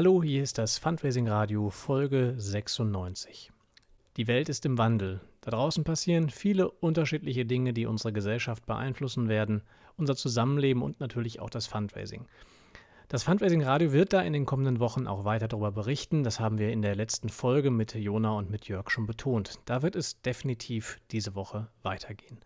Hallo, 0.00 0.22
hier 0.22 0.42
ist 0.42 0.56
das 0.56 0.78
Fundraising 0.78 1.28
Radio 1.28 1.68
Folge 1.68 2.32
96. 2.38 3.52
Die 4.16 4.26
Welt 4.28 4.48
ist 4.48 4.64
im 4.64 4.78
Wandel. 4.78 5.20
Da 5.42 5.50
draußen 5.50 5.84
passieren 5.84 6.30
viele 6.30 6.70
unterschiedliche 6.70 7.44
Dinge, 7.44 7.74
die 7.74 7.84
unsere 7.84 8.10
Gesellschaft 8.10 8.64
beeinflussen 8.64 9.28
werden, 9.28 9.60
unser 9.98 10.16
Zusammenleben 10.16 10.80
und 10.80 11.00
natürlich 11.00 11.40
auch 11.40 11.50
das 11.50 11.66
Fundraising. 11.66 12.24
Das 13.08 13.24
Fundraising 13.24 13.62
Radio 13.62 13.92
wird 13.92 14.14
da 14.14 14.22
in 14.22 14.32
den 14.32 14.46
kommenden 14.46 14.80
Wochen 14.80 15.06
auch 15.06 15.26
weiter 15.26 15.48
darüber 15.48 15.70
berichten. 15.70 16.24
Das 16.24 16.40
haben 16.40 16.56
wir 16.56 16.72
in 16.72 16.80
der 16.80 16.94
letzten 16.94 17.28
Folge 17.28 17.70
mit 17.70 17.94
Jona 17.94 18.30
und 18.30 18.50
mit 18.50 18.68
Jörg 18.68 18.88
schon 18.88 19.06
betont. 19.06 19.58
Da 19.66 19.82
wird 19.82 19.96
es 19.96 20.22
definitiv 20.22 20.98
diese 21.10 21.34
Woche 21.34 21.68
weitergehen. 21.82 22.38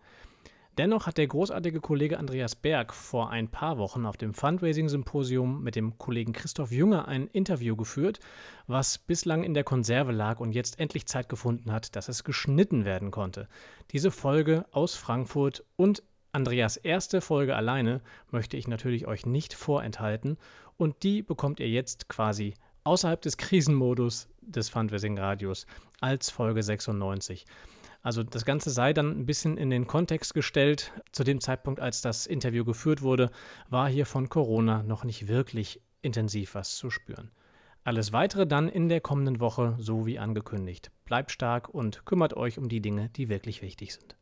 Dennoch 0.77 1.07
hat 1.07 1.17
der 1.17 1.27
großartige 1.27 1.79
Kollege 1.79 2.19
Andreas 2.19 2.55
Berg 2.55 2.93
vor 2.93 3.29
ein 3.29 3.47
paar 3.47 3.77
Wochen 3.77 4.05
auf 4.05 4.17
dem 4.17 4.33
Fundraising-Symposium 4.33 5.63
mit 5.63 5.77
dem 5.77 5.97
Kollegen 5.97 6.33
Christoph 6.33 6.71
Jünger 6.71 7.07
ein 7.07 7.27
Interview 7.27 7.77
geführt, 7.77 8.19
was 8.67 8.97
bislang 8.97 9.43
in 9.43 9.53
der 9.53 9.63
Konserve 9.63 10.11
lag 10.11 10.41
und 10.41 10.51
jetzt 10.51 10.77
endlich 10.79 11.05
Zeit 11.05 11.29
gefunden 11.29 11.71
hat, 11.71 11.95
dass 11.95 12.09
es 12.09 12.25
geschnitten 12.25 12.83
werden 12.83 13.09
konnte. 13.09 13.47
Diese 13.91 14.11
Folge 14.11 14.65
aus 14.71 14.95
Frankfurt 14.95 15.63
und 15.77 16.03
Andreas 16.33 16.75
erste 16.75 17.21
Folge 17.21 17.55
alleine 17.55 18.01
möchte 18.29 18.57
ich 18.57 18.67
natürlich 18.67 19.07
euch 19.07 19.25
nicht 19.25 19.53
vorenthalten 19.53 20.37
und 20.75 21.03
die 21.03 21.21
bekommt 21.21 21.61
ihr 21.61 21.69
jetzt 21.69 22.09
quasi 22.09 22.53
außerhalb 22.83 23.21
des 23.21 23.37
Krisenmodus 23.37 24.27
des 24.41 24.67
Fundraising 24.67 25.17
Radios 25.17 25.65
als 26.01 26.29
Folge 26.29 26.61
96. 26.61 27.45
Also 28.05 28.21
das 28.21 28.45
Ganze 28.45 28.69
sei 28.69 28.93
dann 28.93 29.19
ein 29.19 29.25
bisschen 29.25 29.57
in 29.57 29.71
den 29.71 29.87
Kontext 29.87 30.35
gestellt. 30.35 30.91
Zu 31.11 31.23
dem 31.23 31.41
Zeitpunkt, 31.41 31.79
als 31.79 32.03
das 32.03 32.27
Interview 32.27 32.63
geführt 32.63 33.01
wurde, 33.01 33.31
war 33.71 33.89
hier 33.89 34.05
von 34.05 34.29
Corona 34.29 34.83
noch 34.83 35.03
nicht 35.03 35.27
wirklich 35.27 35.81
intensiv 36.03 36.53
was 36.53 36.75
zu 36.75 36.91
spüren. 36.91 37.31
Alles 37.83 38.13
weitere 38.13 38.45
dann 38.45 38.69
in 38.69 38.89
der 38.89 39.01
kommenden 39.01 39.39
Woche, 39.39 39.75
so 39.79 40.05
wie 40.05 40.19
angekündigt. 40.19 40.91
Bleibt 41.05 41.31
stark 41.31 41.67
und 41.67 42.05
kümmert 42.05 42.37
euch 42.37 42.59
um 42.59 42.69
die 42.69 42.79
Dinge, 42.79 43.09
die 43.09 43.27
wirklich 43.27 43.63
wichtig 43.63 43.95
sind. 43.95 44.15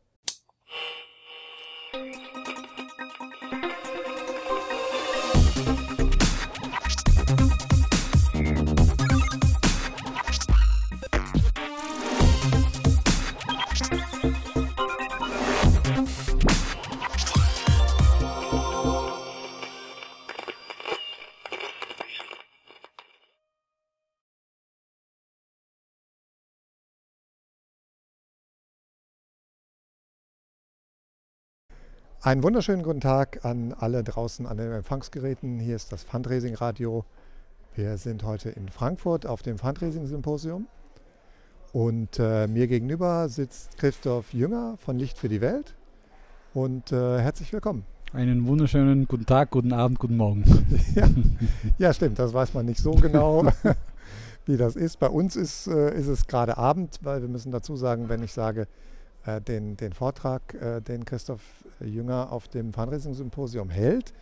Einen 32.24 32.42
wunderschönen 32.42 32.82
guten 32.82 33.02
Tag 33.02 33.44
an 33.44 33.74
alle 33.78 34.02
draußen 34.02 34.46
an 34.46 34.56
den 34.56 34.72
Empfangsgeräten. 34.72 35.58
Hier 35.58 35.76
ist 35.76 35.92
das 35.92 36.04
Fundraising 36.04 36.54
Radio. 36.54 37.04
Wir 37.74 37.98
sind 37.98 38.24
heute 38.24 38.48
in 38.48 38.70
Frankfurt 38.70 39.26
auf 39.26 39.42
dem 39.42 39.58
Fundraising 39.58 40.06
Symposium. 40.06 40.66
Und 41.74 42.18
äh, 42.18 42.46
mir 42.46 42.66
gegenüber 42.66 43.28
sitzt 43.28 43.76
Christoph 43.76 44.32
Jünger 44.32 44.78
von 44.78 44.98
Licht 44.98 45.18
für 45.18 45.28
die 45.28 45.42
Welt. 45.42 45.74
Und 46.54 46.92
äh, 46.92 47.20
herzlich 47.20 47.52
willkommen. 47.52 47.84
Einen 48.14 48.46
wunderschönen 48.46 49.06
guten 49.06 49.26
Tag, 49.26 49.50
guten 49.50 49.74
Abend, 49.74 49.98
guten 49.98 50.16
Morgen. 50.16 50.44
ja, 50.94 51.06
ja, 51.76 51.92
stimmt, 51.92 52.18
das 52.18 52.32
weiß 52.32 52.54
man 52.54 52.64
nicht 52.64 52.80
so 52.80 52.92
genau, 52.92 53.44
wie 54.46 54.56
das 54.56 54.76
ist. 54.76 54.98
Bei 54.98 55.10
uns 55.10 55.36
ist, 55.36 55.66
äh, 55.66 55.94
ist 55.94 56.06
es 56.06 56.26
gerade 56.26 56.56
Abend, 56.56 57.00
weil 57.02 57.20
wir 57.20 57.28
müssen 57.28 57.52
dazu 57.52 57.76
sagen, 57.76 58.08
wenn 58.08 58.22
ich 58.22 58.32
sage, 58.32 58.66
den, 59.26 59.76
den 59.76 59.92
Vortrag, 59.92 60.54
äh, 60.54 60.80
den 60.80 61.04
Christoph 61.04 61.42
Jünger 61.80 62.32
auf 62.32 62.48
dem 62.48 62.72
Fundraising-Symposium 62.72 63.70
hält, 63.70 64.12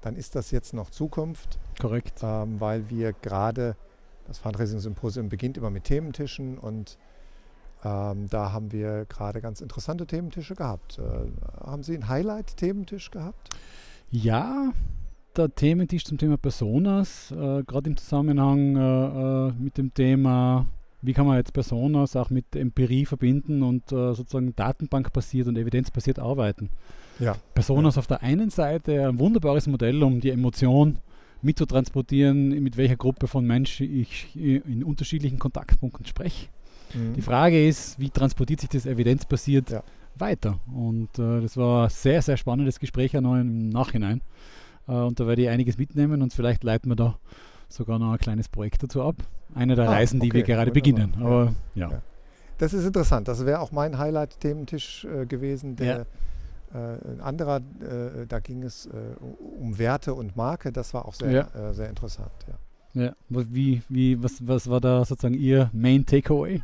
dann 0.00 0.16
ist 0.16 0.34
das 0.34 0.50
jetzt 0.50 0.72
noch 0.74 0.90
Zukunft. 0.90 1.58
Korrekt. 1.80 2.20
Ähm, 2.22 2.60
weil 2.60 2.88
wir 2.90 3.12
gerade, 3.12 3.76
das 4.26 4.38
Fundraising-Symposium 4.38 5.28
beginnt 5.28 5.56
immer 5.56 5.70
mit 5.70 5.84
Thementischen 5.84 6.58
und 6.58 6.98
ähm, 7.82 8.28
da 8.28 8.52
haben 8.52 8.72
wir 8.72 9.06
gerade 9.06 9.40
ganz 9.40 9.60
interessante 9.60 10.06
Thementische 10.06 10.54
gehabt. 10.54 10.98
Äh, 10.98 11.62
haben 11.64 11.82
Sie 11.82 11.94
einen 11.94 12.08
Highlight-Thementisch 12.08 13.10
gehabt? 13.10 13.50
Ja, 14.10 14.72
der 15.36 15.54
Thementisch 15.54 16.04
zum 16.04 16.18
Thema 16.18 16.36
Personas, 16.36 17.30
äh, 17.30 17.62
gerade 17.62 17.90
im 17.90 17.96
Zusammenhang 17.96 18.76
äh, 18.76 19.48
äh 19.48 19.52
mit 19.52 19.78
dem 19.78 19.94
Thema 19.94 20.66
wie 21.02 21.12
kann 21.12 21.26
man 21.26 21.36
jetzt 21.36 21.52
Personas 21.52 22.16
auch 22.16 22.30
mit 22.30 22.54
Empirie 22.54 23.06
verbinden 23.06 23.62
und 23.62 23.90
äh, 23.92 24.14
sozusagen 24.14 24.54
datenbankbasiert 24.54 25.48
und 25.48 25.56
evidenzbasiert 25.56 26.18
arbeiten. 26.18 26.70
Ja. 27.18 27.36
Personas 27.54 27.96
ja. 27.96 28.00
auf 28.00 28.06
der 28.06 28.22
einen 28.22 28.50
Seite 28.50 29.08
ein 29.08 29.18
wunderbares 29.18 29.66
Modell, 29.66 30.02
um 30.02 30.20
die 30.20 30.30
Emotion 30.30 30.98
mitzutransportieren, 31.42 32.62
mit 32.62 32.76
welcher 32.76 32.96
Gruppe 32.96 33.26
von 33.26 33.46
Menschen 33.46 33.90
ich 33.94 34.34
in 34.34 34.84
unterschiedlichen 34.84 35.38
Kontaktpunkten 35.38 36.06
spreche. 36.06 36.48
Mhm. 36.94 37.14
Die 37.14 37.22
Frage 37.22 37.66
ist, 37.66 37.98
wie 37.98 38.10
transportiert 38.10 38.60
sich 38.60 38.70
das 38.70 38.86
evidenzbasiert 38.86 39.70
ja. 39.70 39.82
weiter? 40.16 40.58
Und 40.72 41.18
äh, 41.18 41.40
das 41.40 41.56
war 41.56 41.84
ein 41.84 41.90
sehr, 41.90 42.22
sehr 42.22 42.36
spannendes 42.36 42.78
Gespräch 42.78 43.16
auch 43.16 43.22
noch 43.22 43.36
im 43.36 43.68
Nachhinein. 43.70 44.20
Äh, 44.88 44.92
und 44.92 45.18
da 45.20 45.26
werde 45.26 45.42
ich 45.42 45.48
einiges 45.48 45.78
mitnehmen 45.78 46.22
und 46.22 46.32
vielleicht 46.32 46.64
leiten 46.64 46.90
wir 46.90 46.96
da 46.96 47.18
sogar 47.70 47.98
noch 47.98 48.12
ein 48.12 48.18
kleines 48.18 48.48
Projekt 48.48 48.82
dazu 48.82 49.02
ab. 49.02 49.16
Eine 49.54 49.74
der 49.74 49.88
ah, 49.88 49.92
Reisen, 49.92 50.20
die 50.20 50.28
okay. 50.28 50.38
wir 50.38 50.42
gerade 50.44 50.70
beginnen. 50.70 51.14
Aber 51.18 51.54
ja. 51.74 51.90
ja. 51.90 52.02
Das 52.58 52.74
ist 52.74 52.84
interessant. 52.84 53.26
Das 53.26 53.46
wäre 53.46 53.60
auch 53.60 53.72
mein 53.72 53.98
Highlight-Thementisch 53.98 55.04
äh, 55.06 55.26
gewesen. 55.26 55.76
Der, 55.76 56.06
ja. 56.74 56.94
äh, 56.94 57.12
ein 57.12 57.20
anderer, 57.20 57.56
äh, 57.56 58.26
da 58.28 58.40
ging 58.40 58.62
es 58.62 58.86
äh, 58.86 58.90
um 59.58 59.78
Werte 59.78 60.14
und 60.14 60.36
Marke. 60.36 60.72
Das 60.72 60.92
war 60.92 61.06
auch 61.06 61.14
sehr, 61.14 61.30
ja. 61.30 61.70
Äh, 61.70 61.72
sehr 61.72 61.88
interessant. 61.88 62.32
Ja. 62.94 63.02
ja. 63.02 63.14
Wie, 63.28 63.82
wie, 63.88 64.22
was, 64.22 64.46
was 64.46 64.68
war 64.68 64.80
da 64.80 65.04
sozusagen 65.04 65.34
Ihr 65.34 65.70
Main 65.72 66.04
Takeaway? 66.04 66.62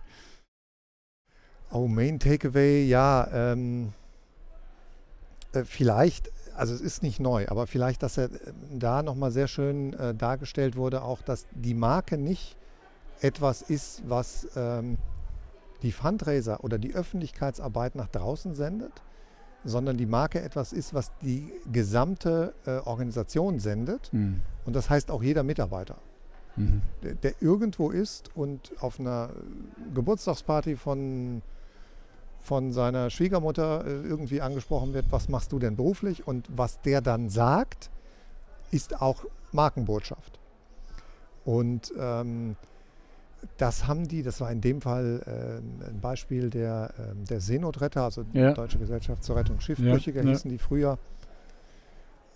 Oh, 1.70 1.88
Main 1.88 2.18
Takeaway, 2.18 2.84
ja. 2.86 3.28
Ähm, 3.32 3.92
äh, 5.52 5.64
vielleicht 5.64 6.30
also 6.56 6.74
es 6.74 6.80
ist 6.80 7.02
nicht 7.02 7.20
neu, 7.20 7.46
aber 7.48 7.66
vielleicht, 7.66 8.02
dass 8.02 8.18
er 8.18 8.26
äh, 8.26 8.52
da 8.72 9.02
nochmal 9.02 9.30
sehr 9.30 9.48
schön 9.48 9.92
äh, 9.94 10.14
dargestellt 10.14 10.76
wurde, 10.76 11.02
auch 11.02 11.22
dass 11.22 11.46
die 11.52 11.74
Marke 11.74 12.18
nicht 12.18 12.56
etwas 13.20 13.62
ist, 13.62 14.02
was 14.06 14.48
ähm, 14.56 14.98
die 15.82 15.92
Fundraiser 15.92 16.64
oder 16.64 16.78
die 16.78 16.94
Öffentlichkeitsarbeit 16.94 17.94
nach 17.94 18.08
draußen 18.08 18.54
sendet, 18.54 18.92
sondern 19.64 19.96
die 19.96 20.06
Marke 20.06 20.40
etwas 20.40 20.72
ist, 20.72 20.94
was 20.94 21.12
die 21.22 21.52
gesamte 21.70 22.54
äh, 22.66 22.78
Organisation 22.78 23.58
sendet. 23.58 24.12
Mhm. 24.12 24.40
Und 24.64 24.76
das 24.76 24.90
heißt 24.90 25.10
auch 25.10 25.22
jeder 25.22 25.42
Mitarbeiter, 25.42 25.96
mhm. 26.56 26.82
der, 27.02 27.14
der 27.14 27.34
irgendwo 27.40 27.90
ist 27.90 28.34
und 28.36 28.72
auf 28.80 29.00
einer 29.00 29.30
Geburtstagsparty 29.94 30.76
von 30.76 31.42
von 32.40 32.72
seiner 32.72 33.10
Schwiegermutter 33.10 33.84
äh, 33.86 33.90
irgendwie 33.90 34.40
angesprochen 34.40 34.94
wird, 34.94 35.06
was 35.10 35.28
machst 35.28 35.52
du 35.52 35.58
denn 35.58 35.76
beruflich? 35.76 36.26
Und 36.26 36.46
was 36.54 36.80
der 36.80 37.00
dann 37.00 37.28
sagt, 37.28 37.90
ist 38.70 39.00
auch 39.00 39.24
Markenbotschaft. 39.52 40.38
Und 41.44 41.92
ähm, 41.98 42.56
das 43.58 43.86
haben 43.86 44.08
die, 44.08 44.22
das 44.22 44.40
war 44.40 44.50
in 44.50 44.60
dem 44.60 44.80
Fall 44.80 45.22
äh, 45.26 45.88
ein 45.88 46.00
Beispiel 46.00 46.50
der, 46.50 46.92
äh, 46.98 47.26
der 47.26 47.40
Seenotretter, 47.40 48.02
also 48.02 48.24
ja. 48.32 48.50
die 48.50 48.54
Deutsche 48.54 48.78
Gesellschaft 48.78 49.24
zur 49.24 49.36
Rettung 49.36 49.60
Schiffbrüchiger 49.60 50.22
ja, 50.22 50.28
hießen 50.30 50.50
ja. 50.50 50.56
die 50.56 50.58
früher. 50.58 50.98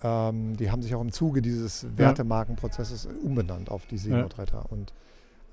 Ähm, 0.03 0.57
die 0.57 0.71
haben 0.71 0.83
sich 0.83 0.95
auch 0.95 1.01
im 1.01 1.13
Zuge 1.13 1.43
dieses 1.43 1.87
Wertemarkenprozesses 1.97 3.09
umbenannt 3.23 3.71
auf 3.71 3.87
die 3.87 3.99
Seenotretter. 3.99 4.65
Und 4.71 4.93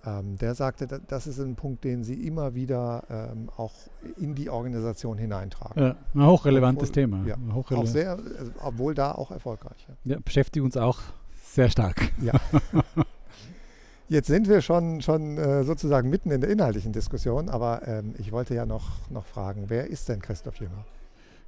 ähm, 0.08 0.38
der 0.38 0.56
sagte, 0.56 0.88
das 0.88 1.28
ist 1.28 1.40
ein 1.40 1.56
Punkt, 1.56 1.84
den 1.84 2.04
sie 2.04 2.14
immer 2.26 2.56
wieder 2.56 3.04
ähm, 3.10 3.50
auch 3.58 3.74
in 4.18 4.36
die 4.36 4.50
Organisation 4.50 5.18
hineintragen. 5.18 5.84
Ja, 5.84 5.96
ein 6.16 6.26
hochrelevantes 6.26 6.90
obwohl, 6.90 7.04
Thema. 7.04 7.26
Ja, 7.26 7.36
Hochrele 7.54 7.82
auch 7.82 7.86
sehr, 7.86 8.12
also, 8.12 8.52
obwohl 8.62 8.94
da 8.94 9.12
auch 9.12 9.32
erfolgreich. 9.32 9.86
Ja. 10.06 10.14
ja, 10.14 10.20
beschäftigt 10.24 10.64
uns 10.64 10.78
auch 10.78 11.00
sehr 11.44 11.70
stark. 11.70 12.12
Ja. 12.22 12.34
Jetzt 14.10 14.28
sind 14.28 14.48
wir 14.48 14.62
schon, 14.62 15.02
schon 15.02 15.38
äh, 15.38 15.66
sozusagen 15.66 16.10
mitten 16.10 16.32
in 16.32 16.40
der 16.40 16.50
inhaltlichen 16.50 16.94
Diskussion, 16.94 17.50
aber 17.50 17.86
ähm, 17.86 18.14
ich 18.18 18.32
wollte 18.32 18.56
ja 18.56 18.66
noch, 18.66 19.10
noch 19.10 19.26
fragen, 19.26 19.66
wer 19.68 19.88
ist 19.88 20.08
denn 20.08 20.22
Christoph 20.22 20.62
Jünger? 20.62 20.86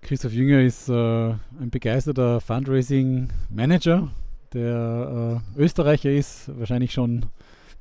Christoph 0.02 0.34
Jünger 0.34 0.62
ist 0.62 0.90
äh, 0.90 0.94
ein 0.94 1.70
begeisterter 1.70 2.42
Fundraising-Manager, 2.42 4.10
der 4.54 5.42
äh, 5.56 5.62
Österreicher 5.62 6.12
ist, 6.12 6.52
wahrscheinlich 6.60 6.92
schon 6.92 7.28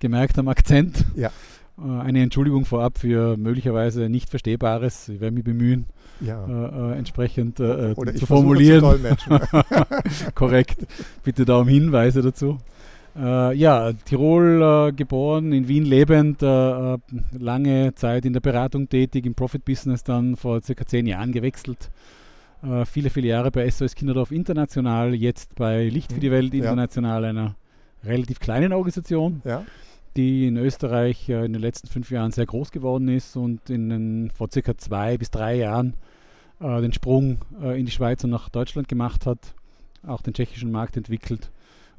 gemerkt 0.01 0.39
am 0.39 0.49
Akzent. 0.49 1.05
Ja. 1.17 1.31
Äh, 1.79 2.01
eine 2.01 2.23
Entschuldigung 2.23 2.65
vorab 2.65 2.99
für 2.99 3.37
möglicherweise 3.37 4.09
nicht 4.09 4.31
Verstehbares. 4.31 5.09
Ich 5.09 5.21
werde 5.21 5.35
mich 5.35 5.45
bemühen, 5.45 5.87
ja. 6.21 6.45
äh, 6.47 6.93
äh, 6.93 6.99
entsprechend 6.99 7.61
äh, 7.61 7.95
zu 8.15 8.27
formulieren. 8.27 8.85
Zu 9.19 9.39
Korrekt. 10.35 10.87
Bitte 11.25 11.45
da 11.45 11.59
um 11.59 11.69
Hinweise 11.69 12.23
dazu. 12.23 12.59
Äh, 13.17 13.55
ja, 13.57 13.93
Tirol 14.05 14.91
äh, 14.91 14.93
geboren, 14.93 15.53
in 15.53 15.67
Wien 15.67 15.85
lebend, 15.85 16.43
äh, 16.43 16.95
äh, 16.95 16.99
lange 17.37 17.95
Zeit 17.95 18.25
in 18.25 18.33
der 18.33 18.41
Beratung 18.41 18.89
tätig, 18.89 19.27
im 19.27 19.35
Profit-Business 19.35 20.05
dann 20.05 20.37
vor 20.37 20.63
circa 20.63 20.87
zehn 20.87 21.07
Jahren 21.07 21.33
gewechselt. 21.33 21.91
Äh, 22.63 22.85
viele, 22.85 23.11
viele 23.11 23.29
Jahre 23.29 23.51
bei 23.51 23.69
SOS 23.69 23.97
Kinderdorf 23.97 24.31
International, 24.31 25.15
jetzt 25.15 25.57
bei 25.57 25.89
Licht 25.89 26.13
für 26.13 26.21
die 26.21 26.31
Welt 26.31 26.55
International, 26.55 27.23
ja. 27.25 27.29
einer 27.31 27.55
relativ 28.05 28.41
kleinen 28.41 28.73
Organisation, 28.73 29.43
ja. 29.45 29.65
die 30.17 30.47
in 30.47 30.57
Österreich 30.57 31.29
in 31.29 31.53
den 31.53 31.63
letzten 31.63 31.89
fünf 31.89 32.11
Jahren 32.11 32.33
sehr 32.33 32.47
groß 32.47 32.71
geworden 32.71 33.09
ist 33.09 33.37
und 33.37 33.71
in 33.71 33.89
den, 33.89 34.31
vor 34.31 34.49
circa 34.53 34.77
zwei 34.77 35.19
bis 35.19 35.31
drei 35.31 35.57
Jahren 35.57 35.95
den 36.61 36.93
Sprung 36.93 37.39
in 37.61 37.87
die 37.87 37.93
Schweiz 37.93 38.25
und 38.25 38.31
nach 38.31 38.49
Deutschland 38.49 38.89
gemacht 38.89 39.27
hat, 39.27 39.39
auch 40.05 40.23
den 40.23 40.35
tschechischen 40.35 40.73
Markt 40.73 40.97
entwickelt 40.97 41.51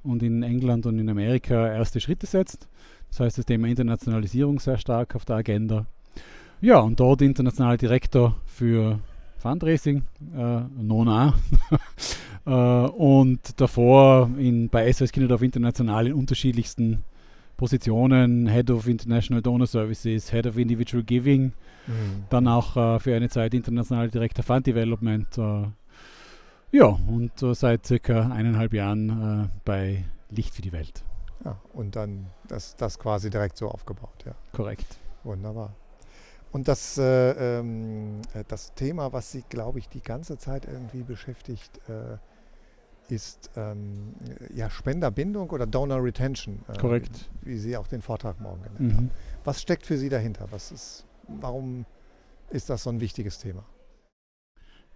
und 0.04 0.22
in 0.22 0.44
England 0.44 0.86
und 0.86 1.00
in 1.00 1.10
Amerika 1.10 1.72
erste 1.72 2.02
Schritte 2.02 2.26
setzt. 2.26 2.68
Das 3.10 3.22
heißt, 3.22 3.38
das 3.38 3.46
Thema 3.46 3.68
Internationalisierung 3.68 4.60
sehr 4.60 4.78
stark 4.78 5.16
auf 5.16 5.24
der 5.24 5.38
Agenda. 5.38 5.86
Ja, 6.62 6.80
und 6.80 7.00
dort 7.00 7.22
internationaler 7.22 7.78
Direktor 7.78 8.36
für 8.46 9.00
Fundraising, 9.40 10.04
äh, 10.36 10.62
Nona. 10.82 11.34
äh, 12.46 12.52
und 12.52 13.60
davor 13.60 14.30
in, 14.38 14.70
bei 14.70 14.92
SOS 14.92 15.12
Kinderdorf 15.12 15.42
International 15.42 16.08
in 16.08 16.14
unterschiedlichsten 16.14 17.04
Positionen, 17.58 18.48
Head 18.48 18.70
of 18.70 18.88
International 18.88 19.42
Donor 19.42 19.68
Services, 19.68 20.32
Head 20.32 20.48
of 20.48 20.58
Individual 20.58 21.04
Giving, 21.04 21.54
mhm. 21.88 22.24
dann 22.30 22.48
auch 22.48 22.78
äh, 22.78 23.00
für 23.00 23.16
eine 23.16 23.30
Zeit 23.30 23.54
internationaler 23.54 24.10
Direktor 24.10 24.44
Fund 24.44 24.68
Development, 24.68 25.38
äh, 25.38 25.68
ja, 26.72 26.86
und 26.86 27.42
äh, 27.42 27.56
seit 27.56 27.86
circa 27.86 28.30
eineinhalb 28.30 28.74
Jahren 28.74 29.44
äh, 29.44 29.60
bei 29.66 30.06
Licht 30.30 30.54
für 30.54 30.62
die 30.62 30.72
Welt. 30.72 31.04
Ja, 31.44 31.60
und 31.74 31.96
dann 31.96 32.28
das, 32.48 32.76
das 32.76 33.00
quasi 33.00 33.30
direkt 33.30 33.58
so 33.58 33.70
aufgebaut, 33.70 34.24
ja. 34.26 34.36
Korrekt. 34.54 34.98
Wunderbar. 35.24 35.74
Und 36.52 36.68
das, 36.68 36.98
äh, 36.98 37.60
ähm, 37.60 38.22
äh, 38.34 38.44
das 38.48 38.74
Thema, 38.74 39.14
was 39.14 39.32
Sie, 39.32 39.44
glaube 39.50 39.80
ich, 39.80 39.88
die 39.88 40.02
ganze 40.02 40.38
Zeit 40.38 40.66
irgendwie 40.66 41.04
beschäftigt, 41.04 41.80
äh, 41.88 42.18
ist 43.12 43.52
ähm, 43.56 44.14
ja, 44.54 44.70
Spenderbindung 44.70 45.50
oder 45.50 45.66
Donor 45.66 46.04
Retention. 46.04 46.60
Äh, 46.68 46.78
Korrekt. 46.78 47.30
Wie 47.42 47.58
Sie 47.58 47.76
auch 47.78 47.88
den 47.88 48.02
Vortrag 48.02 48.40
morgen 48.40 48.62
genannt 48.64 48.80
mhm. 48.80 48.96
haben. 48.96 49.12
Was 49.44 49.62
steckt 49.62 49.86
für 49.86 49.98
Sie 49.98 50.10
dahinter? 50.10 50.48
Was 50.52 50.72
ist, 50.72 51.06
warum 51.28 51.86
ist 52.50 52.70
das 52.70 52.84
so 52.84 52.90
ein 52.90 53.00
wichtiges 53.00 53.40
Thema? 53.40 53.64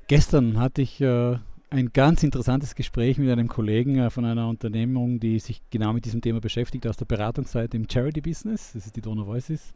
Gestern 0.07 0.59
hatte 0.59 0.81
ich 0.81 1.01
äh, 1.01 1.37
ein 1.69 1.91
ganz 1.93 2.23
interessantes 2.23 2.75
Gespräch 2.75 3.17
mit 3.17 3.29
einem 3.29 3.47
Kollegen 3.47 3.97
äh, 3.97 4.09
von 4.09 4.25
einer 4.25 4.47
Unternehmung, 4.47 5.19
die 5.19 5.39
sich 5.39 5.61
genau 5.69 5.93
mit 5.93 6.05
diesem 6.05 6.21
Thema 6.21 6.39
beschäftigt, 6.39 6.85
aus 6.87 6.97
der 6.97 7.05
Beratungsseite 7.05 7.77
im 7.77 7.87
Charity-Business. 7.89 8.73
Das 8.73 8.85
ist 8.85 8.95
die 8.95 9.01
Donor 9.01 9.25
Voices. 9.25 9.73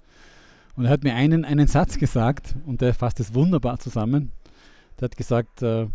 Und 0.78 0.86
er 0.86 0.92
hat 0.92 1.04
mir 1.04 1.16
einen, 1.16 1.44
einen 1.44 1.68
Satz 1.68 1.98
gesagt 1.98 2.56
und 2.66 2.82
der 2.82 2.94
fasst 2.94 3.20
es 3.20 3.34
wunderbar 3.34 3.80
zusammen. 3.80 4.32
Der 5.00 5.10
hat 5.10 5.18
gesagt, 5.18 5.64
äh, 5.64 5.88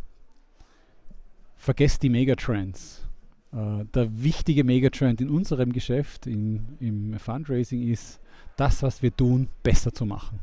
vergesst 1.57 2.03
die 2.03 2.09
Megatrends. 2.09 3.07
Äh, 3.53 3.85
der 3.95 4.23
wichtige 4.23 4.65
Megatrend 4.65 5.21
in 5.21 5.31
unserem 5.31 5.73
Geschäft, 5.73 6.27
in, 6.27 6.77
im 6.81 7.17
Fundraising, 7.19 7.89
ist, 7.89 8.21
das, 8.57 8.83
was 8.83 9.03
wir 9.03 9.17
tun, 9.17 9.49
besser 9.63 9.93
zu 9.93 10.05
machen. 10.05 10.41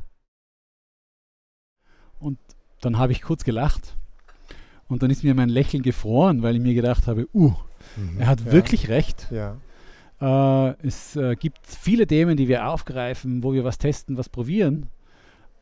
Und 2.18 2.38
dann 2.80 2.98
habe 2.98 3.12
ich 3.12 3.20
kurz 3.20 3.44
gelacht 3.44 3.94
und 4.88 5.02
dann 5.02 5.10
ist 5.10 5.22
mir 5.22 5.34
mein 5.34 5.50
Lächeln 5.50 5.82
gefroren, 5.82 6.42
weil 6.42 6.56
ich 6.56 6.62
mir 6.62 6.74
gedacht 6.74 7.06
habe, 7.06 7.28
uh, 7.34 7.52
mhm, 7.96 8.20
er 8.20 8.26
hat 8.26 8.40
ja. 8.40 8.52
wirklich 8.52 8.88
recht. 8.88 9.28
Ja. 9.30 9.58
Äh, 10.20 10.86
es 10.86 11.16
äh, 11.16 11.36
gibt 11.36 11.58
viele 11.66 12.06
Themen, 12.06 12.36
die 12.36 12.48
wir 12.48 12.66
aufgreifen, 12.66 13.42
wo 13.42 13.52
wir 13.52 13.64
was 13.64 13.78
testen, 13.78 14.16
was 14.16 14.28
probieren, 14.28 14.86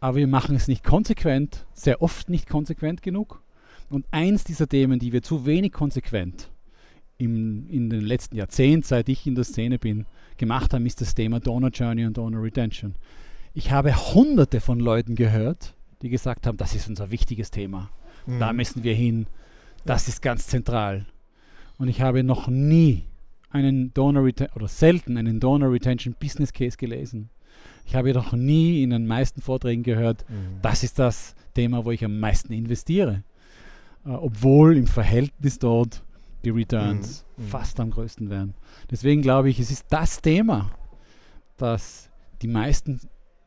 aber 0.00 0.18
wir 0.18 0.28
machen 0.28 0.56
es 0.56 0.68
nicht 0.68 0.84
konsequent, 0.84 1.66
sehr 1.72 2.02
oft 2.02 2.28
nicht 2.28 2.48
konsequent 2.48 3.02
genug. 3.02 3.42
Und 3.90 4.06
eins 4.10 4.44
dieser 4.44 4.68
Themen, 4.68 4.98
die 4.98 5.12
wir 5.12 5.22
zu 5.22 5.46
wenig 5.46 5.72
konsequent 5.72 6.50
im, 7.16 7.66
in 7.68 7.90
den 7.90 8.02
letzten 8.02 8.36
Jahrzehnten, 8.36 8.86
seit 8.86 9.08
ich 9.08 9.26
in 9.26 9.34
der 9.34 9.44
Szene 9.44 9.78
bin, 9.78 10.06
gemacht 10.36 10.74
haben, 10.74 10.86
ist 10.86 11.00
das 11.00 11.14
Thema 11.14 11.40
Donor 11.40 11.70
Journey 11.70 12.04
und 12.04 12.16
Donor 12.16 12.42
Retention. 12.42 12.94
Ich 13.54 13.72
habe 13.72 13.96
hunderte 14.14 14.60
von 14.60 14.78
Leuten 14.78 15.14
gehört, 15.14 15.74
die 16.02 16.10
gesagt 16.10 16.46
haben, 16.46 16.58
das 16.58 16.74
ist 16.74 16.88
unser 16.88 17.10
wichtiges 17.10 17.50
Thema. 17.50 17.90
Mhm. 18.26 18.38
Da 18.38 18.52
müssen 18.52 18.84
wir 18.84 18.94
hin. 18.94 19.26
Das 19.84 20.06
ist 20.06 20.22
ganz 20.22 20.46
zentral. 20.46 21.06
Und 21.78 21.88
ich 21.88 22.02
habe 22.02 22.22
noch 22.22 22.46
nie 22.48 23.04
einen 23.50 23.92
Donor 23.94 24.24
Retention 24.24 24.56
oder 24.56 24.68
selten 24.68 25.16
einen 25.16 25.40
Donor 25.40 25.72
Retention 25.72 26.14
Business 26.18 26.52
Case 26.52 26.76
gelesen. 26.76 27.30
Ich 27.84 27.94
habe 27.94 28.12
noch 28.12 28.32
nie 28.32 28.82
in 28.82 28.90
den 28.90 29.06
meisten 29.06 29.40
Vorträgen 29.40 29.82
gehört, 29.82 30.24
mhm. 30.28 30.60
das 30.62 30.82
ist 30.82 30.98
das 30.98 31.34
Thema, 31.54 31.84
wo 31.84 31.90
ich 31.90 32.04
am 32.04 32.20
meisten 32.20 32.52
investiere. 32.52 33.24
Äh, 34.04 34.10
obwohl 34.10 34.76
im 34.76 34.86
Verhältnis 34.86 35.58
dort 35.58 36.02
die 36.44 36.50
Returns 36.50 37.24
mhm. 37.36 37.44
mhm. 37.44 37.48
fast 37.48 37.80
am 37.80 37.90
größten 37.90 38.30
wären. 38.30 38.54
Deswegen 38.90 39.22
glaube 39.22 39.48
ich, 39.50 39.58
es 39.58 39.70
ist 39.70 39.86
das 39.88 40.20
Thema, 40.20 40.70
das 41.56 42.10
die 42.42 42.48
meisten 42.48 43.00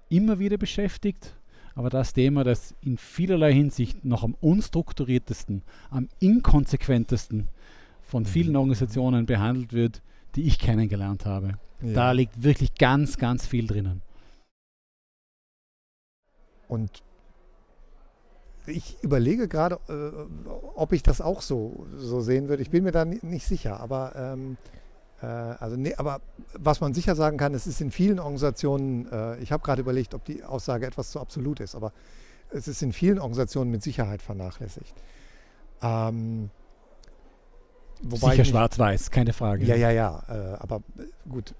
immer 0.09 0.39
wieder 0.39 0.57
beschäftigt 0.57 1.35
aber 1.75 1.89
das 1.89 2.13
Thema, 2.13 2.43
das 2.43 2.75
in 2.81 2.97
vielerlei 2.97 3.53
Hinsicht 3.53 4.03
noch 4.03 4.23
am 4.23 4.35
unstrukturiertesten, 4.39 5.63
am 5.89 6.09
inkonsequentesten 6.19 7.47
von 8.11 8.25
vielen. 8.25 8.57
Organisationen 8.57 9.25
behandelt 9.25 9.71
wird, 9.71 10.01
die 10.35 10.43
ich 10.43 10.59
kennengelernt 10.59 11.25
habe. 11.25 11.53
Ja. 11.81 11.93
Da 11.93 12.11
liegt 12.11 12.43
wirklich 12.43 12.75
ganz, 12.75 13.17
ganz 13.17 13.47
viel 13.47 13.65
drinnen. 13.65 14.01
Und 16.67 17.01
ich 18.65 19.01
überlege 19.01 19.47
gerade, 19.47 19.79
äh, 19.87 20.49
ob 20.75 20.91
ich 20.91 21.03
das 21.03 21.21
auch 21.21 21.41
so, 21.41 21.87
so 21.95 22.19
sehen 22.19 22.49
würde. 22.49 22.61
Ich 22.61 22.69
bin 22.69 22.83
mir 22.83 22.91
da 22.91 23.05
nicht 23.05 23.45
sicher, 23.45 23.79
aber 23.79 24.13
ähm, 24.15 24.57
äh, 25.21 25.25
also 25.25 25.77
nee, 25.77 25.95
aber 25.95 26.19
was 26.53 26.81
man 26.81 26.93
sicher 26.93 27.15
sagen 27.15 27.37
kann, 27.37 27.53
es 27.53 27.65
ist 27.65 27.79
in 27.79 27.91
vielen 27.91 28.19
Organisationen, 28.19 29.09
äh, 29.09 29.39
ich 29.39 29.53
habe 29.53 29.63
gerade 29.63 29.81
überlegt, 29.81 30.13
ob 30.13 30.25
die 30.25 30.43
Aussage 30.43 30.85
etwas 30.85 31.11
zu 31.11 31.19
absolut 31.19 31.61
ist, 31.61 31.75
aber 31.75 31.93
es 32.51 32.67
ist 32.67 32.81
in 32.81 32.91
vielen 32.91 33.19
Organisationen 33.19 33.71
mit 33.71 33.81
Sicherheit 33.81 34.21
vernachlässigt. 34.21 34.93
Ähm, 35.81 36.49
Sicher 38.09 38.45
schwarz-weiß, 38.45 39.11
keine 39.11 39.33
Frage. 39.33 39.65
Ja, 39.65 39.75
ja, 39.75 39.91
ja. 39.91 40.23
Äh, 40.27 40.57
aber 40.59 40.81
gut, 41.29 41.53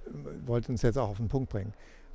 wollte 0.45 0.71
uns 0.71 0.81
jetzt 0.81 0.97
auch 0.97 1.09
auf 1.09 1.17
den 1.17 1.27
Punkt 1.27 1.49
bringen. 1.49 1.73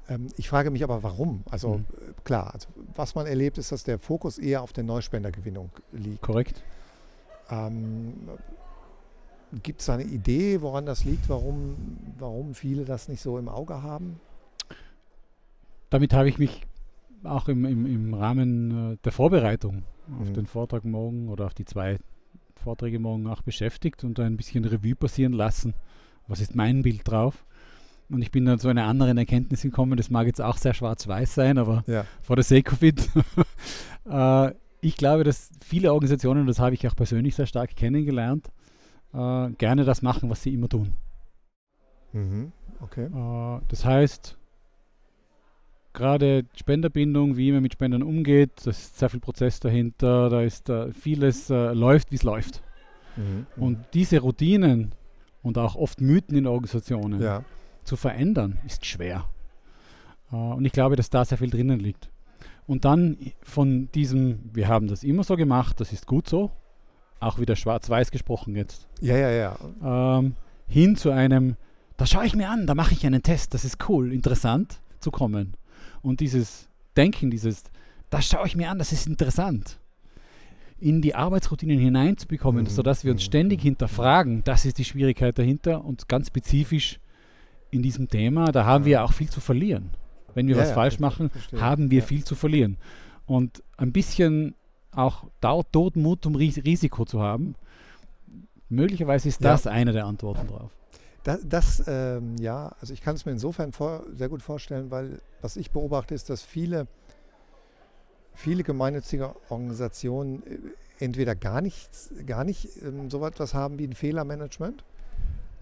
Ähm, 0.08 0.28
ich 0.37 0.48
frage 0.48 0.70
mich 0.70 0.84
aber, 0.84 1.03
warum? 1.03 1.43
Also 1.50 1.79
mhm. 1.79 1.84
klar, 2.24 2.53
also, 2.55 2.69
was 2.94 3.15
man 3.15 3.27
erlebt, 3.27 3.58
ist, 3.58 3.72
dass 3.72 3.84
der 3.84 3.98
Fokus 3.98 4.39
eher 4.39 4.62
auf 4.62 4.72
der 4.72 4.84
Neuspendergewinnung 4.84 5.70
liegt. 5.93 6.22
Korrekt. 6.22 6.62
Ähm, 7.50 8.15
Gibt 9.62 9.81
es 9.81 9.89
eine 9.89 10.03
Idee, 10.03 10.60
woran 10.60 10.86
das 10.86 11.05
liegt, 11.05 11.29
warum, 11.29 11.77
warum 12.19 12.55
viele 12.55 12.84
das 12.84 13.08
nicht 13.08 13.22
so 13.22 13.39
im 13.39 13.48
Auge 13.48 13.82
haben? 13.82 14.20
Damit 15.89 16.12
habe 16.12 16.29
ich 16.29 16.39
mich 16.39 16.62
auch 17.22 17.48
im, 17.48 17.65
im, 17.65 17.86
im 17.86 18.15
Rahmen 18.15 18.93
äh, 18.94 18.96
der 19.05 19.12
Vorbereitung 19.12 19.84
auf 20.20 20.29
mhm. 20.29 20.34
den 20.34 20.46
Vortrag 20.46 20.84
morgen 20.84 21.29
oder 21.29 21.46
auf 21.46 21.55
die 21.55 21.65
zwei 21.65 21.98
Vorträge 22.60 22.98
morgen 22.98 23.27
auch 23.27 23.43
beschäftigt 23.43 24.05
und 24.05 24.19
ein 24.20 24.36
bisschen 24.36 24.65
Revue 24.65 24.94
passieren 24.94 25.32
lassen. 25.32 25.75
Was 26.27 26.41
ist 26.41 26.55
mein 26.55 26.82
Bild 26.82 27.03
drauf? 27.05 27.44
Und 28.08 28.22
ich 28.22 28.31
bin 28.31 28.44
dann 28.44 28.58
zu 28.58 28.69
einer 28.69 28.84
anderen 28.84 29.19
Erkenntnis 29.19 29.63
gekommen, 29.63 29.96
das 29.96 30.10
mag 30.10 30.27
jetzt 30.27 30.41
auch 30.41 30.56
sehr 30.56 30.75
schwarz-weiß 30.75 31.34
sein, 31.34 31.58
aber 31.58 31.82
ja. 31.86 32.05
for 32.22 32.36
the 32.36 32.43
sake 32.43 32.72
of 32.72 32.82
it. 32.82 33.08
äh, 34.08 34.53
ich 34.81 34.96
glaube, 34.96 35.25
dass 35.25 35.51
viele 35.65 35.93
Organisationen, 35.93 36.46
das 36.46 36.60
habe 36.60 36.75
ich 36.75 36.86
auch 36.86 36.94
persönlich 36.94 37.34
sehr 37.34 37.46
stark 37.46 37.75
kennengelernt, 37.75 38.48
äh, 39.13 39.51
gerne 39.51 39.84
das 39.84 40.03
machen, 40.03 40.31
was 40.31 40.43
sie 40.43 40.55
immer 40.55 40.69
tun. 40.69 40.94
Mhm. 42.13 42.53
Okay. 42.81 43.06
Äh, 43.06 43.60
das 43.69 43.84
heißt, 43.84 44.36
gerade 45.96 46.44
Spenderbindung, 46.55 47.36
wie 47.36 47.50
man 47.50 47.62
mit 47.62 47.72
Spendern 47.72 48.05
umgeht, 48.05 48.53
da 48.65 48.70
ist 48.70 48.98
sehr 48.98 49.08
viel 49.08 49.19
Prozess 49.19 49.58
dahinter, 49.58 50.31
da 50.31 50.43
ist 50.43 50.69
äh, 50.69 50.93
vieles 50.93 51.50
äh, 51.50 51.72
läuft, 51.72 52.12
wie 52.12 52.17
es 52.17 52.22
läuft. 52.22 52.62
Mhm. 53.17 53.46
Und 53.56 53.79
diese 53.94 54.20
Routinen 54.20 54.93
und 55.43 55.58
auch 55.58 55.74
oft 55.74 56.00
Mythen 56.00 56.36
in 56.36 56.46
Organisationen 56.46 57.20
ja. 57.20 57.43
zu 57.82 57.96
verändern, 57.96 58.58
ist 58.65 58.86
schwer. 58.86 59.24
Äh, 60.31 60.36
und 60.36 60.65
ich 60.65 60.72
glaube, 60.72 60.94
dass 60.94 61.10
da 61.10 61.24
sehr 61.24 61.38
viel 61.38 61.50
drinnen 61.50 61.81
liegt. 61.81 62.10
Und 62.67 62.84
dann 62.84 63.17
von 63.43 63.91
diesem, 63.93 64.50
wir 64.53 64.69
haben 64.69 64.88
das 64.88 65.03
immer 65.03 65.24
so 65.24 65.36
gemacht, 65.36 65.81
das 65.81 65.93
ist 65.93 66.06
gut 66.06 66.29
so, 66.29 66.50
auch 67.20 67.38
wieder 67.38 67.56
schwarz-weiß 67.56 68.10
gesprochen 68.10 68.55
jetzt. 68.55 68.86
Ja, 69.00 69.17
ja, 69.17 69.31
ja. 69.31 70.19
Ähm, 70.19 70.34
hin 70.69 70.96
zu 70.96 71.10
einem, 71.10 71.56
da 71.96 72.06
schaue 72.06 72.26
ich 72.26 72.36
mir 72.36 72.50
an, 72.50 72.67
da 72.67 72.74
mache 72.74 72.93
ich 72.93 73.06
einen 73.06 73.22
Test, 73.22 73.55
das 73.55 73.65
ist 73.65 73.88
cool, 73.88 74.12
interessant 74.12 74.81
zu 75.00 75.10
kommen. 75.10 75.55
Und 76.06 76.20
dieses 76.20 76.69
Denken, 76.96 77.32
dieses, 77.32 77.65
da 78.10 78.22
schaue 78.22 78.46
ich 78.46 78.55
mir 78.55 78.70
an, 78.70 78.79
das 78.79 78.93
ist 78.93 79.08
interessant, 79.08 79.81
in 80.79 81.03
die 81.03 81.17
Arbeitsroutinen 81.17 81.81
hineinzubekommen, 81.81 82.63
mhm. 82.63 82.69
sodass 82.69 83.05
wir 83.05 83.10
uns 83.10 83.22
mhm. 83.22 83.27
ständig 83.27 83.63
hinterfragen, 83.63 84.44
das 84.44 84.65
ist 84.65 84.79
die 84.79 84.84
Schwierigkeit 84.84 85.36
dahinter 85.36 85.84
und 85.84 86.08
ganz 86.08 86.29
spezifisch 86.29 87.01
in 87.72 87.82
diesem 87.82 88.08
Thema, 88.08 88.53
da 88.53 88.65
haben 88.65 88.84
wir 88.84 89.03
auch 89.03 89.13
viel 89.13 89.29
zu 89.29 89.41
verlieren. 89.41 89.91
Wenn 90.32 90.46
wir 90.46 90.55
Ja, 90.55 90.63
was 90.63 90.69
ja, 90.69 90.75
falsch 90.75 91.01
machen, 91.01 91.32
haben 91.56 91.91
wir 91.91 91.98
Ja. 91.98 92.06
viel 92.06 92.22
zu 92.22 92.36
verlieren. 92.36 92.77
Und 93.27 93.65
ein 93.77 93.91
bisschen 93.91 94.55
auch 94.93 95.25
Tod, 95.41 95.72
Tod 95.72 95.96
Mut, 95.96 96.25
um 96.25 96.36
Ris 96.36 96.58
Risiko 96.65 97.05
zu 97.05 97.20
haben, 97.20 97.56
möglicherweise 98.69 99.29
ist 99.29 99.44
das 99.44 99.67
eine 99.67 99.93
der 99.93 100.06
Antworten 100.06 100.46
drauf. 100.46 100.70
Das, 101.26 101.40
das 101.42 101.82
ähm, 101.88 102.36
ja, 102.38 102.72
also 102.80 102.92
ich 102.92 103.00
kann 103.02 103.16
es 103.16 103.26
mir 103.26 103.32
insofern 103.32 103.72
vor, 103.72 104.04
sehr 104.12 104.28
gut 104.28 104.42
vorstellen, 104.42 104.92
weil 104.92 105.20
was 105.40 105.56
ich 105.56 105.72
beobachte, 105.72 106.14
ist, 106.14 106.30
dass 106.30 106.42
viele, 106.42 106.86
viele 108.32 108.62
gemeinnützige 108.62 109.34
Organisationen 109.48 110.44
äh, 110.46 111.04
entweder 111.04 111.34
gar 111.34 111.62
nichts, 111.62 112.12
gar 112.26 112.44
nicht 112.44 112.80
ähm, 112.80 113.10
so 113.10 113.26
etwas 113.26 113.54
haben 113.54 113.76
wie 113.80 113.88
ein 113.88 113.94
Fehlermanagement 113.94 114.84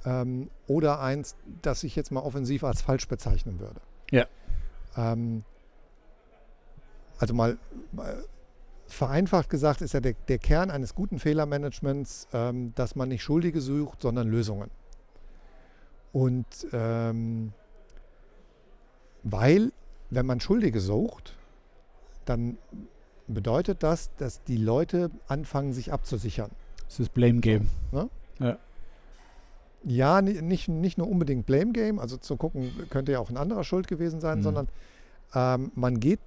ähm, 0.04 0.50
oder 0.66 1.00
eins, 1.00 1.34
das 1.62 1.82
ich 1.82 1.96
jetzt 1.96 2.12
mal 2.12 2.20
offensiv 2.20 2.62
als 2.62 2.82
falsch 2.82 3.08
bezeichnen 3.08 3.58
würde. 3.58 3.80
Ja. 4.10 4.26
Ähm, 4.98 5.44
also 7.16 7.32
mal, 7.32 7.56
mal 7.92 8.22
vereinfacht 8.86 9.48
gesagt 9.48 9.80
ist 9.80 9.94
ja 9.94 10.00
der, 10.00 10.12
der 10.28 10.38
Kern 10.38 10.70
eines 10.70 10.94
guten 10.94 11.18
Fehlermanagements, 11.18 12.28
ähm, 12.34 12.74
dass 12.74 12.96
man 12.96 13.08
nicht 13.08 13.22
Schuldige 13.22 13.62
sucht, 13.62 14.02
sondern 14.02 14.28
Lösungen. 14.28 14.70
Und 16.14 16.46
ähm, 16.72 17.52
weil, 19.24 19.72
wenn 20.10 20.24
man 20.26 20.40
Schuldige 20.40 20.80
sucht, 20.80 21.34
dann 22.24 22.56
bedeutet 23.26 23.82
das, 23.82 24.10
dass 24.16 24.42
die 24.44 24.56
Leute 24.56 25.10
anfangen, 25.28 25.72
sich 25.72 25.92
abzusichern. 25.92 26.50
Das 26.86 27.00
ist 27.00 27.12
Blame 27.14 27.40
Game. 27.40 27.68
Ja, 29.86 30.22
ni- 30.22 30.40
nicht, 30.40 30.68
nicht 30.68 30.96
nur 30.98 31.08
unbedingt 31.08 31.44
Blame 31.46 31.72
Game, 31.72 31.98
also 31.98 32.16
zu 32.16 32.36
gucken, 32.36 32.72
könnte 32.90 33.12
ja 33.12 33.18
auch 33.18 33.28
ein 33.28 33.36
anderer 33.36 33.64
schuld 33.64 33.86
gewesen 33.88 34.20
sein, 34.20 34.38
Mhm. 34.38 34.42
sondern 34.42 34.68
ähm, 35.34 35.72
man 35.74 36.00
geht 36.00 36.20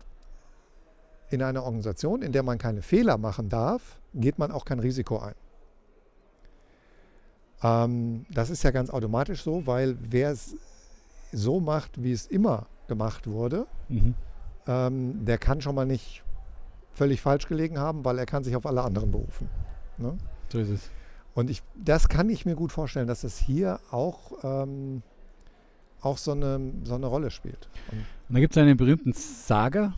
in 1.30 1.42
eine 1.42 1.64
Organisation, 1.64 2.22
in 2.22 2.32
der 2.34 2.44
man 2.44 2.58
keine 2.58 2.82
Fehler 2.82 3.18
machen 3.18 3.50
darf, 3.50 4.00
geht 4.14 4.38
man 4.38 4.52
auch 4.52 4.66
kein 4.66 4.80
Risiko 4.80 5.20
ein. 5.20 5.34
Ähm, 7.64 8.26
das 8.30 8.50
ist 8.50 8.64
ja 8.64 8.72
ganz 8.72 8.90
automatisch 8.90 9.42
so, 9.44 9.66
weil 9.66 9.98
wer 10.00 10.32
es 10.32 10.56
so 11.32 11.60
macht, 11.60 12.02
wie 12.04 12.12
es 12.12 12.26
immer 12.28 12.68
gemacht 12.88 13.28
wurde, 13.28 13.66
Mhm. 13.90 14.14
ähm, 14.68 15.26
der 15.26 15.38
kann 15.38 15.62
schon 15.62 15.76
mal 15.76 15.86
nicht 15.86 16.24
völlig 16.94 17.22
falsch 17.22 17.48
gelegen 17.48 17.78
haben, 17.80 18.06
weil 18.06 18.18
er 18.20 18.26
kann 18.26 18.44
sich 18.44 18.56
auf 18.56 18.66
alle 18.66 18.82
anderen 18.82 19.12
berufen. 19.12 19.50
Ne? 19.98 20.18
So 20.52 20.60
ist 20.60 20.70
es. 20.70 20.90
Und 21.36 21.50
ich, 21.50 21.62
das 21.76 22.08
kann 22.10 22.30
ich 22.30 22.46
mir 22.46 22.56
gut 22.56 22.72
vorstellen, 22.72 23.08
dass 23.08 23.22
das 23.22 23.38
hier 23.38 23.80
auch, 23.92 24.32
ähm, 24.44 25.04
auch 26.02 26.18
so, 26.18 26.32
eine, 26.32 26.60
so 26.84 26.96
eine 26.96 27.06
Rolle 27.08 27.30
spielt. 27.30 27.70
Und 27.92 28.00
Und 28.30 28.36
da 28.36 28.40
gibt 28.40 28.56
es 28.56 28.62
einen 28.62 28.78
berühmten 28.78 29.14
Saga 29.14 29.94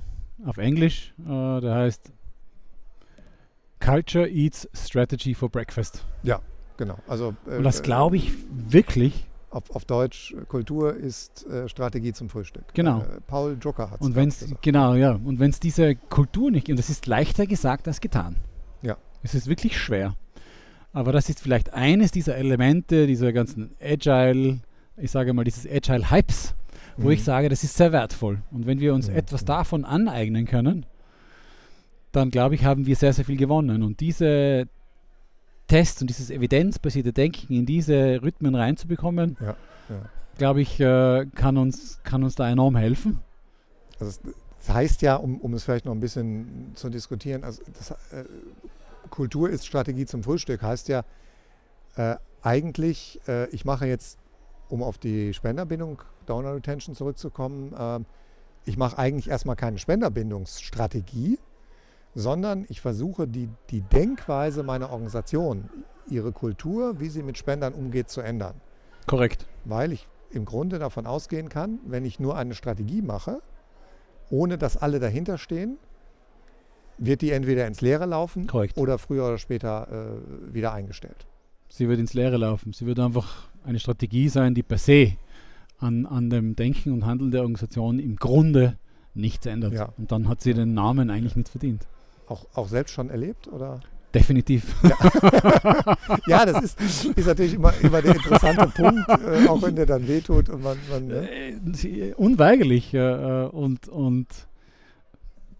auf 0.45 0.57
Englisch, 0.57 1.13
äh, 1.25 1.61
der 1.61 1.75
heißt 1.75 2.11
Culture 3.79 4.27
Eats 4.29 4.67
Strategy 4.73 5.33
for 5.33 5.49
Breakfast. 5.49 6.05
Genau, 6.79 6.97
also 7.07 7.35
äh, 7.47 7.57
Und 7.57 7.63
das 7.63 7.83
glaube 7.83 8.15
ich 8.17 8.31
wirklich. 8.51 9.27
auf, 9.51 9.69
auf 9.75 9.85
Deutsch, 9.85 10.33
äh, 10.33 10.45
Kultur 10.45 10.95
ist 10.95 11.45
äh, 11.45 11.69
Strategie 11.69 12.11
zum 12.13 12.29
Frühstück. 12.29 12.63
Genau. 12.73 13.01
Äh, 13.01 13.21
Paul 13.27 13.55
Drucker 13.57 13.91
hat 13.91 14.01
Und 14.01 14.15
wenn 14.15 14.29
es 14.29 14.43
genau, 14.61 14.95
ja, 14.95 15.11
und 15.11 15.37
wenn 15.39 15.51
es 15.51 15.59
diese 15.59 15.95
Kultur 15.95 16.49
nicht, 16.49 16.69
und 16.69 16.77
das 16.79 16.89
ist 16.89 17.05
leichter 17.05 17.45
gesagt 17.45 17.87
als 17.87 18.01
getan. 18.01 18.37
Ja. 18.81 18.97
Es 19.21 19.35
ist 19.35 19.45
wirklich 19.47 19.77
schwer. 19.77 20.15
Aber 20.93 21.11
das 21.11 21.29
ist 21.29 21.39
vielleicht 21.39 21.73
eines 21.73 22.11
dieser 22.11 22.35
Elemente 22.37 23.05
dieser 23.05 23.31
ganzen 23.31 23.75
Agile, 23.79 24.61
ich 24.97 25.11
sage 25.11 25.33
mal, 25.33 25.43
dieses 25.43 25.67
Agile 25.69 26.09
Hypes, 26.09 26.55
wo 26.97 27.11
ich 27.11 27.19
Mhm. 27.19 27.23
sage, 27.25 27.49
das 27.49 27.63
ist 27.63 27.75
sehr 27.77 27.91
wertvoll. 27.91 28.41
Und 28.51 28.65
wenn 28.65 28.79
wir 28.79 28.93
uns 28.95 29.07
Mhm. 29.07 29.15
etwas 29.15 29.45
davon 29.45 29.85
aneignen 29.85 30.45
können, 30.45 30.85
dann 32.11 32.31
glaube 32.31 32.55
ich, 32.55 32.65
haben 32.65 32.85
wir 32.87 32.95
sehr, 32.95 33.13
sehr 33.13 33.23
viel 33.25 33.37
gewonnen. 33.37 33.83
Und 33.83 33.99
diese 33.99 34.67
Tests 35.69 36.01
und 36.01 36.09
dieses 36.09 36.29
evidenzbasierte 36.29 37.13
Denken 37.13 37.53
in 37.53 37.65
diese 37.65 38.21
Rhythmen 38.21 38.55
reinzubekommen, 38.55 39.37
Ja, 39.39 39.55
ja. 39.87 40.01
glaube 40.37 40.61
ich, 40.61 40.79
äh, 40.79 41.25
kann, 41.35 41.57
uns, 41.57 42.01
kann 42.03 42.23
uns 42.23 42.35
da 42.35 42.49
enorm 42.49 42.75
helfen. 42.75 43.19
Also 43.99 44.19
das 44.57 44.75
heißt 44.75 45.01
ja, 45.01 45.15
um, 45.15 45.39
um 45.39 45.53
es 45.53 45.63
vielleicht 45.63 45.85
noch 45.85 45.93
ein 45.93 45.99
bisschen 45.99 46.71
zu 46.75 46.89
diskutieren, 46.89 47.43
also 47.43 47.61
das, 47.77 47.91
äh, 47.91 48.25
Kultur 49.09 49.49
ist 49.49 49.65
Strategie 49.65 50.05
zum 50.05 50.23
Frühstück, 50.23 50.61
heißt 50.61 50.89
ja 50.89 51.03
äh, 51.95 52.15
eigentlich, 52.41 53.19
äh, 53.27 53.47
ich 53.49 53.63
mache 53.65 53.85
jetzt, 53.87 54.19
um 54.69 54.83
auf 54.83 54.97
die 54.97 55.33
Spenderbindung, 55.33 56.01
Donor 56.25 56.55
Retention 56.55 56.95
zurückzukommen, 56.95 57.73
äh, 57.73 57.99
ich 58.65 58.77
mache 58.77 58.97
eigentlich 58.97 59.29
erstmal 59.29 59.55
keine 59.55 59.77
Spenderbindungsstrategie, 59.79 61.39
sondern 62.19 62.65
ich 62.67 62.81
versuche 62.81 63.27
die, 63.27 63.49
die 63.69 63.81
Denkweise 63.81 64.63
meiner 64.63 64.91
Organisation, 64.91 65.69
ihre 66.09 66.31
Kultur, 66.31 66.99
wie 66.99 67.07
sie 67.07 67.23
mit 67.23 67.37
Spendern 67.37 67.73
umgeht, 67.73 68.09
zu 68.09 68.21
ändern. 68.21 68.55
Korrekt. 69.07 69.45
Weil 69.65 69.93
ich 69.93 70.07
im 70.31 70.45
Grunde 70.45 70.79
davon 70.79 71.05
ausgehen 71.05 71.49
kann, 71.49 71.79
wenn 71.85 72.05
ich 72.05 72.19
nur 72.19 72.37
eine 72.37 72.53
Strategie 72.55 73.01
mache, 73.01 73.41
ohne 74.29 74.57
dass 74.57 74.77
alle 74.77 74.99
dahinter 74.99 75.37
stehen, 75.37 75.77
wird 76.97 77.21
die 77.21 77.31
entweder 77.31 77.65
ins 77.65 77.81
Leere 77.81 78.05
laufen 78.05 78.47
Korrekt. 78.47 78.77
oder 78.77 78.97
früher 78.97 79.25
oder 79.25 79.37
später 79.37 79.87
äh, 79.89 80.53
wieder 80.53 80.73
eingestellt. 80.73 81.25
Sie 81.69 81.87
wird 81.87 81.99
ins 81.99 82.13
Leere 82.13 82.37
laufen. 82.37 82.73
Sie 82.73 82.85
wird 82.85 82.99
einfach 82.99 83.47
eine 83.63 83.79
Strategie 83.79 84.27
sein, 84.27 84.53
die 84.55 84.63
per 84.63 84.77
se 84.77 85.13
an, 85.77 86.05
an 86.05 86.29
dem 86.29 86.55
Denken 86.55 86.91
und 86.91 87.05
Handeln 87.05 87.31
der 87.31 87.41
Organisation 87.41 87.99
im 87.99 88.17
Grunde 88.17 88.77
nichts 89.13 89.45
ändert. 89.45 89.73
Ja. 89.73 89.93
Und 89.97 90.11
dann 90.11 90.27
hat 90.27 90.41
sie 90.41 90.53
den 90.53 90.73
Namen 90.73 91.09
eigentlich 91.09 91.35
mit 91.35 91.47
verdient. 91.47 91.87
Auch, 92.29 92.45
auch 92.53 92.67
selbst 92.67 92.93
schon 92.93 93.09
erlebt? 93.09 93.47
Oder? 93.47 93.81
Definitiv. 94.13 94.75
Ja, 96.25 96.45
das 96.45 96.63
ist, 96.63 97.05
ist 97.05 97.27
natürlich 97.27 97.55
immer, 97.55 97.73
immer 97.81 98.01
der 98.01 98.15
interessante 98.15 98.67
Punkt, 98.75 99.07
äh, 99.09 99.47
auch 99.47 99.61
wenn 99.61 99.75
der 99.75 99.85
dann 99.85 100.07
wehtut 100.07 100.49
und 100.49 100.63
man, 100.63 100.77
man 100.91 101.07
ne? 101.07 101.29
Äh, 101.31 102.13
Unweigerlich. 102.15 102.93
Äh, 102.93 103.45
und, 103.45 103.87
und 103.87 104.27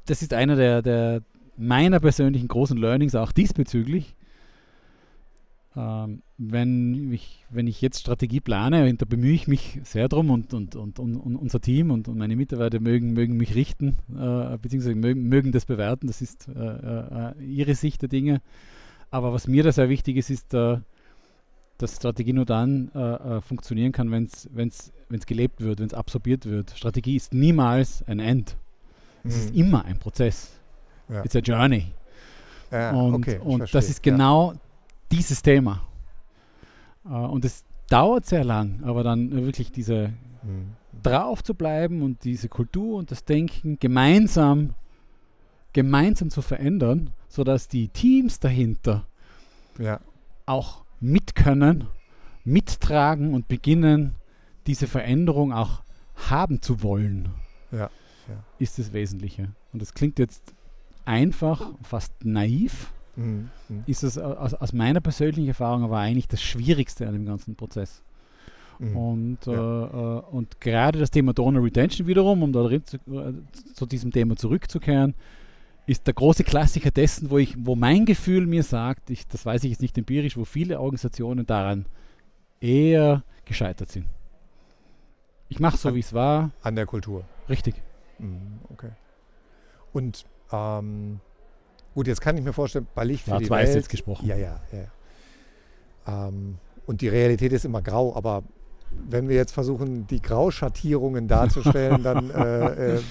das 0.06 0.22
ist 0.22 0.34
einer 0.34 0.56
der, 0.56 0.82
der 0.82 1.22
meiner 1.58 2.00
persönlichen 2.00 2.48
großen 2.48 2.78
Learnings 2.78 3.16
auch 3.16 3.32
diesbezüglich. 3.32 4.16
Ähm, 5.76 6.24
wenn, 6.38 7.14
ich, 7.14 7.46
wenn 7.50 7.68
ich 7.68 7.80
jetzt 7.82 8.00
Strategie 8.00 8.40
plane, 8.40 8.92
da 8.96 9.06
bemühe 9.06 9.34
ich 9.34 9.48
mich 9.48 9.80
sehr 9.84 10.10
drum 10.10 10.32
und, 10.32 10.54
und, 10.54 10.76
und, 10.76 10.98
und, 11.00 11.16
unser 11.36 11.62
Team 11.62 11.92
und, 11.92 12.08
meine 12.08 12.36
Mitarbeiter 12.36 12.80
mögen, 12.80 13.14
mögen 13.14 13.38
mich 13.38 13.54
richten, 13.54 13.98
äh, 14.10 14.58
beziehungsweise 14.58 14.96
mögen, 14.96 15.30
mögen 15.30 15.52
das 15.52 15.66
bewerten, 15.66 16.08
das 16.08 16.22
ist 16.22 16.48
äh, 16.48 16.60
äh, 16.60 17.44
ihre 17.44 17.76
Sicht 17.76 18.02
der 18.02 18.10
Dinge. 18.10 18.42
Aber 19.12 19.32
was 19.32 19.48
mir 19.48 19.64
da 19.64 19.72
sehr 19.72 19.90
wichtig 19.90 20.18
ist, 20.18 20.32
ist, 20.32 20.54
äh, 20.56 20.78
dass 21.78 21.96
Strategie 21.96 22.34
nur 22.34 22.46
dann 22.46 22.92
äh, 22.96 23.00
äh, 23.00 23.42
funktionieren 23.42 23.92
kann, 23.92 24.12
wenn 24.12 24.26
es 24.26 25.26
gelebt 25.28 25.62
wird, 25.62 25.80
wenn 25.80 25.88
es 25.88 25.94
absorbiert 25.94 26.46
wird. 26.46 26.72
Strategie 26.76 27.16
ist 27.16 27.34
niemals 27.34 28.04
ein 28.08 28.20
End. 28.20 28.58
Es 29.24 29.36
ist 29.36 29.54
Mhm. 29.54 29.60
immer 29.60 29.86
ein 29.86 29.98
Prozess. 30.00 30.52
Ja. 31.10 31.24
It's 31.24 31.36
a 31.36 31.40
journey. 31.40 31.86
Ja, 32.72 32.92
und 32.92 33.16
okay, 33.16 33.40
und 33.44 33.74
das 33.74 33.90
ist 33.90 34.04
genau 34.04 34.54
dieses 35.12 35.42
Thema. 35.42 35.82
Äh, 37.06 37.10
und 37.10 37.46
es 37.46 37.63
dauert 37.89 38.25
sehr 38.25 38.44
lang, 38.44 38.84
aber 38.84 39.04
dann 39.04 39.32
wirklich 39.32 39.72
diese 39.72 39.96
Ja. 39.96 40.10
Mhm. 40.44 40.75
drauf 41.04 41.44
zu 41.44 41.54
bleiben 41.54 42.01
und 42.01 42.24
diese 42.24 42.48
Kultur 42.50 42.98
und 42.98 43.12
das 43.12 43.25
Denken 43.25 43.78
gemeinsam, 43.80 44.74
gemeinsam 45.74 46.30
zu 46.30 46.42
verändern, 46.42 47.12
sodass 47.28 47.68
die 47.68 47.89
Teams 47.89 48.39
dahinter 48.39 49.06
Ja. 49.78 50.00
auch 50.46 50.84
mitkönnen, 51.00 51.88
mittragen 52.44 53.34
und 53.34 53.48
beginnen, 53.48 54.16
diese 54.68 54.88
Veränderung 54.88 55.51
auch 55.54 55.84
haben 56.30 56.62
zu 56.62 56.84
wollen, 56.84 57.30
Ja, 57.72 57.89
ist 58.60 58.78
das 58.80 58.94
Wesentliche. 58.94 59.50
Und 59.74 59.82
das 59.82 59.94
klingt 59.94 60.20
jetzt 60.20 60.54
einfach, 61.06 61.72
fast 61.84 62.13
naiv, 62.24 62.92
Mhm. 63.16 63.50
Mhm. 63.68 63.84
ist 63.86 64.04
es 64.04 64.18
aus, 64.18 64.54
aus 64.54 64.72
meiner 64.74 65.01
persönlichen 65.01 65.48
Erfahrung 65.48 65.84
aber 65.84 65.98
eigentlich 65.98 66.28
das 66.28 66.42
Schwierigste 66.42 67.08
an 67.08 67.13
dem 67.13 67.25
ganzen 67.25 67.56
Prozess. 67.56 68.01
Mhm. 68.80 68.96
Und, 68.96 69.48
äh, 69.48 69.51
äh, 69.51 70.22
und 70.32 70.62
gerade 70.62 71.00
das 71.00 71.12
Thema 71.12 71.34
Donor 71.34 71.63
Retention 71.63 72.08
wiederum, 72.08 72.44
um 72.44 72.54
da 72.54 72.63
drin 72.63 72.84
zu, 72.86 72.96
äh, 72.98 73.34
zu 73.74 73.86
diesem 73.86 74.12
Thema 74.12 74.36
zurückzukehren, 74.38 75.16
ist 75.86 76.06
der 76.08 76.13
große 76.13 76.44
Klassiker 76.44 76.92
dessen, 76.92 77.30
wo, 77.30 77.38
ich, 77.39 77.56
wo 77.58 77.75
mein 77.75 78.06
Gefühl 78.06 78.46
mir 78.46 78.63
sagt, 78.63 79.10
ich, 79.10 79.28
das 79.28 79.46
weiß 79.46 79.63
ich 79.66 79.72
jetzt 79.72 79.82
nicht 79.82 79.98
empirisch, 79.98 80.38
wo 80.38 80.46
viele 80.46 80.80
Organisationen 80.80 81.46
daran 81.46 81.86
eher 82.62 83.24
gescheitert 83.44 83.89
sind. 83.89 84.06
Ich 85.50 85.60
mache 85.60 85.78
so, 85.78 85.96
wie 85.96 86.00
es 86.00 86.13
war, 86.13 86.51
An 86.62 86.75
der 86.75 86.86
Kultur. 86.86 87.24
richtig. 87.50 87.75
Mhm, 88.20 88.60
Okay. 88.72 88.92
Und 89.92 90.25
ähm, 90.51 91.20
gut, 91.93 92.08
jetzt 92.08 92.22
kann 92.22 92.38
ich 92.38 92.43
mir 92.43 92.53
vorstellen, 92.53 92.88
bei 92.96 93.03
Licht 93.03 93.25
für 93.25 93.38
die 93.38 93.50
Welt. 93.50 93.74
jetzt 93.74 93.89
gesprochen. 93.89 94.27
Ja, 94.27 94.36
ja, 94.36 94.60
ja. 94.72 94.79
ja. 94.79 96.27
Ähm, 96.27 96.58
und 96.86 97.01
die 97.01 97.08
Realität 97.08 97.53
ist 97.53 97.65
immer 97.65 97.81
grau, 97.81 98.15
aber 98.15 98.43
wenn 98.91 99.29
wir 99.29 99.36
jetzt 99.36 99.51
versuchen, 99.51 100.08
die 100.08 100.22
Grauschattierungen 100.22 101.27
darzustellen, 101.27 102.03
dann 102.03 102.29
äh, 102.31 102.96
äh, 102.96 103.01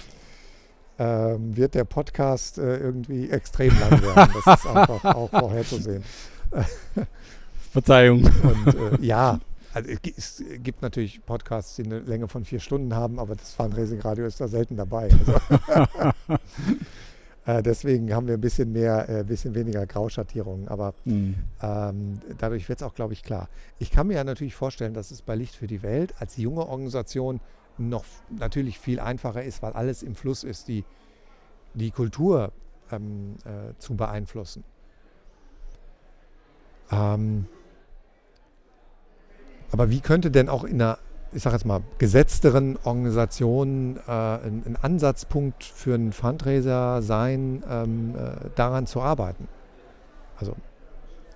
ähm, 0.99 1.57
wird 1.57 1.75
der 1.75 1.85
Podcast 1.85 2.59
äh, 2.59 2.79
irgendwie 2.79 3.31
extrem 3.31 3.79
lang 3.79 4.03
werden. 4.03 4.35
Das 4.45 4.59
ist 4.59 4.67
einfach 4.67 5.05
auch 5.05 5.31
vorherzusehen. 5.31 6.03
Verzeihung. 7.73 8.25
Und 8.25 8.75
äh, 8.75 9.05
ja, 9.07 9.39
also 9.73 9.91
es 10.17 10.43
gibt 10.63 10.83
natürlich 10.83 11.25
Podcasts, 11.25 11.77
die 11.77 11.85
eine 11.85 12.01
Länge 12.01 12.27
von 12.27 12.45
vier 12.45 12.59
Stunden 12.59 12.95
haben, 12.95 13.19
aber 13.21 13.37
das 13.37 13.53
Fundraising 13.53 14.01
Radio 14.01 14.27
ist 14.27 14.41
da 14.41 14.49
selten 14.49 14.77
dabei. 14.77 15.09
Also 15.13 15.35
äh, 17.49 17.63
deswegen 17.63 18.13
haben 18.15 18.27
wir 18.27 18.35
ein 18.35 18.43
bisschen 18.43 18.73
mehr, 18.73 19.09
ein 19.09 19.21
äh, 19.21 19.25
bisschen 19.25 19.55
weniger 19.55 19.87
Grauschattierungen, 19.87 20.69
aber 20.69 20.93
mhm. 21.07 21.35
ähm, 21.63 22.21
dadurch 22.37 22.69
wird 22.69 22.81
es 22.81 22.87
auch, 22.87 22.95
glaube 22.95 23.15
ich, 23.15 23.23
klar. 23.23 23.49
Ich 23.79 23.91
kann 23.91 24.09
mir 24.09 24.17
ja 24.17 24.25
natürlich 24.25 24.55
vorstellen, 24.55 24.93
dass 24.93 25.11
es 25.11 25.23
bei 25.23 25.35
Licht 25.35 25.55
für 25.55 25.67
die 25.67 25.83
Welt 25.83 26.13
als 26.19 26.37
junge 26.37 26.67
Organisation 26.67 27.41
noch 27.79 28.05
natürlich 28.29 28.79
viel 28.79 29.01
einfacher 29.01 29.43
ist, 29.43 29.63
weil 29.63 29.73
alles 29.73 30.03
im 30.03 30.15
Fluss 30.15 30.45
ist, 30.45 30.69
die, 30.69 30.85
die 31.73 31.91
Kultur 31.91 32.53
ähm, 32.93 33.37
äh, 33.47 33.73
zu 33.79 33.97
beeinflussen. 33.97 34.63
Ähm, 36.91 37.47
aber 39.73 39.89
wie 39.89 40.01
könnte 40.01 40.31
denn 40.31 40.51
auch 40.51 40.65
in 40.65 40.83
einer, 40.83 40.99
ich 41.33 41.43
sage 41.43 41.57
jetzt 41.57 41.65
mal, 41.65 41.83
gesetzteren 41.99 42.79
Organisation 42.85 43.99
äh, 44.07 44.11
ein, 44.11 44.63
ein, 44.67 44.77
Ansatzpunkt 44.81 45.63
für 45.63 45.95
einen 45.95 46.13
Fundraiser 46.13 47.03
sein, 47.03 47.63
ähm, 47.69 48.15
äh, 48.17 48.49
daran 48.55 48.87
zu 48.87 49.03
arbeiten? 49.03 49.49
Also 50.39 50.57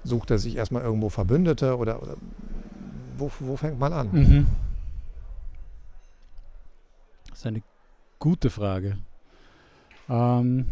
sucht 0.05 0.31
er 0.31 0.39
sich 0.39 0.57
erstmal 0.57 0.83
irgendwo 0.83 1.09
Verbündete 1.09 1.77
oder, 1.77 2.03
oder 2.03 2.17
wo, 3.17 3.31
wo, 3.41 3.57
fängt 3.57 3.79
man 3.79 3.93
an? 3.93 4.09
Mhm. 4.13 4.47
Das 7.29 7.39
ist 7.39 7.47
eine 7.47 7.63
gute 8.19 8.51
Frage. 8.51 8.99
Ähm, 10.09 10.71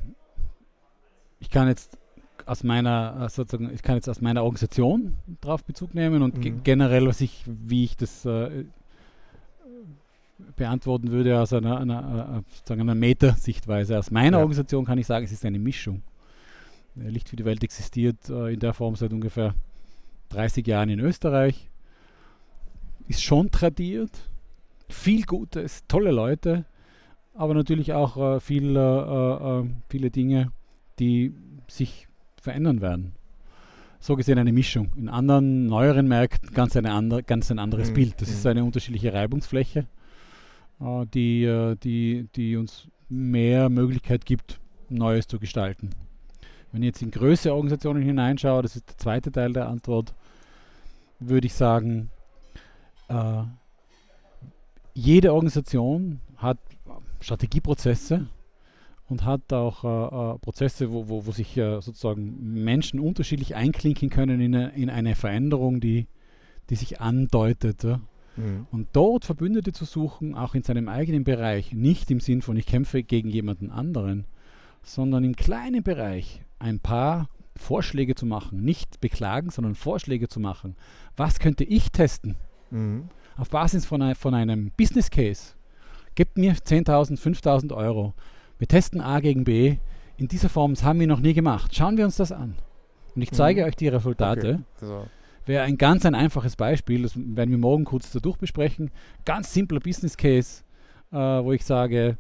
ich 1.39 1.51
kann 1.51 1.69
jetzt 1.69 1.99
aus 2.47 2.65
meiner 2.65 3.29
sozusagen, 3.29 3.73
ich 3.73 3.83
kann 3.83 3.97
jetzt 3.97 4.09
aus 4.09 4.21
meiner 4.21 4.43
Organisation 4.43 5.15
drauf 5.41 5.65
Bezug 5.65 5.95
nehmen 5.95 6.23
und 6.23 6.39
mhm. 6.39 6.63
generell, 6.65 7.07
was 7.07 7.21
ich, 7.21 7.45
wie 7.47 7.85
ich 7.85 7.97
das 7.97 8.25
äh, 8.25 8.65
beantworten 10.57 11.11
würde 11.11 11.41
aus 11.41 11.53
einer, 11.53 11.79
einer, 11.79 12.43
äh, 12.45 12.55
sozusagen 12.57 12.83
einer 12.83 12.95
Meta-Sichtweise. 12.95 13.99
Aus 13.99 14.11
meiner 14.11 14.39
ja. 14.39 14.43
Organisation 14.43 14.85
kann 14.85 14.99
ich 14.99 15.07
sagen, 15.07 15.25
es 15.25 15.33
ist 15.33 15.45
eine 15.45 15.59
Mischung. 15.59 16.03
Licht 16.95 17.29
für 17.29 17.37
die 17.37 17.45
Welt 17.45 17.63
existiert 17.63 18.29
äh, 18.29 18.53
in 18.53 18.61
der 18.61 18.75
Form 18.75 18.97
seit 18.97 19.13
ungefähr 19.13 19.55
30 20.31 20.67
Jahren 20.67 20.89
in 20.89 21.01
Österreich. 21.01 21.69
Ist 23.09 23.23
schon 23.23 23.51
tradiert. 23.51 24.11
Viel 24.89 25.23
Gutes, 25.23 25.85
tolle 25.87 26.11
Leute, 26.11 26.65
aber 27.35 27.55
natürlich 27.55 27.93
auch 27.93 28.17
äh, 28.17 28.41
viel, 28.41 28.77
äh, 28.77 28.81
äh, 28.81 29.65
viele 29.89 30.11
Dinge, 30.11 30.51
die 30.99 31.33
sich 31.69 32.09
verändern 32.41 32.81
werden. 32.81 33.13
So 34.01 34.17
gesehen 34.17 34.39
eine 34.39 34.53
Mischung. 34.53 34.91
In 34.97 35.09
anderen 35.09 35.67
neueren 35.67 36.09
Märkten 36.09 36.53
ganz, 36.53 36.75
eine 36.77 36.93
andere, 36.93 37.23
ganz 37.23 37.51
ein 37.51 37.59
anderes 37.59 37.91
mhm. 37.91 37.95
Bild. 37.95 38.21
Das 38.21 38.29
mhm. 38.29 38.35
ist 38.35 38.47
eine 38.47 38.65
unterschiedliche 38.65 39.13
Reibungsfläche, 39.13 39.81
äh, 39.81 39.85
die, 40.81 41.45
äh, 41.45 41.77
die, 41.77 42.29
die 42.35 42.57
uns 42.57 42.89
mehr 43.09 43.69
Möglichkeit 43.69 44.25
gibt, 44.25 44.61
Neues 44.89 45.27
zu 45.27 45.39
gestalten. 45.39 45.91
Wenn 46.73 46.83
ich 46.83 46.89
jetzt 46.89 47.03
in 47.03 47.11
größere 47.11 47.55
Organisationen 47.55 48.03
hineinschaue, 48.03 48.63
das 48.63 48.77
ist 48.77 48.89
der 48.89 48.99
zweite 48.99 49.33
Teil 49.33 49.53
der 49.53 49.69
Antwort, 49.69 50.15
würde 51.19 51.47
ich 51.47 51.55
sagen, 51.55 52.11
äh, 53.09 53.43
jede 54.95 55.33
Organisation 55.33 56.21
hat 56.37 56.59
Strategieprozesse, 57.21 58.27
und 59.11 59.25
hat 59.25 59.53
auch 59.53 59.85
äh, 59.85 60.35
äh, 60.35 60.39
Prozesse, 60.39 60.93
wo, 60.93 61.09
wo, 61.09 61.27
wo 61.27 61.33
sich 61.33 61.57
äh, 61.57 61.81
sozusagen 61.83 62.63
Menschen 62.63 63.01
unterschiedlich 63.01 63.57
einklinken 63.57 64.09
können 64.09 64.41
in 64.41 64.55
eine, 64.55 64.71
in 64.71 64.89
eine 64.89 65.17
Veränderung, 65.17 65.81
die, 65.81 66.07
die 66.71 66.77
sich 66.77 67.01
andeutet. 67.01 67.83
Ja? 67.83 68.01
Mhm. 68.37 68.67
Und 68.71 68.89
dort 68.93 69.25
Verbündete 69.25 69.73
zu 69.73 69.85
suchen, 69.85 70.35
auch 70.35 70.55
in 70.55 70.63
seinem 70.63 70.89
eigenen 70.89 71.25
Bereich, 71.25 71.73
nicht 71.73 72.11
im 72.11 72.21
Sinn 72.21 72.43
von 72.43 72.57
ich 72.57 72.67
kämpfe 72.67 73.03
gegen 73.03 73.29
jemanden 73.29 73.71
anderen, 73.71 74.27
sondern 74.83 75.25
im 75.25 75.37
kleinen 75.37 75.83
Bereich 75.83 76.43
ein 76.59 76.81
paar 76.81 77.29
Vorschläge 77.57 78.15
zu 78.15 78.27
machen, 78.27 78.63
nicht 78.63 79.01
beklagen, 79.01 79.51
sondern 79.51 79.75
Vorschläge 79.75 80.29
zu 80.29 80.41
machen. 80.41 80.77
Was 81.17 81.39
könnte 81.39 81.65
ich 81.65 81.91
testen? 81.91 82.37
Mhm. 82.71 83.09
Auf 83.37 83.51
Basis 83.51 83.85
von, 83.85 84.03
ein, 84.03 84.15
von 84.15 84.35
einem 84.35 84.71
Business 84.77 85.11
Case. 85.11 85.55
Gebt 86.15 86.39
mir 86.39 86.55
10.000, 86.55 87.19
5.000 87.19 87.75
Euro 87.75 88.15
wir 88.61 88.69
testen 88.69 89.01
A 89.01 89.21
gegen 89.21 89.45
B. 89.45 89.79
In 90.19 90.29
dieser 90.29 90.51
Form, 90.51 90.75
das 90.75 90.85
haben 90.85 91.01
wir 91.01 91.07
noch 91.07 91.21
nie 91.21 91.33
gemacht. 91.33 91.75
Schauen 91.75 91.97
wir 91.97 92.05
uns 92.05 92.17
das 92.17 92.31
an. 92.31 92.57
Und 93.17 93.23
ich 93.23 93.33
zeige 93.33 93.63
mhm. 93.63 93.69
euch 93.69 93.75
die 93.75 93.89
Resultate. 93.89 94.49
Okay. 94.49 94.65
Also. 94.83 95.07
Wäre 95.51 95.65
ein 95.65 95.79
ganz 95.79 96.07
ein 96.07 96.15
einfaches 96.15 96.55
Beispiel, 96.55 97.03
das 97.03 97.17
werden 97.17 97.51
wir 97.51 97.59
morgen 97.59 97.85
kurz 97.85 98.13
dadurch 98.13 98.37
besprechen. 98.37 98.93
Ganz 99.25 99.53
simpler 99.53 99.81
Business 99.81 100.17
Case, 100.17 100.63
äh, 101.11 101.17
wo 101.17 101.51
ich 101.51 101.65
sage, 101.65 102.19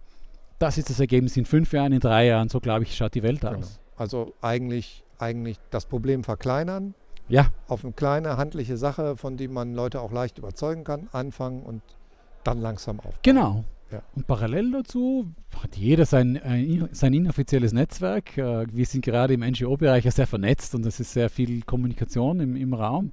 das 0.58 0.78
ist 0.78 0.90
das 0.90 0.98
Ergebnis 0.98 1.36
in 1.36 1.44
fünf 1.44 1.72
Jahren, 1.72 1.92
in 1.92 2.00
drei 2.00 2.26
Jahren, 2.26 2.48
so 2.48 2.58
glaube 2.58 2.82
ich, 2.82 2.96
schaut 2.96 3.14
die 3.14 3.22
Welt 3.22 3.42
genau. 3.42 3.58
aus. 3.58 3.78
Also 3.96 4.34
eigentlich, 4.42 5.04
eigentlich 5.20 5.58
das 5.70 5.86
Problem 5.86 6.24
verkleinern, 6.24 6.94
ja. 7.28 7.52
auf 7.68 7.84
eine 7.84 7.92
kleine 7.92 8.36
handliche 8.36 8.76
Sache, 8.76 9.16
von 9.16 9.36
der 9.36 9.48
man 9.48 9.74
Leute 9.74 10.00
auch 10.00 10.10
leicht 10.10 10.38
überzeugen 10.38 10.82
kann, 10.82 11.08
anfangen 11.12 11.62
und 11.62 11.82
dann 12.42 12.60
langsam 12.60 12.98
aufbauen. 12.98 13.20
Genau, 13.22 13.64
ja. 13.90 14.02
Und 14.14 14.26
parallel 14.26 14.72
dazu 14.72 15.32
hat 15.62 15.76
jeder 15.76 16.06
sein, 16.06 16.36
äh, 16.36 16.88
sein 16.92 17.12
inoffizielles 17.12 17.72
Netzwerk. 17.72 18.38
Äh, 18.38 18.66
wir 18.72 18.86
sind 18.86 19.04
gerade 19.04 19.34
im 19.34 19.40
NGO-Bereich 19.40 20.04
ja 20.04 20.10
sehr 20.10 20.26
vernetzt 20.26 20.74
und 20.74 20.86
es 20.86 21.00
ist 21.00 21.12
sehr 21.12 21.30
viel 21.30 21.62
Kommunikation 21.62 22.40
im, 22.40 22.56
im 22.56 22.74
Raum. 22.74 23.12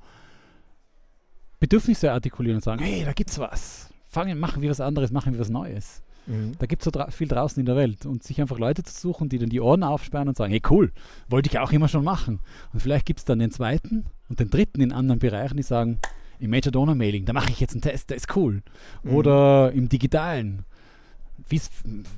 Bedürfnisse 1.60 2.12
artikulieren 2.12 2.58
und 2.58 2.64
sagen, 2.64 2.84
hey, 2.84 3.04
da 3.04 3.14
gibt's 3.14 3.40
was. 3.40 3.90
Fangen, 4.08 4.40
machen 4.40 4.62
wir 4.62 4.70
was 4.70 4.80
anderes, 4.80 5.12
machen 5.12 5.34
wir 5.34 5.40
was 5.40 5.50
Neues. 5.50 6.04
Mhm. 6.28 6.54
Da 6.60 6.66
gibt 6.66 6.82
es 6.82 6.86
so 6.86 6.92
dra 6.92 7.10
viel 7.10 7.28
draußen 7.28 7.60
in 7.60 7.66
der 7.66 7.76
Welt. 7.76 8.06
Und 8.06 8.24
sich 8.24 8.40
einfach 8.40 8.60
Leute 8.60 8.84
zu 8.84 8.94
suchen, 8.94 9.30
die 9.30 9.40
dann 9.40 9.50
die 9.50 9.62
Ohren 9.62 9.84
aufsperren 9.84 10.28
und 10.28 10.38
sagen, 10.38 10.52
hey 10.52 10.62
cool, 10.70 10.92
wollte 11.30 11.50
ich 11.50 11.60
auch 11.60 11.72
immer 11.72 11.88
schon 11.88 12.04
machen. 12.04 12.40
Und 12.74 12.82
vielleicht 12.82 13.06
gibt 13.06 13.20
es 13.20 13.26
dann 13.26 13.40
den 13.40 13.52
zweiten 13.52 14.06
und 14.30 14.40
den 14.40 14.50
dritten 14.50 14.82
in 14.82 14.92
anderen 14.92 15.20
Bereichen, 15.20 15.58
die 15.58 15.64
sagen, 15.64 16.00
im 16.40 16.52
Major 16.52 16.72
Donor 16.72 16.96
Mailing, 16.96 17.26
da 17.26 17.34
mache 17.34 17.52
ich 17.52 17.60
jetzt 17.60 17.74
einen 17.74 17.82
Test, 17.82 18.10
der 18.10 18.18
ist 18.18 18.36
cool. 18.36 18.62
Mhm. 19.04 19.14
Oder 19.14 19.72
im 19.72 19.90
Digitalen. 19.90 20.66
Wie's, 21.50 21.70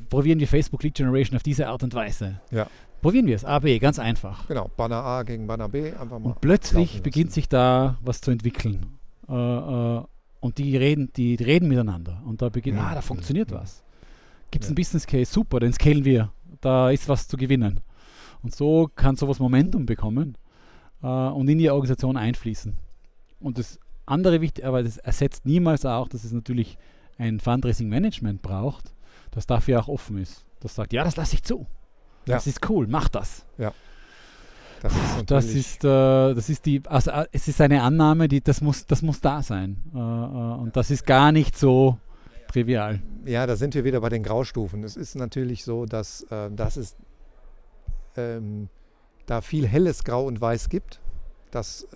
probieren 0.10 0.40
wir 0.40 0.48
Facebook 0.48 0.84
Lead 0.84 0.96
Generation 0.96 1.36
auf 1.36 1.44
diese 1.44 1.68
Art 1.68 1.84
und 1.84 1.94
Weise. 1.94 2.40
Ja. 2.52 2.68
Probieren 3.02 3.28
wir 3.28 3.36
es. 3.36 3.46
A, 3.46 3.60
B, 3.60 3.80
ganz 3.80 4.00
einfach. 4.00 4.48
Genau, 4.48 4.70
Banner 4.76 5.04
A 5.04 5.24
gegen 5.24 5.48
Banner 5.48 5.70
B, 5.70 5.94
einfach 5.94 6.20
mal. 6.20 6.32
Und 6.32 6.42
plötzlich 6.42 7.02
beginnt 7.02 7.32
sich 7.32 7.48
da 7.48 7.98
was 8.02 8.22
zu 8.22 8.32
entwickeln. 8.32 8.98
Äh, 9.30 9.34
äh, 9.34 10.04
und 10.42 10.58
die 10.58 10.76
reden, 10.76 11.12
die, 11.16 11.38
die, 11.38 11.44
reden 11.44 11.68
miteinander. 11.68 12.22
Und 12.26 12.42
da 12.42 12.50
beginnt, 12.50 12.78
mhm. 12.78 12.84
ah, 12.84 12.96
da 12.96 13.02
funktioniert 13.02 13.52
mhm. 13.52 13.56
was. 13.56 13.84
Gibt 14.52 14.64
es 14.64 14.70
ja. 14.70 14.72
einen 14.72 14.76
Business 14.76 15.06
Case? 15.06 15.32
Super, 15.32 15.60
den 15.60 15.74
scalen 15.74 16.04
wir. 16.04 16.32
Da 16.62 16.90
ist 16.90 17.08
was 17.08 17.28
zu 17.28 17.38
gewinnen. 17.38 17.80
Und 18.42 18.56
so 18.56 18.90
kann 18.94 19.16
sowas 19.16 19.40
Momentum 19.40 19.86
bekommen 19.86 20.38
äh, 21.02 21.08
und 21.08 21.48
in 21.50 21.58
die 21.58 21.70
Organisation 21.70 22.18
einfließen. 22.18 22.78
Und 23.40 23.58
das 23.58 23.80
andere 24.10 24.42
wichtig, 24.42 24.66
aber 24.66 24.84
das 24.84 24.98
ersetzt 24.98 25.46
niemals 25.46 25.86
auch, 25.86 26.08
dass 26.08 26.24
es 26.24 26.32
natürlich 26.32 26.78
ein 27.18 27.40
Fundraising-Management 27.40 28.42
braucht, 28.42 28.94
das 29.32 29.46
dafür 29.46 29.82
auch 29.82 29.88
offen 29.88 30.18
ist. 30.18 30.46
Das 30.60 30.76
sagt, 30.76 30.94
ja, 30.94 31.04
das 31.04 31.16
lasse 31.16 31.36
ich 31.36 31.44
zu. 31.44 31.68
Ja. 32.26 32.36
Das 32.36 32.48
ist 32.48 32.68
cool, 32.70 32.88
mach 32.88 33.10
das. 33.10 33.46
Ja. 33.58 33.74
Das 34.82 34.94
ist, 34.94 35.32
das 35.32 35.46
ist, 35.46 35.84
äh, 35.84 36.34
das 36.34 36.50
ist 36.50 36.66
die, 36.66 36.82
also 36.86 37.12
äh, 37.12 37.26
es 37.34 37.48
ist 37.50 37.60
eine 37.60 37.84
Annahme, 37.84 38.30
die 38.30 38.42
das 38.42 38.62
muss, 38.62 38.86
das 38.86 39.02
muss 39.02 39.20
da 39.20 39.44
sein. 39.44 39.84
Äh, 39.94 39.98
äh, 39.98 40.02
und 40.02 40.76
das 40.76 40.90
ist 40.90 41.06
gar 41.06 41.32
nicht 41.34 41.58
so 41.58 41.98
trivial. 42.48 43.02
Ja, 43.26 43.46
da 43.46 43.58
sind 43.58 43.76
wir 43.76 43.84
wieder 43.84 44.00
bei 44.00 44.10
den 44.10 44.24
Graustufen. 44.24 44.84
Es 44.84 44.96
ist 44.96 45.16
natürlich 45.16 45.66
so, 45.66 45.86
dass, 45.86 46.24
äh, 46.32 46.50
dass 46.52 46.78
es 46.78 46.96
ähm, 48.16 48.70
da 49.26 49.42
viel 49.42 49.68
helles 49.68 50.04
Grau 50.06 50.26
und 50.26 50.40
Weiß 50.40 50.70
gibt. 50.70 51.02
Das 51.52 51.88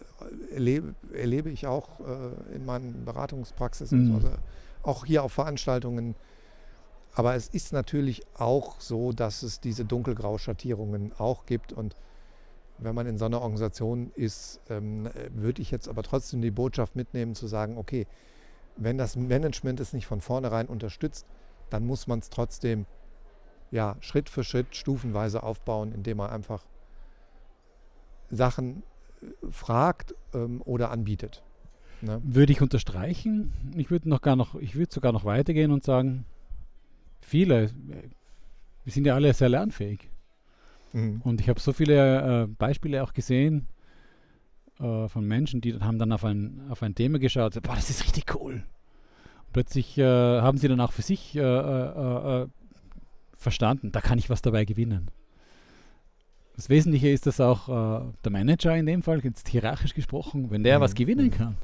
erlebe, 0.52 0.96
erlebe 1.14 1.50
ich 1.50 1.68
auch 1.68 2.00
äh, 2.00 2.56
in 2.56 2.66
meinen 2.66 3.06
Beratungspraxisen, 3.06 4.10
mhm. 4.10 4.16
also 4.16 4.30
auch 4.82 5.06
hier 5.06 5.24
auf 5.24 5.34
Veranstaltungen. 5.34 6.16
Aber 7.16 7.36
es 7.36 7.48
ist 7.48 7.74
natürlich 7.74 8.24
auch 8.38 8.80
so, 8.82 9.12
dass 9.12 9.44
es 9.44 9.60
diese 9.60 9.86
dunkelgrau-Schattierungen 9.86 11.12
auch 11.20 11.46
gibt. 11.46 11.72
Und 11.72 11.96
wenn 12.80 12.96
man 12.96 13.06
in 13.06 13.18
so 13.18 13.26
einer 13.26 13.42
Organisation 13.42 14.12
ist, 14.16 14.60
ähm, 14.70 15.10
würde 15.30 15.62
ich 15.62 15.70
jetzt 15.70 15.88
aber 15.88 16.02
trotzdem 16.02 16.42
die 16.42 16.52
Botschaft 16.52 16.96
mitnehmen, 16.96 17.36
zu 17.36 17.46
sagen, 17.46 17.78
okay, 17.78 18.08
wenn 18.76 18.98
das 18.98 19.16
Management 19.16 19.80
es 19.80 19.94
nicht 19.94 20.08
von 20.08 20.22
vornherein 20.22 20.68
unterstützt, 20.68 21.28
dann 21.70 21.86
muss 21.86 22.08
man 22.08 22.20
es 22.20 22.30
trotzdem 22.30 22.88
ja, 23.70 23.96
Schritt 24.02 24.30
für 24.30 24.44
Schritt 24.44 24.76
stufenweise 24.76 25.44
aufbauen, 25.44 25.92
indem 25.94 26.18
man 26.18 26.30
einfach 26.30 26.64
Sachen 28.30 28.84
fragt 29.50 30.16
ähm, 30.34 30.62
oder 30.64 30.92
anbietet. 30.92 31.44
Ne? 32.02 32.22
Würde 32.24 32.52
ich 32.52 32.62
unterstreichen. 32.62 33.54
Ich 33.76 33.90
würde 33.90 34.10
noch 34.10 34.22
gar 34.22 34.36
noch, 34.36 34.56
ich 34.56 34.76
würde 34.76 34.94
sogar 34.94 35.12
noch 35.14 35.26
weitergehen 35.26 35.72
und 35.72 35.84
sagen, 35.84 36.26
viele, 37.22 37.72
wir 38.84 38.94
sind 38.94 39.06
ja 39.06 39.16
alle 39.16 39.34
sehr 39.34 39.50
lernfähig. 39.50 40.10
Mhm. 40.92 41.22
Und 41.24 41.42
ich 41.42 41.50
habe 41.50 41.60
so 41.60 41.74
viele 41.74 42.44
äh, 42.44 42.48
Beispiele 42.48 43.04
auch 43.04 43.14
gesehen 43.14 43.68
äh, 44.80 45.08
von 45.08 45.26
Menschen, 45.26 45.62
die 45.62 45.80
haben 45.80 45.98
dann 45.98 46.12
auf 46.12 46.26
ein, 46.26 46.62
auf 46.70 46.84
ein 46.84 46.96
Thema 46.96 47.20
geschaut, 47.20 47.62
boah, 47.62 47.76
das 47.76 47.90
ist 47.90 48.04
richtig 48.04 48.36
cool. 48.36 48.64
Und 49.46 49.54
plötzlich 49.54 49.98
äh, 49.98 50.04
haben 50.04 50.58
sie 50.58 50.68
dann 50.68 50.82
auch 50.82 50.92
für 50.92 51.02
sich 51.02 51.36
äh, 51.36 51.40
äh, 51.40 52.42
äh, 52.44 52.48
verstanden, 53.38 53.92
da 53.92 54.02
kann 54.02 54.20
ich 54.20 54.30
was 54.30 54.42
dabei 54.42 54.66
gewinnen. 54.66 55.10
Das 56.56 56.70
Wesentliche 56.70 57.10
ist, 57.10 57.26
dass 57.26 57.40
auch 57.40 58.12
der 58.24 58.32
Manager 58.32 58.76
in 58.76 58.86
dem 58.86 59.02
Fall, 59.02 59.20
jetzt 59.24 59.48
hierarchisch 59.48 59.94
gesprochen, 59.94 60.52
wenn 60.52 60.64
der 60.64 60.78
mhm. 60.78 60.84
was 60.84 60.94
gewinnen 60.94 61.28
mhm. 61.28 61.32
kann, 61.32 61.58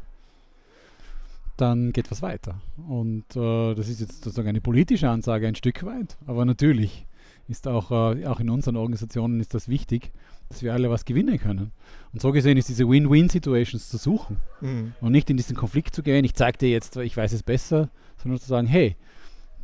dann 1.60 1.92
geht 1.92 2.10
was 2.12 2.22
weiter. 2.22 2.62
Und 2.88 3.36
äh, 3.36 3.76
das 3.76 3.90
ist 3.90 4.00
jetzt 4.00 4.24
sozusagen 4.24 4.48
eine 4.48 4.62
politische 4.62 5.10
Ansage 5.10 5.48
ein 5.48 5.56
Stück 5.56 5.84
weit, 5.84 6.18
aber 6.26 6.46
natürlich 6.46 7.06
ist 7.48 7.68
auch, 7.68 7.92
äh, 7.92 8.26
auch 8.26 8.40
in 8.40 8.50
unseren 8.50 8.78
Organisationen 8.78 9.40
ist 9.40 9.54
das 9.54 9.68
wichtig, 9.68 10.12
dass 10.50 10.64
wir 10.64 10.74
alle 10.74 10.90
was 10.90 11.06
gewinnen 11.06 11.38
können. 11.38 11.72
Und 12.14 12.22
so 12.22 12.32
gesehen 12.32 12.58
ist 12.58 12.70
diese 12.70 12.88
Win-Win-Situations 12.88 13.90
zu 13.90 13.98
suchen 13.98 14.38
mhm. 14.62 14.94
und 15.02 15.12
nicht 15.12 15.30
in 15.30 15.38
diesen 15.38 15.56
Konflikt 15.56 15.94
zu 15.94 16.04
gehen, 16.04 16.26
ich 16.26 16.36
zeige 16.36 16.58
dir 16.58 16.70
jetzt, 16.70 16.96
ich 16.98 17.16
weiß 17.16 17.34
es 17.34 17.44
besser, 17.44 17.90
sondern 18.18 18.40
zu 18.40 18.48
sagen, 18.48 18.68
hey, 18.68 18.96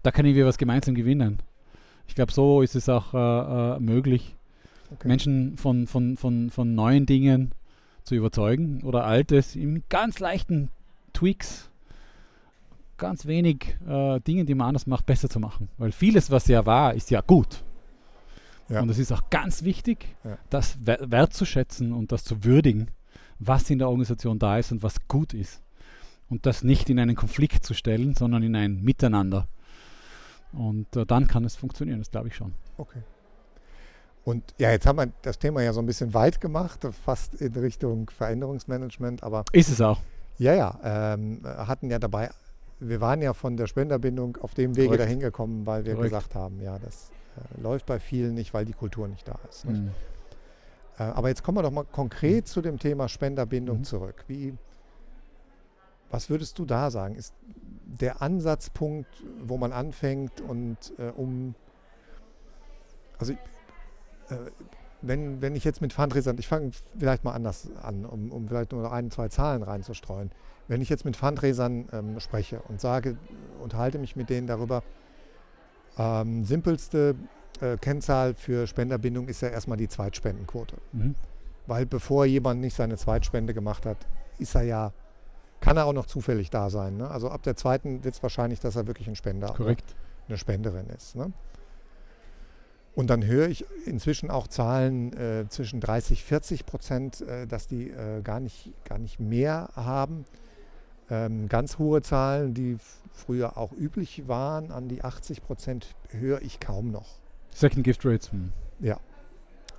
da 0.04 0.12
können 0.12 0.36
wir 0.36 0.46
was 0.46 0.58
gemeinsam 0.58 0.96
gewinnen. 0.96 1.40
Ich 2.08 2.16
glaube, 2.16 2.32
so 2.32 2.62
ist 2.62 2.76
es 2.76 2.90
auch 2.90 3.14
äh, 3.14 3.76
äh, 3.76 3.80
möglich, 3.80 4.35
okay. 4.96 5.08
Menschen 5.08 5.58
von, 5.58 5.88
von, 5.88 6.18
von, 6.18 6.50
von 6.50 6.76
neuen 6.76 7.06
Dingen 7.06 7.52
zu 8.04 8.16
überzeugen 8.16 8.84
oder 8.84 9.06
Altes 9.06 9.56
in 9.56 9.84
ganz 9.90 10.20
leichten 10.20 10.70
Tweaks 11.14 11.70
ganz 12.98 13.26
wenig 13.26 13.78
äh, 13.88 14.20
Dinge, 14.22 14.46
die 14.46 14.56
man 14.56 14.70
anders 14.70 14.88
macht, 14.88 15.06
besser 15.06 15.30
zu 15.30 15.40
machen. 15.40 15.70
Weil 15.78 15.92
vieles, 15.92 16.32
was 16.32 16.48
ja 16.48 16.66
war, 16.66 16.94
ist 16.94 17.12
ja 17.12 17.22
gut. 17.22 17.64
Ja. 18.70 18.82
Und 18.82 18.90
es 18.90 18.98
ist 18.98 19.12
auch 19.12 19.30
ganz 19.30 19.64
wichtig, 19.64 20.16
ja. 20.24 20.38
das 20.50 20.78
wertzuschätzen 20.82 21.94
und 21.94 22.12
das 22.12 22.24
zu 22.24 22.44
würdigen, 22.44 22.90
was 23.38 23.70
in 23.70 23.80
der 23.80 23.90
Organisation 23.90 24.40
da 24.40 24.58
ist 24.58 24.72
und 24.72 24.82
was 24.82 25.08
gut 25.08 25.34
ist. 25.34 25.62
Und 26.30 26.48
das 26.48 26.64
nicht 26.64 26.90
in 26.90 27.00
einen 27.00 27.16
Konflikt 27.16 27.64
zu 27.64 27.76
stellen, 27.76 28.16
sondern 28.16 28.42
in 28.42 28.56
ein 28.56 28.82
Miteinander. 28.82 29.48
Und 30.54 30.96
äh, 30.96 31.06
dann 31.06 31.28
kann 31.28 31.46
es 31.46 31.56
funktionieren, 31.56 32.00
das 32.00 32.10
glaube 32.10 32.30
ich 32.30 32.36
schon. 32.36 32.54
Okay. 32.78 33.02
Und 34.26 34.44
ja, 34.58 34.72
jetzt 34.72 34.86
haben 34.86 34.98
wir 34.98 35.12
das 35.22 35.40
Thema 35.40 35.62
ja 35.62 35.72
so 35.72 35.80
ein 35.80 35.86
bisschen 35.86 36.14
weit 36.14 36.42
gemacht, 36.42 36.86
fast 37.06 37.36
in 37.36 37.54
Richtung 37.54 38.10
Veränderungsmanagement, 38.10 39.24
aber. 39.24 39.46
Ist 39.54 39.70
es 39.70 39.80
auch. 39.80 40.02
Ja, 40.38 40.54
ja. 40.54 41.14
Ähm, 41.14 41.42
hatten 41.46 41.90
ja 41.90 42.00
dabei 42.00 42.30
wir 42.80 43.02
waren 43.02 43.22
ja 43.22 43.34
von 43.34 43.58
der 43.58 43.68
Spenderbindung 43.68 44.38
auf 44.38 44.54
dem 44.54 44.76
Wege 44.76 44.98
dahin 44.98 45.20
gekommen, 45.20 45.66
weil 45.66 45.86
wir 45.86 45.96
Korrekt. 45.96 46.12
gesagt 46.12 46.36
haben, 46.36 46.62
ja, 46.62 46.78
das 46.80 47.12
äh, 47.38 47.62
läuft 47.62 47.86
bei 47.86 48.00
vielen 48.00 48.34
nicht, 48.34 48.54
weil 48.54 48.66
die 48.66 48.74
Kultur 48.74 49.08
nicht 49.08 49.28
da 49.28 49.40
ist. 49.50 49.66
Mhm. 49.66 49.92
Äh, 50.98 51.04
aber 51.04 51.30
jetzt 51.30 51.44
kommen 51.44 51.58
wir 51.58 51.64
doch 51.64 51.72
mal 51.72 51.86
konkret 51.86 52.46
mhm. 52.46 52.48
zu 52.48 52.62
dem 52.62 52.80
Thema 52.80 53.08
Spenderbindung 53.08 53.80
mhm. 53.80 53.84
zurück. 53.84 54.26
Wie, 54.28 54.54
was 56.10 56.30
würdest 56.30 56.60
du 56.60 56.66
da 56.66 56.92
sagen? 56.92 57.16
Ist 57.16 57.34
der 57.86 58.22
Ansatzpunkt, 58.22 59.24
wo 59.42 59.58
man 59.58 59.72
anfängt 59.72 60.42
und 60.42 60.78
äh, 60.98 61.12
um, 61.16 61.56
also 63.20 63.34
wenn, 65.02 65.42
wenn 65.42 65.56
ich 65.56 65.64
jetzt 65.64 65.82
mit 65.82 65.94
Fundraisern, 65.94 66.38
ich 66.38 66.48
fange 66.48 66.72
vielleicht 66.98 67.24
mal 67.24 67.34
anders 67.34 67.70
an, 67.82 68.06
um, 68.06 68.32
um 68.32 68.48
vielleicht 68.48 68.72
nur 68.72 68.92
ein, 68.92 69.12
zwei 69.12 69.28
Zahlen 69.28 69.64
reinzustreuen. 69.64 70.32
Wenn 70.68 70.82
ich 70.82 70.90
jetzt 70.90 71.06
mit 71.06 71.16
Fundraisern 71.16 71.88
ähm, 71.92 72.20
spreche 72.20 72.60
und 72.68 72.82
sage, 72.82 73.18
unterhalte 73.62 74.00
mich 74.00 74.16
mit 74.16 74.30
denen 74.30 74.48
darüber, 74.48 74.84
ähm, 75.98 76.44
simpelste 76.44 77.16
äh, 77.62 77.78
Kennzahl 77.78 78.34
für 78.34 78.68
Spenderbindung 78.68 79.28
ist 79.28 79.42
ja 79.42 79.50
erstmal 79.50 79.78
die 79.78 79.88
Zweitspendenquote. 79.88 80.76
Mhm. 80.92 81.16
Weil 81.68 81.86
bevor 81.86 82.26
jemand 82.26 82.62
nicht 82.62 82.76
seine 82.76 82.98
Zweitspende 82.98 83.54
gemacht 83.54 83.86
hat, 83.86 83.98
ist 84.40 84.56
er 84.56 84.64
ja, 84.64 84.94
kann 85.62 85.78
er 85.78 85.86
auch 85.86 85.94
noch 85.94 86.06
zufällig 86.06 86.50
da 86.50 86.70
sein. 86.70 86.98
Ne? 86.98 87.10
Also 87.10 87.30
ab 87.30 87.44
der 87.44 87.56
zweiten 87.56 88.04
wird 88.04 88.16
es 88.16 88.24
wahrscheinlich, 88.24 88.60
dass 88.60 88.76
er 88.76 88.88
wirklich 88.88 89.08
ein 89.08 89.16
Spender 89.16 89.48
Korrekt. 89.48 89.96
eine 90.28 90.38
Spenderin 90.38 90.88
ist. 90.88 91.16
Ne? 91.16 91.32
Und 92.96 93.10
dann 93.10 93.26
höre 93.26 93.50
ich 93.50 93.66
inzwischen 93.86 94.32
auch 94.32 94.48
Zahlen 94.48 95.12
äh, 95.14 95.46
zwischen 95.50 95.82
30, 95.82 96.24
40 96.24 96.66
Prozent, 96.66 97.22
äh, 97.22 97.46
dass 97.46 97.68
die 97.68 97.90
äh, 97.90 98.22
gar, 98.24 98.40
nicht, 98.40 98.72
gar 98.86 98.98
nicht 98.98 99.20
mehr 99.20 99.70
haben. 99.76 100.24
Ähm, 101.10 101.50
ganz 101.50 101.78
hohe 101.78 102.02
Zahlen, 102.02 102.54
die 102.54 102.78
früher 103.12 103.58
auch 103.58 103.74
üblich 103.74 104.28
waren, 104.28 104.72
an 104.72 104.88
die 104.88 105.04
80 105.04 105.44
Prozent, 105.44 105.94
höre 106.10 106.42
ich 106.42 106.60
kaum 106.60 106.90
noch. 106.90 107.20
Second 107.54 107.84
Gift 107.84 108.06
Rates. 108.06 108.32
Hm. 108.32 108.54
Ja. 108.80 109.00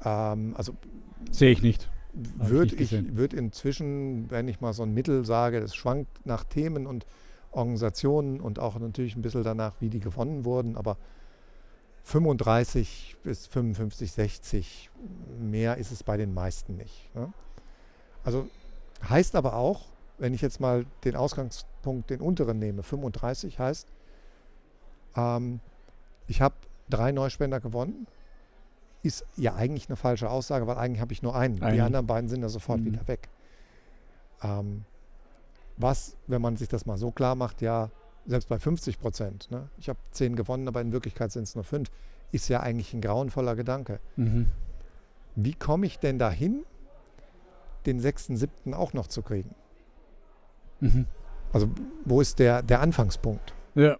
Ähm, 0.05 0.55
also 0.57 0.75
sehe 1.31 1.51
ich 1.51 1.63
nicht. 1.63 1.89
Würde 2.13 2.75
ich, 2.77 2.93
ich 2.93 3.17
würd 3.17 3.35
inzwischen, 3.35 4.31
wenn 4.31 4.49
ich 4.49 4.61
mal 4.61 4.73
so 4.73 4.83
ein 4.83 4.95
Mittel 4.95 5.25
sage, 5.25 5.59
es 5.59 5.75
schwankt 5.75 6.25
nach 6.25 6.45
Themen 6.45 6.87
und 6.87 7.07
Organisationen 7.51 8.41
und 8.41 8.59
auch 8.59 8.79
natürlich 8.79 9.17
ein 9.17 9.23
bisschen 9.23 9.43
danach, 9.43 9.75
wie 9.81 9.91
die 9.91 10.01
gewonnen 10.01 10.45
wurden, 10.45 10.77
aber 10.77 10.97
35 12.07 13.17
bis 13.25 13.49
55, 13.49 14.13
60, 14.13 14.91
mehr 15.41 15.77
ist 15.77 15.91
es 15.91 16.05
bei 16.05 16.17
den 16.17 16.33
meisten 16.33 16.77
nicht. 16.77 17.13
Ne? 17.17 17.33
Also 18.23 18.49
heißt 19.09 19.35
aber 19.35 19.57
auch, 19.57 19.87
wenn 20.17 20.33
ich 20.33 20.41
jetzt 20.41 20.61
mal 20.61 20.87
den 21.03 21.17
Ausgangspunkt, 21.17 22.11
den 22.11 22.21
unteren 22.21 22.61
nehme, 22.61 22.85
35 22.85 23.59
heißt, 23.59 23.89
ähm, 25.17 25.59
ich 26.29 26.41
habe 26.41 26.55
drei 26.89 27.11
Neuspender 27.11 27.59
gewonnen, 27.59 28.07
ist 29.03 29.27
ja 29.37 29.57
eigentlich 29.57 29.89
eine 29.89 29.97
falsche 29.97 30.31
Aussage, 30.31 30.69
weil 30.69 30.77
eigentlich 30.77 31.01
habe 31.01 31.13
ich 31.13 31.23
nur 31.23 31.35
einen. 31.35 31.61
einen. 31.61 31.75
Die 31.75 31.81
anderen 31.81 32.07
beiden 32.07 32.29
sind 32.29 32.41
ja 32.41 32.49
sofort 32.49 32.83
mhm. 32.83 32.87
wieder 32.87 33.09
weg. 33.09 33.29
Ähm, 34.43 34.85
was, 35.77 36.17
wenn 36.29 36.41
man 36.41 36.57
sich 36.57 36.69
das 36.69 36.87
mal 36.87 36.99
so 36.99 37.11
klar 37.11 37.35
macht, 37.35 37.63
ja, 37.63 37.91
selbst 38.27 38.49
bei 38.49 38.59
50 38.59 38.99
Prozent, 38.99 39.51
ne? 39.51 39.69
ich 39.79 39.89
habe 39.89 39.99
zehn 40.11 40.37
gewonnen, 40.37 40.69
aber 40.69 40.81
in 40.81 40.93
Wirklichkeit 40.93 41.33
sind 41.33 41.45
es 41.45 41.55
nur 41.55 41.65
fünf, 41.65 41.91
ist 42.33 42.49
ja 42.49 42.61
eigentlich 42.61 42.93
ein 42.93 43.01
grauenvoller 43.01 43.55
Gedanke. 43.55 44.01
Mhm. 44.17 44.47
Wie 45.37 45.55
komme 45.55 45.87
ich 45.87 45.99
denn 45.99 46.19
dahin, 46.19 46.65
den 47.85 48.01
sechsten, 48.01 48.37
siebten 48.37 48.75
auch 48.75 48.93
noch 48.93 49.07
zu 49.07 49.23
kriegen? 49.23 49.55
Mhm. 50.81 51.07
Also 51.53 51.69
wo 52.05 52.21
ist 52.21 52.39
der, 52.39 52.63
der 52.63 52.81
Anfangspunkt? 52.81 53.55
Ja. 53.75 53.97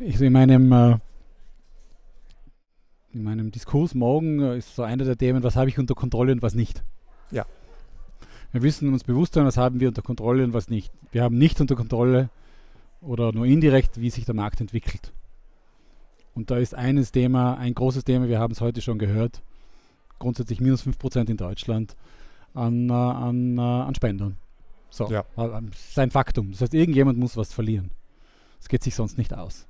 Ich 0.00 0.20
in 0.20 0.32
meinem, 0.32 0.70
äh, 0.72 0.98
in 3.12 3.22
meinem 3.22 3.50
Diskurs 3.50 3.94
morgen 3.94 4.40
äh, 4.40 4.58
ist 4.58 4.74
so 4.74 4.82
einer 4.82 5.04
der 5.04 5.16
Themen, 5.16 5.42
was 5.42 5.56
habe 5.56 5.70
ich 5.70 5.78
unter 5.78 5.94
Kontrolle 5.94 6.32
und 6.32 6.42
was 6.42 6.54
nicht. 6.54 6.84
Ja. 7.30 7.46
Wir 8.52 8.62
wissen 8.62 8.92
uns 8.92 9.04
bewusst 9.04 9.34
sein, 9.34 9.44
was 9.44 9.56
haben 9.56 9.80
wir 9.80 9.88
unter 9.88 10.02
Kontrolle 10.02 10.42
und 10.44 10.54
was 10.54 10.70
nicht. 10.70 10.92
Wir 11.12 11.22
haben 11.22 11.36
nicht 11.36 11.60
unter 11.60 11.76
Kontrolle 11.76 12.30
oder 13.00 13.32
nur 13.32 13.46
indirekt, 13.46 14.00
wie 14.00 14.10
sich 14.10 14.24
der 14.24 14.34
Markt 14.34 14.60
entwickelt. 14.60 15.12
Und 16.34 16.50
da 16.50 16.56
ist 16.56 16.74
eines 16.74 17.12
Thema, 17.12 17.54
ein 17.54 17.74
großes 17.74 18.04
Thema, 18.04 18.28
wir 18.28 18.38
haben 18.38 18.52
es 18.52 18.60
heute 18.60 18.80
schon 18.80 18.98
gehört, 18.98 19.42
grundsätzlich 20.18 20.60
minus 20.60 20.86
5% 20.86 21.28
in 21.28 21.36
Deutschland 21.36 21.96
an, 22.54 22.88
äh, 22.88 22.92
an, 22.92 23.58
äh, 23.58 23.60
an 23.60 23.94
Spendern. 23.94 24.36
So, 24.90 25.10
ja. 25.10 25.20
Äh, 25.36 25.60
das 25.70 25.90
ist 25.90 25.98
ein 25.98 26.10
Faktum. 26.10 26.52
Das 26.52 26.62
heißt, 26.62 26.74
irgendjemand 26.74 27.18
muss 27.18 27.36
was 27.36 27.52
verlieren. 27.52 27.90
Das 28.58 28.68
geht 28.68 28.82
sich 28.82 28.94
sonst 28.94 29.18
nicht 29.18 29.34
aus. 29.34 29.66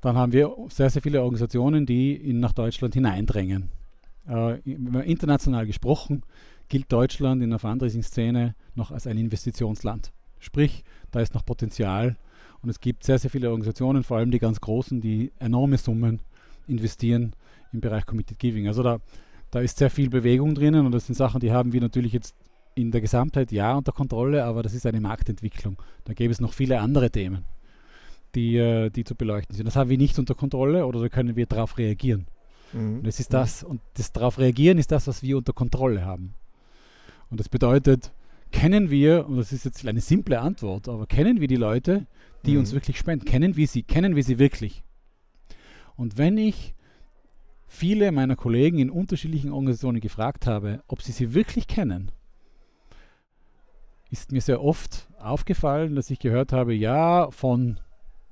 Dann 0.00 0.16
haben 0.16 0.32
wir 0.32 0.54
sehr, 0.68 0.90
sehr 0.90 1.00
viele 1.00 1.22
Organisationen, 1.22 1.86
die 1.86 2.14
in, 2.14 2.40
nach 2.40 2.52
Deutschland 2.52 2.94
hineindrängen. 2.94 3.70
Äh, 4.28 4.60
international 4.64 5.66
gesprochen 5.66 6.22
gilt 6.68 6.92
Deutschland 6.92 7.42
in 7.42 7.50
der 7.50 7.58
Fundraising-Szene 7.58 8.54
noch 8.74 8.90
als 8.90 9.06
ein 9.06 9.18
Investitionsland. 9.18 10.12
Sprich, 10.38 10.84
da 11.10 11.20
ist 11.20 11.34
noch 11.34 11.44
Potenzial 11.44 12.16
und 12.62 12.68
es 12.68 12.80
gibt 12.80 13.04
sehr, 13.04 13.18
sehr 13.18 13.30
viele 13.30 13.48
Organisationen, 13.50 14.02
vor 14.02 14.18
allem 14.18 14.30
die 14.30 14.38
ganz 14.38 14.60
großen, 14.60 15.00
die 15.00 15.32
enorme 15.38 15.78
Summen 15.78 16.20
investieren 16.66 17.34
im 17.72 17.80
Bereich 17.80 18.06
Committed 18.06 18.38
Giving. 18.38 18.68
Also 18.68 18.82
da, 18.82 18.98
da 19.50 19.60
ist 19.60 19.78
sehr 19.78 19.90
viel 19.90 20.08
Bewegung 20.08 20.54
drinnen 20.54 20.86
und 20.86 20.92
das 20.92 21.06
sind 21.06 21.14
Sachen, 21.14 21.40
die 21.40 21.52
haben 21.52 21.72
wir 21.72 21.80
natürlich 21.80 22.12
jetzt 22.12 22.34
in 22.74 22.90
der 22.90 23.00
Gesamtheit 23.00 23.52
ja 23.52 23.76
unter 23.76 23.92
Kontrolle, 23.92 24.44
aber 24.44 24.62
das 24.62 24.74
ist 24.74 24.86
eine 24.86 25.00
Marktentwicklung. 25.00 25.76
Da 26.04 26.12
gäbe 26.12 26.32
es 26.32 26.40
noch 26.40 26.52
viele 26.52 26.80
andere 26.80 27.10
Themen, 27.10 27.44
die, 28.34 28.56
äh, 28.56 28.90
die 28.90 29.04
zu 29.04 29.14
beleuchten 29.14 29.54
sind. 29.54 29.66
Das 29.66 29.76
haben 29.76 29.90
wir 29.90 29.98
nicht 29.98 30.18
unter 30.18 30.34
Kontrolle 30.34 30.86
oder 30.86 31.00
da 31.00 31.08
können 31.08 31.36
wir 31.36 31.46
darauf 31.46 31.78
reagieren. 31.78 32.26
Mhm. 32.72 32.98
Und 32.98 33.06
das 33.06 33.20
ist 33.20 33.32
das, 33.32 33.62
und 33.62 33.80
das 33.94 34.12
darauf 34.12 34.38
reagieren 34.38 34.78
ist 34.78 34.90
das, 34.90 35.06
was 35.06 35.22
wir 35.22 35.36
unter 35.36 35.52
Kontrolle 35.52 36.04
haben. 36.04 36.34
Und 37.34 37.40
das 37.40 37.48
bedeutet, 37.48 38.12
kennen 38.52 38.90
wir, 38.90 39.26
und 39.26 39.38
das 39.38 39.50
ist 39.50 39.64
jetzt 39.64 39.84
eine 39.88 40.00
simple 40.00 40.38
Antwort, 40.38 40.88
aber 40.88 41.04
kennen 41.08 41.40
wir 41.40 41.48
die 41.48 41.56
Leute, 41.56 42.06
die 42.46 42.52
mhm. 42.52 42.60
uns 42.60 42.72
wirklich 42.72 42.96
spenden? 42.96 43.24
Kennen 43.24 43.56
wir 43.56 43.66
sie? 43.66 43.82
Kennen 43.82 44.14
wir 44.14 44.22
sie 44.22 44.38
wirklich? 44.38 44.84
Und 45.96 46.16
wenn 46.16 46.38
ich 46.38 46.76
viele 47.66 48.12
meiner 48.12 48.36
Kollegen 48.36 48.78
in 48.78 48.88
unterschiedlichen 48.88 49.50
Organisationen 49.50 50.00
gefragt 50.00 50.46
habe, 50.46 50.84
ob 50.86 51.02
sie 51.02 51.10
sie 51.10 51.34
wirklich 51.34 51.66
kennen, 51.66 52.12
ist 54.12 54.30
mir 54.30 54.40
sehr 54.40 54.62
oft 54.62 55.08
aufgefallen, 55.18 55.96
dass 55.96 56.10
ich 56.10 56.20
gehört 56.20 56.52
habe, 56.52 56.72
ja, 56.72 57.32
von 57.32 57.80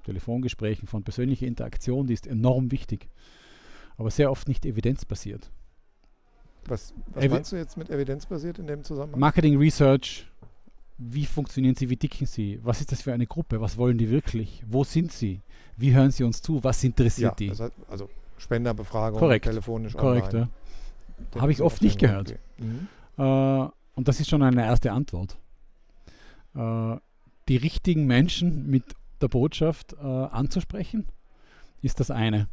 Telefongesprächen, 0.05 0.87
von 0.87 1.03
persönlicher 1.03 1.49
Interaktion, 1.49 2.07
die 2.07 2.15
ist 2.15 2.29
enorm 2.29 2.71
wichtig, 2.71 3.09
aber 3.97 4.13
sehr 4.13 4.31
oft 4.31 4.47
nicht 4.47 4.65
evidenzbasiert. 4.65 5.51
Was, 6.67 6.95
was 7.13 7.25
Evi- 7.25 7.29
meinst 7.31 7.53
du 7.53 7.57
jetzt 7.57 7.77
mit 7.77 7.91
evidenzbasiert 7.91 8.59
in 8.59 8.67
dem 8.67 8.85
Zusammenhang? 8.85 9.19
Marketing 9.19 9.59
Research, 9.59 10.27
wie 10.99 11.27
funktionieren 11.27 11.75
sie, 11.75 11.91
wie 11.91 11.97
dicken 11.97 12.27
sie, 12.27 12.61
was 12.63 12.81
ist 12.81 12.93
das 12.93 13.03
für 13.03 13.13
eine 13.13 13.27
Gruppe, 13.27 13.61
was 13.61 13.77
wollen 13.77 13.99
die 13.99 14.11
wirklich, 14.11 14.63
wo 14.69 14.85
sind 14.85 15.11
sie, 15.13 15.41
wie 15.77 15.93
hören 15.93 16.11
sie 16.13 16.23
uns 16.25 16.41
zu, 16.43 16.63
was 16.63 16.83
interessiert 16.85 17.39
die? 17.41 17.49
das 17.49 17.61
heißt, 17.61 17.73
also 17.89 18.09
Spenderbefragung, 18.39 19.19
Korrekt. 19.19 19.45
telefonisch, 19.47 19.95
Korrekt, 19.95 20.29
online. 20.35 20.49
ja. 21.35 21.41
Habe 21.41 21.53
ich 21.53 21.63
oft 21.63 21.83
nicht 21.83 21.99
gehört. 21.99 22.37
Mhm. 22.59 22.89
Äh, 23.19 23.23
und 23.95 24.09
das 24.09 24.21
ist 24.21 24.29
schon 24.31 24.43
eine 24.43 24.65
erste 24.65 24.93
Antwort. 24.93 25.37
Äh, 26.55 26.97
die 27.49 27.57
richtigen 27.57 28.07
Menschen 28.07 28.69
mit 28.69 28.85
der 29.21 29.29
Botschaft 29.29 29.93
äh, 29.95 30.05
anzusprechen, 30.07 31.07
ist 31.83 32.01
das 32.01 32.11
eine. 32.11 32.49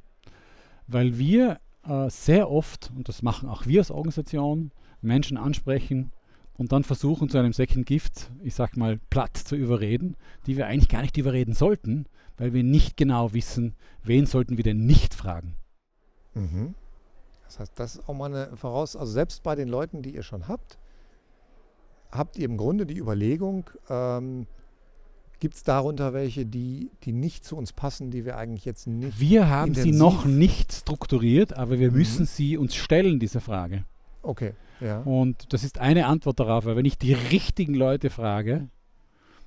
Weil 0.88 1.18
wir 1.18 1.60
äh, 1.88 2.10
sehr 2.10 2.50
oft, 2.50 2.92
und 2.96 3.08
das 3.08 3.22
machen 3.22 3.50
auch 3.50 3.66
wir 3.66 3.82
als 3.82 3.92
Organisation, 3.92 4.72
Menschen 5.02 5.38
ansprechen 5.38 6.12
und 6.58 6.72
dann 6.72 6.84
versuchen 6.84 7.30
zu 7.30 7.38
einem 7.38 7.54
Second 7.54 7.86
Gift, 7.86 8.32
ich 8.42 8.54
sag 8.56 8.76
mal, 8.76 9.00
platt 9.10 9.38
zu 9.38 9.56
überreden, 9.56 10.18
die 10.46 10.58
wir 10.58 10.68
eigentlich 10.68 10.90
gar 10.90 11.02
nicht 11.02 11.18
überreden 11.18 11.54
sollten, 11.54 12.06
weil 12.38 12.54
wir 12.54 12.64
nicht 12.64 12.98
genau 12.98 13.34
wissen, 13.34 13.76
wen 14.04 14.26
sollten 14.26 14.58
wir 14.58 14.64
denn 14.64 14.86
nicht 14.86 15.14
fragen. 15.14 15.56
Mhm. 16.34 16.76
Das 17.46 17.60
heißt, 17.60 17.80
das 17.80 17.96
ist 17.96 18.10
auch 18.10 18.14
mal 18.14 18.34
eine 18.34 18.58
Voraus... 18.58 18.96
Also 18.96 19.12
selbst 19.12 19.42
bei 19.44 19.56
den 19.56 19.68
Leuten, 19.68 20.02
die 20.02 20.14
ihr 20.14 20.24
schon 20.24 20.48
habt, 20.48 20.78
habt 22.12 22.38
ihr 22.38 22.46
im 22.46 22.58
Grunde 22.58 22.86
die 22.86 22.98
Überlegung, 22.98 23.70
ähm, 23.90 24.46
gibt 25.40 25.56
es 25.56 25.64
darunter 25.64 26.14
welche, 26.14 26.46
die, 26.46 26.90
die 27.04 27.14
nicht 27.14 27.46
zu 27.46 27.56
uns 27.56 27.74
passen, 27.74 28.12
die 28.12 28.26
wir 28.26 28.38
eigentlich 28.38 28.66
jetzt 28.66 28.88
nicht... 28.88 29.20
Wir 29.20 29.50
haben 29.50 29.74
sie 29.74 29.92
noch 29.92 30.26
nicht 30.26 30.74
strukturiert, 30.74 31.56
aber 31.58 31.80
wir 31.80 31.92
Mhm. 31.92 31.98
müssen 31.98 32.26
sie 32.26 32.58
uns 32.58 32.76
stellen, 32.76 33.20
diese 33.20 33.40
Frage. 33.40 33.86
Okay, 34.22 34.54
ja. 34.82 35.00
Und 35.02 35.54
das 35.54 35.64
ist 35.64 35.80
eine 35.80 36.08
Antwort 36.08 36.40
darauf, 36.40 36.66
weil 36.66 36.76
wenn 36.76 36.86
ich 36.86 36.98
die 36.98 37.14
richtigen 37.14 37.74
Leute 37.74 38.10
frage, 38.10 38.68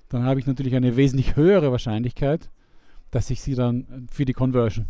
dann 0.08 0.24
habe 0.24 0.40
ich 0.40 0.46
natürlich 0.46 0.74
eine 0.74 0.96
wesentlich 0.96 1.36
höhere 1.36 1.70
Wahrscheinlichkeit, 1.70 2.50
dass 3.10 3.30
ich 3.30 3.42
sie 3.42 3.54
dann 3.54 4.08
für 4.10 4.24
die 4.24 4.32
Conversion. 4.32 4.86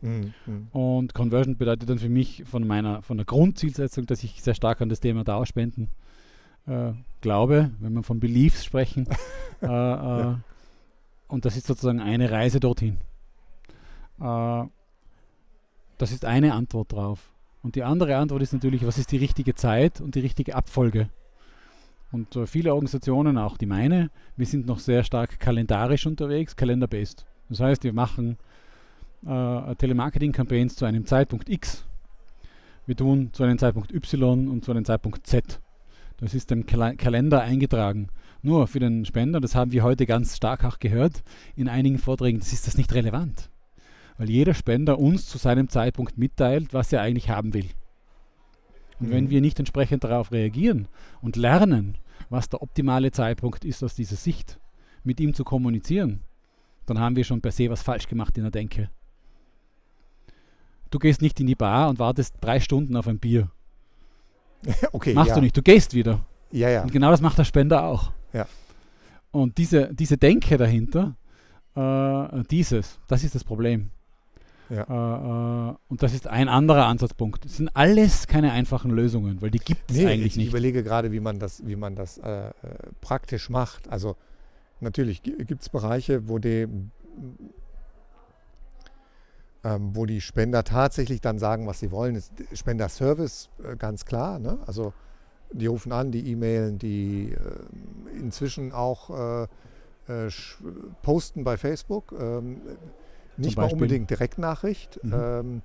Mhm. 0.00 0.32
Mhm. 0.46 0.68
Und 0.72 1.14
Conversion 1.14 1.56
bedeutet 1.56 1.90
dann 1.90 1.98
für 1.98 2.08
mich 2.08 2.44
von 2.46 2.66
meiner 2.66 3.02
von 3.02 3.16
der 3.18 3.26
Grundzielsetzung, 3.26 4.06
dass 4.06 4.22
ich 4.24 4.42
sehr 4.42 4.54
stark 4.54 4.80
an 4.80 4.88
das 4.88 5.00
Thema 5.00 5.24
Dauerspenden 5.24 5.88
äh, 6.68 6.92
glaube, 7.20 7.70
wenn 7.80 7.92
wir 7.94 8.02
von 8.02 8.20
Beliefs 8.20 8.64
sprechen. 8.64 9.06
äh, 9.62 9.66
äh, 9.66 10.34
Und 11.28 11.44
das 11.44 11.56
ist 11.56 11.66
sozusagen 11.66 12.00
eine 12.00 12.30
Reise 12.30 12.60
dorthin. 12.60 12.98
Äh, 14.20 14.64
das 15.98 16.12
ist 16.12 16.24
eine 16.24 16.54
Antwort 16.54 16.92
drauf. 16.92 17.32
Und 17.62 17.74
die 17.74 17.82
andere 17.82 18.16
Antwort 18.16 18.42
ist 18.42 18.52
natürlich, 18.52 18.86
was 18.86 18.98
ist 18.98 19.10
die 19.10 19.16
richtige 19.16 19.54
Zeit 19.54 20.00
und 20.00 20.14
die 20.14 20.20
richtige 20.20 20.54
Abfolge? 20.54 21.08
Und 22.12 22.36
äh, 22.36 22.46
viele 22.46 22.72
Organisationen, 22.72 23.36
auch 23.36 23.56
die 23.56 23.66
meine, 23.66 24.10
wir 24.36 24.46
sind 24.46 24.66
noch 24.66 24.78
sehr 24.78 25.02
stark 25.04 25.38
kalendarisch 25.40 26.06
unterwegs, 26.06 26.56
kalenderbased. 26.56 27.26
Das 27.48 27.60
heißt, 27.60 27.84
wir 27.84 27.92
machen 27.92 28.38
äh, 29.26 29.74
Telemarketing-Campaigns 29.74 30.76
zu 30.76 30.84
einem 30.84 31.04
Zeitpunkt 31.04 31.48
X. 31.48 31.84
Wir 32.86 32.96
tun 32.96 33.30
zu 33.32 33.42
einem 33.42 33.58
Zeitpunkt 33.58 33.92
Y 33.92 34.48
und 34.48 34.64
zu 34.64 34.70
einem 34.70 34.84
Zeitpunkt 34.84 35.26
Z. 35.26 35.60
Das 36.18 36.34
ist 36.34 36.50
im 36.52 36.66
Kalender 36.66 37.42
eingetragen. 37.42 38.08
Nur 38.42 38.66
für 38.66 38.80
den 38.80 39.04
Spender, 39.04 39.40
das 39.40 39.54
haben 39.54 39.72
wir 39.72 39.82
heute 39.82 40.06
ganz 40.06 40.36
stark 40.36 40.64
auch 40.64 40.78
gehört, 40.78 41.22
in 41.56 41.68
einigen 41.68 41.98
Vorträgen, 41.98 42.40
das 42.40 42.52
ist 42.52 42.66
das 42.66 42.76
nicht 42.76 42.92
relevant. 42.92 43.50
Weil 44.16 44.30
jeder 44.30 44.54
Spender 44.54 44.98
uns 44.98 45.26
zu 45.26 45.38
seinem 45.38 45.68
Zeitpunkt 45.68 46.18
mitteilt, 46.18 46.74
was 46.74 46.92
er 46.92 47.02
eigentlich 47.02 47.30
haben 47.30 47.54
will. 47.54 47.70
Und 49.00 49.10
wenn 49.10 49.24
Mhm. 49.24 49.30
wir 49.30 49.40
nicht 49.40 49.58
entsprechend 49.60 50.02
darauf 50.02 50.32
reagieren 50.32 50.88
und 51.20 51.36
lernen, 51.36 51.96
was 52.30 52.48
der 52.48 52.62
optimale 52.62 53.12
Zeitpunkt 53.12 53.64
ist 53.64 53.84
aus 53.84 53.94
dieser 53.94 54.16
Sicht, 54.16 54.58
mit 55.04 55.20
ihm 55.20 55.34
zu 55.34 55.44
kommunizieren, 55.44 56.22
dann 56.86 56.98
haben 56.98 57.14
wir 57.14 57.22
schon 57.22 57.40
per 57.40 57.52
se 57.52 57.70
was 57.70 57.82
falsch 57.82 58.08
gemacht 58.08 58.36
in 58.36 58.42
der 58.42 58.50
Denke. 58.50 58.90
Du 60.90 60.98
gehst 60.98 61.22
nicht 61.22 61.38
in 61.38 61.46
die 61.46 61.54
Bar 61.54 61.88
und 61.90 61.98
wartest 61.98 62.36
drei 62.40 62.58
Stunden 62.60 62.96
auf 62.96 63.06
ein 63.06 63.18
Bier. 63.18 63.50
okay, 64.92 65.14
Machst 65.14 65.30
ja. 65.30 65.34
du 65.36 65.40
nicht, 65.40 65.56
du 65.56 65.62
gehst 65.62 65.94
wieder. 65.94 66.20
Ja, 66.50 66.68
ja. 66.68 66.82
Und 66.82 66.92
genau 66.92 67.10
das 67.10 67.20
macht 67.20 67.38
der 67.38 67.44
Spender 67.44 67.84
auch. 67.84 68.12
Ja. 68.32 68.46
Und 69.30 69.58
diese, 69.58 69.92
diese 69.94 70.16
Denke 70.16 70.56
dahinter, 70.56 71.14
äh, 71.76 72.42
dieses, 72.50 72.98
das 73.06 73.24
ist 73.24 73.34
das 73.34 73.44
Problem. 73.44 73.90
Ja. 74.70 74.82
Äh, 74.82 75.70
äh, 75.70 75.74
und 75.88 76.02
das 76.02 76.12
ist 76.12 76.26
ein 76.26 76.48
anderer 76.48 76.86
Ansatzpunkt. 76.86 77.44
Es 77.46 77.56
sind 77.56 77.70
alles 77.74 78.26
keine 78.26 78.52
einfachen 78.52 78.90
Lösungen, 78.90 79.40
weil 79.40 79.50
die 79.50 79.58
gibt 79.58 79.90
es 79.90 79.96
Nee, 79.96 80.06
eigentlich 80.06 80.32
ich 80.32 80.36
nicht. 80.36 80.48
überlege 80.48 80.82
gerade, 80.82 81.12
wie 81.12 81.20
man 81.20 81.38
das, 81.38 81.66
wie 81.66 81.76
man 81.76 81.94
das 81.96 82.18
äh, 82.18 82.48
äh, 82.48 82.52
praktisch 83.00 83.48
macht. 83.48 83.88
Also 83.88 84.16
natürlich 84.80 85.22
gibt 85.22 85.62
es 85.62 85.68
Bereiche, 85.68 86.28
wo 86.28 86.38
die, 86.38 86.66
ähm, 89.64 89.94
wo 89.94 90.06
die 90.06 90.20
Spender 90.20 90.64
tatsächlich 90.64 91.20
dann 91.20 91.38
sagen, 91.38 91.66
was 91.66 91.80
sie 91.80 91.90
wollen. 91.90 92.14
Ist 92.14 92.32
Spenderservice 92.52 93.50
äh, 93.64 93.76
ganz 93.76 94.04
klar. 94.04 94.38
Ne? 94.38 94.58
Also 94.66 94.92
die 95.52 95.66
rufen 95.66 95.92
an, 95.92 96.12
die 96.12 96.30
E-Mailen, 96.30 96.78
die 96.78 97.32
äh, 97.32 98.18
inzwischen 98.18 98.72
auch 98.72 99.10
äh, 99.10 99.42
äh, 100.08 100.30
posten 101.02 101.44
bei 101.44 101.56
Facebook. 101.56 102.12
Ähm, 102.18 102.60
nicht 103.36 103.56
mal 103.56 103.70
unbedingt 103.70 104.10
Direktnachricht. 104.10 105.02
Mhm. 105.02 105.14
Ähm, 105.14 105.62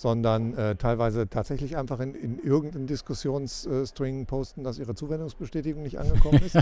sondern 0.00 0.54
äh, 0.54 0.76
teilweise 0.76 1.28
tatsächlich 1.28 1.76
einfach 1.76 2.00
in, 2.00 2.14
in 2.14 2.42
irgendeinen 2.42 2.86
Diskussionsstring 2.86 4.24
posten, 4.24 4.64
dass 4.64 4.78
ihre 4.78 4.94
Zuwendungsbestätigung 4.94 5.82
nicht 5.82 5.98
angekommen 5.98 6.40
ist. 6.40 6.58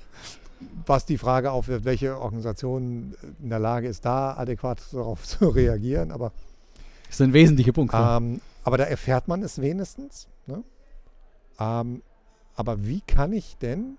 Was 0.86 1.06
die 1.06 1.16
Frage 1.16 1.52
aufwirft, 1.52 1.84
welche 1.84 2.18
Organisation 2.18 3.14
in 3.40 3.50
der 3.50 3.60
Lage 3.60 3.86
ist, 3.86 4.04
da 4.04 4.36
adäquat 4.36 4.82
darauf 4.92 5.22
zu 5.22 5.48
reagieren. 5.50 6.10
Aber, 6.10 6.32
Das 7.06 7.16
ist 7.16 7.20
ein 7.20 7.34
wesentlicher 7.34 7.72
Punkt. 7.72 7.92
ja. 7.92 8.16
ähm, 8.16 8.40
aber 8.64 8.78
da 8.78 8.84
erfährt 8.84 9.28
man 9.28 9.44
es 9.44 9.60
wenigstens. 9.60 10.26
Ne? 10.46 10.64
Ähm, 11.60 12.02
aber 12.56 12.84
wie 12.84 13.00
kann 13.00 13.32
ich 13.32 13.56
denn 13.58 13.96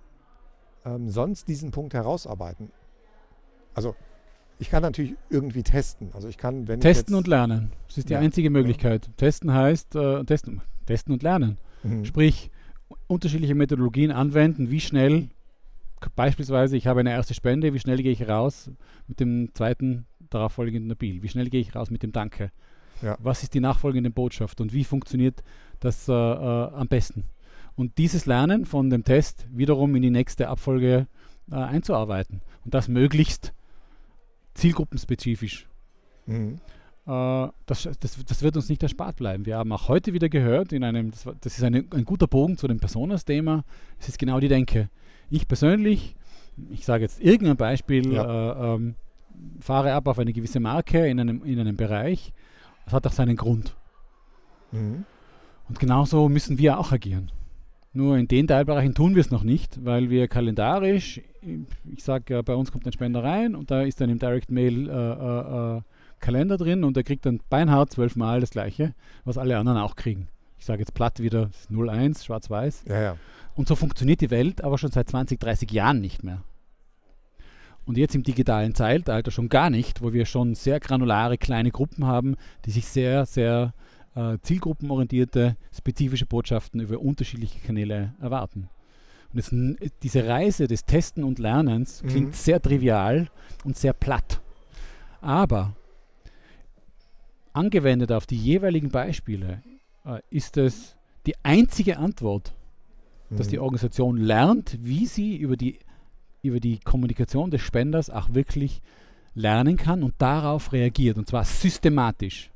ähm, 0.83 1.09
sonst 1.09 1.47
diesen 1.47 1.71
Punkt 1.71 1.93
herausarbeiten? 1.93 2.71
Also 3.73 3.95
ich 4.59 4.69
kann 4.69 4.81
natürlich 4.81 5.15
irgendwie 5.29 5.63
testen. 5.63 6.09
Also 6.13 6.27
ich 6.27 6.37
kann, 6.37 6.67
wenn 6.67 6.79
Testen 6.79 7.13
ich 7.13 7.17
und 7.17 7.27
lernen. 7.27 7.71
Das 7.87 7.97
ist 7.97 8.09
die 8.09 8.13
Ja. 8.13 8.19
einzige 8.19 8.49
Möglichkeit. 8.49 9.09
Testen 9.17 9.53
heißt 9.53 9.95
äh, 9.95 10.23
testen, 10.23 10.61
testen 10.85 11.13
und 11.13 11.23
lernen. 11.23 11.57
jetzt, 11.83 12.07
Sprich, 12.07 12.51
unterschiedliche 13.07 13.55
Methodologien 13.55 14.11
anwenden. 14.11 14.69
Wie 14.71 14.79
schnell, 14.79 15.29
beispielsweise, 16.15 16.77
ich 16.77 16.87
habe 16.87 16.99
eine 17.01 17.11
erste 17.11 17.33
Spende, 17.33 17.73
wie 17.73 17.79
schnell 17.79 17.97
gehe 18.01 18.11
ich 18.11 18.27
raus 18.27 18.71
mit 19.07 19.19
dem 19.19 19.49
zweiten 19.53 20.05
darauffolgenden 20.29 20.91
Appeal? 20.91 21.21
Wie 21.21 21.29
schnell 21.29 21.49
gehe 21.49 21.61
ich 21.61 21.75
raus 21.75 21.89
mit 21.89 22.03
dem 22.03 22.11
Danke? 22.11 22.51
Ja. 23.01 23.15
Was 23.21 23.43
ist 23.43 23.53
die 23.53 23.59
nachfolgende 23.59 24.09
Botschaft 24.09 24.59
und 24.59 24.73
wie 24.73 24.83
funktioniert 24.83 25.43
das 25.79 26.07
äh, 26.07 26.11
äh, 26.13 26.15
am 26.15 26.87
besten? 26.87 27.25
Und 27.75 27.97
dieses 27.99 28.25
Lernen 28.25 28.65
von 28.65 28.89
dem 28.89 29.03
Test 29.03 29.45
wiederum 29.51 29.95
in 29.95 30.01
die 30.01 30.09
nächste 30.09 30.49
Abfolge 30.49 31.07
äh, 31.51 31.55
einzuarbeiten. 31.55 32.41
Und 32.65 32.73
das 32.73 32.87
möglichst 32.87 33.53
zielgruppenspezifisch. 34.57 35.67
Mhm. 36.25 36.59
Äh, 37.05 37.47
das, 37.65 37.87
das, 37.99 38.25
das 38.25 38.41
wird 38.43 38.55
uns 38.57 38.69
nicht 38.69 38.83
erspart 38.83 39.15
bleiben. 39.17 39.45
Wir 39.45 39.57
haben 39.57 39.71
auch 39.71 39.87
heute 39.87 40.13
wieder 40.13 40.29
gehört, 40.29 40.73
in 40.73 40.83
einem, 40.83 41.11
das, 41.11 41.25
war- 41.25 41.35
das 41.39 41.57
ist 41.57 41.63
eine, 41.63 41.85
ein 41.91 42.03
guter 42.05 42.27
Bogen 42.27 42.57
zu 42.57 42.67
dem 42.67 42.79
Personas-Thema, 42.79 43.63
es 43.99 44.09
ist 44.09 44.19
genau 44.19 44.39
die 44.39 44.49
Denke. 44.49 44.89
Ich 45.29 45.47
persönlich, 45.47 46.15
ich 46.69 46.85
sage 46.85 47.03
jetzt 47.03 47.21
irgendein 47.21 47.57
Beispiel, 47.57 48.13
äh, 48.13 48.17
ähm, 48.19 48.95
fahre 49.59 49.93
ab 49.93 50.07
auf 50.07 50.19
eine 50.19 50.33
gewisse 50.33 50.59
Marke 50.59 51.07
in 51.07 51.19
einem, 51.19 51.43
in 51.43 51.59
einem 51.59 51.77
Bereich. 51.77 52.33
Das 52.85 52.93
hat 52.93 53.07
auch 53.07 53.11
seinen 53.11 53.35
Grund. 53.35 53.75
Mhm. 54.71 55.05
Und 55.69 55.79
genauso 55.79 56.29
müssen 56.29 56.57
wir 56.57 56.79
auch 56.79 56.91
agieren. 56.91 57.31
Nur 57.97 58.15
in 58.15 58.27
den 58.27 58.47
Teilbereichen 58.47 58.93
tun 58.93 59.15
wir 59.15 59.21
es 59.21 59.31
noch 59.31 59.41
nicht, 59.41 59.83
weil 59.83 60.11
wir 60.11 60.27
kalendarisch, 60.27 61.19
ich 61.41 62.03
sage, 62.03 62.35
ja, 62.35 62.43
bei 62.43 62.53
uns 62.53 62.71
kommt 62.71 62.85
ein 62.85 62.91
Spender 62.91 63.23
rein 63.23 63.55
und 63.55 63.71
da 63.71 63.81
ist 63.81 63.99
dann 63.99 64.11
im 64.11 64.19
Direct 64.19 64.51
Mail 64.51 64.87
äh, 64.87 64.91
äh, 64.91 65.77
äh, 65.77 65.81
Kalender 66.19 66.57
drin 66.57 66.83
und 66.83 66.95
er 66.95 67.01
kriegt 67.01 67.25
dann 67.25 67.39
beinhart 67.49 67.91
zwölfmal 67.91 68.39
das 68.39 68.51
gleiche, 68.51 68.93
was 69.25 69.39
alle 69.39 69.57
anderen 69.57 69.79
auch 69.79 69.95
kriegen. 69.95 70.27
Ich 70.59 70.65
sage 70.65 70.81
jetzt 70.81 70.93
platt 70.93 71.23
wieder 71.23 71.49
01, 71.71 72.23
schwarz-weiß. 72.23 72.85
Ja, 72.87 73.01
ja. 73.01 73.17
Und 73.55 73.67
so 73.67 73.75
funktioniert 73.75 74.21
die 74.21 74.29
Welt 74.29 74.63
aber 74.63 74.77
schon 74.77 74.91
seit 74.91 75.09
20, 75.09 75.39
30 75.39 75.71
Jahren 75.71 75.99
nicht 75.99 76.23
mehr. 76.23 76.43
Und 77.85 77.97
jetzt 77.97 78.13
im 78.13 78.21
digitalen 78.21 78.75
Zeitalter 78.75 79.31
schon 79.31 79.49
gar 79.49 79.71
nicht, 79.71 80.03
wo 80.03 80.13
wir 80.13 80.25
schon 80.27 80.53
sehr 80.53 80.79
granulare 80.79 81.39
kleine 81.39 81.71
Gruppen 81.71 82.05
haben, 82.05 82.35
die 82.65 82.71
sich 82.71 82.85
sehr, 82.85 83.25
sehr 83.25 83.73
äh, 84.17 84.39
zielgruppenorientierte, 84.41 85.55
spezifische 85.71 86.25
Botschaften 86.25 86.81
über 86.81 86.99
unterschiedliche 86.99 87.59
Kanäle 87.59 88.15
erwarten. 88.19 88.69
Und 89.31 89.39
es, 89.39 89.53
diese 90.01 90.27
Reise 90.27 90.67
des 90.67 90.85
Testen 90.85 91.23
und 91.23 91.37
Lernens 91.37 92.01
mhm. 92.01 92.07
klingt 92.07 92.35
sehr 92.35 92.61
trivial 92.61 93.29
und 93.63 93.77
sehr 93.77 93.93
platt. 93.93 94.41
Aber 95.21 95.75
angewendet 97.53 98.11
auf 98.11 98.25
die 98.25 98.37
jeweiligen 98.37 98.89
Beispiele 98.89 99.61
äh, 100.05 100.19
ist 100.29 100.57
es 100.57 100.95
die 101.27 101.35
einzige 101.43 101.97
Antwort, 101.97 102.55
mhm. 103.29 103.37
dass 103.37 103.49
die. 103.49 103.59
Organisation 103.59 104.17
lernt, 104.17 104.79
wie 104.81 105.05
sie 105.05 105.35
über 105.37 105.57
die, 105.57 105.77
über 106.41 106.59
die 106.59 106.79
Kommunikation 106.79 107.51
des 107.51 107.61
Spenders 107.61 108.09
auch 108.09 108.33
wirklich 108.33 108.81
lernen 109.35 109.77
kann 109.77 110.01
und 110.01 110.15
darauf 110.17 110.71
reagiert. 110.71 111.17
Und 111.17 111.27
zwar 111.27 111.43
systematisch. 111.43 112.49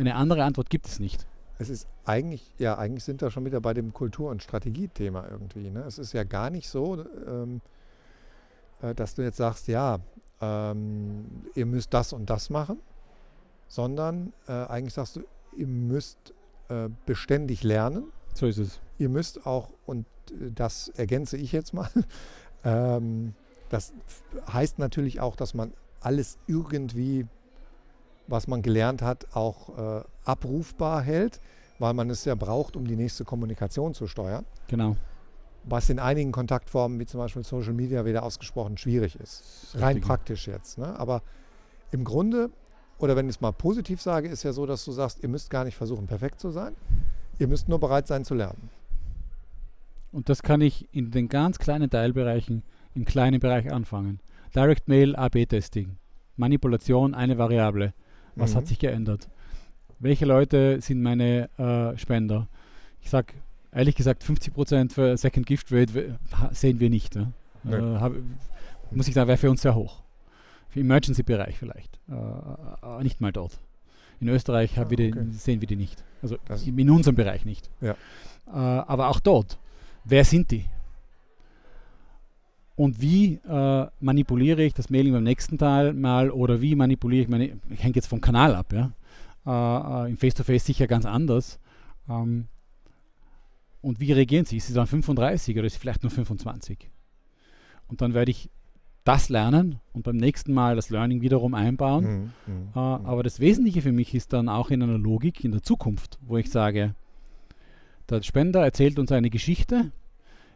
Eine 0.00 0.14
andere 0.14 0.44
Antwort 0.44 0.70
gibt 0.70 0.86
es 0.86 0.98
nicht. 0.98 1.26
Es 1.58 1.68
ist 1.68 1.86
eigentlich, 2.06 2.54
ja, 2.56 2.78
eigentlich 2.78 3.04
sind 3.04 3.20
wir 3.20 3.30
schon 3.30 3.44
wieder 3.44 3.60
bei 3.60 3.74
dem 3.74 3.92
Kultur- 3.92 4.30
und 4.30 4.42
Strategiethema 4.42 5.28
irgendwie. 5.30 5.68
Ne? 5.68 5.80
Es 5.80 5.98
ist 5.98 6.14
ja 6.14 6.24
gar 6.24 6.48
nicht 6.48 6.70
so, 6.70 7.04
ähm, 7.28 7.60
äh, 8.80 8.94
dass 8.94 9.14
du 9.14 9.20
jetzt 9.20 9.36
sagst, 9.36 9.68
ja, 9.68 9.98
ähm, 10.40 11.26
ihr 11.54 11.66
müsst 11.66 11.92
das 11.92 12.14
und 12.14 12.30
das 12.30 12.48
machen, 12.48 12.78
sondern 13.68 14.32
äh, 14.48 14.52
eigentlich 14.52 14.94
sagst 14.94 15.16
du, 15.16 15.22
ihr 15.54 15.66
müsst 15.66 16.32
äh, 16.70 16.88
beständig 17.04 17.62
lernen. 17.62 18.04
So 18.32 18.46
ist 18.46 18.56
es. 18.56 18.80
Ihr 18.96 19.10
müsst 19.10 19.44
auch, 19.44 19.68
und 19.84 20.06
äh, 20.30 20.50
das 20.50 20.88
ergänze 20.88 21.36
ich 21.36 21.52
jetzt 21.52 21.74
mal, 21.74 21.90
ähm, 22.64 23.34
das 23.68 23.92
heißt 24.50 24.78
natürlich 24.78 25.20
auch, 25.20 25.36
dass 25.36 25.52
man 25.52 25.74
alles 26.00 26.38
irgendwie, 26.46 27.26
was 28.30 28.46
man 28.46 28.62
gelernt 28.62 29.02
hat, 29.02 29.26
auch 29.34 29.78
äh, 29.78 30.04
abrufbar 30.24 31.02
hält, 31.02 31.40
weil 31.78 31.94
man 31.94 32.10
es 32.10 32.24
ja 32.24 32.34
braucht, 32.34 32.76
um 32.76 32.86
die 32.86 32.96
nächste 32.96 33.24
Kommunikation 33.24 33.94
zu 33.94 34.06
steuern. 34.06 34.44
Genau. 34.68 34.96
Was 35.64 35.90
in 35.90 35.98
einigen 35.98 36.32
Kontaktformen, 36.32 36.98
wie 36.98 37.06
zum 37.06 37.18
Beispiel 37.20 37.44
Social 37.44 37.74
Media, 37.74 38.04
wieder 38.04 38.22
ausgesprochen 38.22 38.78
schwierig 38.78 39.16
ist. 39.16 39.74
Rein 39.74 39.96
Richtig. 39.96 40.04
praktisch 40.04 40.46
jetzt. 40.46 40.78
Ne? 40.78 40.98
Aber 40.98 41.22
im 41.90 42.04
Grunde 42.04 42.50
oder 43.00 43.16
wenn 43.16 43.26
ich 43.26 43.36
es 43.36 43.40
mal 43.40 43.52
positiv 43.52 44.00
sage, 44.00 44.28
ist 44.28 44.42
ja 44.42 44.52
so, 44.52 44.66
dass 44.66 44.84
du 44.84 44.92
sagst, 44.92 45.22
ihr 45.22 45.28
müsst 45.28 45.50
gar 45.50 45.64
nicht 45.64 45.76
versuchen, 45.76 46.06
perfekt 46.06 46.38
zu 46.38 46.50
sein. 46.50 46.74
Ihr 47.38 47.48
müsst 47.48 47.68
nur 47.68 47.80
bereit 47.80 48.06
sein 48.06 48.24
zu 48.24 48.34
lernen. 48.34 48.68
Und 50.12 50.28
das 50.28 50.42
kann 50.42 50.60
ich 50.60 50.86
in 50.92 51.10
den 51.10 51.28
ganz 51.28 51.58
kleinen 51.58 51.88
Teilbereichen, 51.88 52.62
im 52.94 53.04
kleinen 53.04 53.40
Bereich 53.40 53.72
anfangen. 53.72 54.20
Direct 54.54 54.88
Mail, 54.88 55.16
AB-Testing. 55.16 55.96
Manipulation, 56.36 57.14
eine 57.14 57.38
Variable. 57.38 57.94
Was 58.40 58.52
mhm. 58.52 58.56
hat 58.56 58.66
sich 58.66 58.78
geändert? 58.78 59.28
Welche 59.98 60.24
Leute 60.24 60.80
sind 60.80 61.02
meine 61.02 61.50
äh, 61.58 61.96
Spender? 61.98 62.48
Ich 63.02 63.10
sage 63.10 63.34
ehrlich 63.72 63.94
gesagt, 63.94 64.24
50% 64.24 64.92
für 64.92 65.16
Second 65.16 65.46
Gift 65.46 65.70
Rate 65.70 66.18
sehen 66.52 66.80
wir 66.80 66.90
nicht. 66.90 67.14
Ne? 67.14 67.32
Nee. 67.62 67.76
Äh, 67.76 68.00
hab, 68.00 68.12
muss 68.90 69.08
ich 69.08 69.14
sagen, 69.14 69.28
wäre 69.28 69.38
für 69.38 69.50
uns 69.50 69.62
sehr 69.62 69.74
hoch. 69.74 70.02
Für 70.68 70.80
Emergency-Bereich 70.80 71.58
vielleicht. 71.58 72.00
Äh, 72.08 72.14
äh, 72.14 73.02
nicht 73.02 73.20
mal 73.20 73.32
dort. 73.32 73.60
In 74.20 74.28
Österreich 74.28 74.78
ah, 74.78 74.90
wir 74.90 75.08
okay. 75.08 75.26
sehen 75.30 75.60
wir 75.60 75.68
die 75.68 75.76
nicht. 75.76 76.02
Also 76.22 76.36
das 76.46 76.66
in, 76.66 76.78
in 76.78 76.90
unserem 76.90 77.16
Bereich 77.16 77.44
nicht. 77.44 77.70
Ja. 77.80 77.92
Äh, 78.46 78.52
aber 78.52 79.08
auch 79.08 79.20
dort. 79.20 79.58
Wer 80.04 80.24
sind 80.24 80.50
die? 80.50 80.64
Und 82.80 83.02
wie 83.02 83.34
äh, 83.46 83.86
manipuliere 84.00 84.62
ich 84.62 84.72
das 84.72 84.88
Mailing 84.88 85.12
beim 85.12 85.22
nächsten 85.22 85.58
Teil 85.58 85.92
mal 85.92 86.30
oder 86.30 86.62
wie 86.62 86.74
manipuliere 86.74 87.24
ich 87.24 87.28
meine, 87.28 87.60
ich 87.68 87.82
hänge 87.82 87.96
jetzt 87.96 88.06
vom 88.06 88.22
Kanal 88.22 88.54
ab, 88.54 88.72
ja. 88.72 88.92
Äh, 89.44 90.06
äh 90.06 90.10
Im 90.10 90.16
Face-to-Face 90.16 90.62
-face 90.62 90.64
sicher 90.64 90.86
ganz 90.86 91.04
anders. 91.04 91.60
Ähm, 92.08 92.46
und 93.82 94.00
wie 94.00 94.12
reagieren 94.12 94.46
sie? 94.46 94.56
Ist 94.56 94.68
sie 94.68 94.72
dann 94.72 94.86
35 94.86 95.58
oder 95.58 95.66
ist 95.66 95.74
sie 95.74 95.78
vielleicht 95.78 96.02
nur 96.02 96.10
25? 96.10 96.88
Und 97.88 98.00
dann 98.00 98.14
werde 98.14 98.30
ich 98.30 98.48
das 99.04 99.28
lernen 99.28 99.78
und 99.92 100.04
beim 100.04 100.16
nächsten 100.16 100.54
Mal 100.54 100.74
das 100.74 100.88
Learning 100.88 101.20
wiederum 101.20 101.52
einbauen. 101.52 102.32
Mhm, 102.46 102.72
mh, 102.72 102.96
äh, 102.96 102.98
mhm. 102.98 103.06
aber 103.06 103.22
das 103.22 103.40
Wesentliche 103.40 103.82
für 103.82 103.92
mich 103.92 104.14
ist 104.14 104.32
dann 104.32 104.48
auch 104.48 104.70
in 104.70 104.82
einer 104.82 104.96
Logik 104.96 105.44
in 105.44 105.52
der 105.52 105.62
Zukunft, 105.62 106.18
wo 106.22 106.38
ich 106.38 106.50
sage, 106.50 106.94
der 108.08 108.22
Spender 108.22 108.62
erzählt 108.64 108.98
uns 108.98 109.12
eine 109.12 109.28
Geschichte 109.28 109.92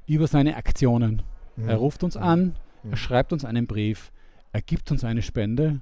über 0.07 0.27
seine 0.27 0.57
Aktionen. 0.57 1.21
Mhm. 1.57 1.69
Er 1.69 1.77
ruft 1.77 2.05
uns 2.05 2.17
an, 2.17 2.55
mhm. 2.83 2.90
er 2.90 2.97
schreibt 2.97 3.33
uns 3.33 3.45
einen 3.45 3.67
Brief, 3.67 4.12
er 4.53 4.62
gibt 4.62 4.90
uns 4.90 5.05
eine 5.05 5.23
Spende 5.23 5.81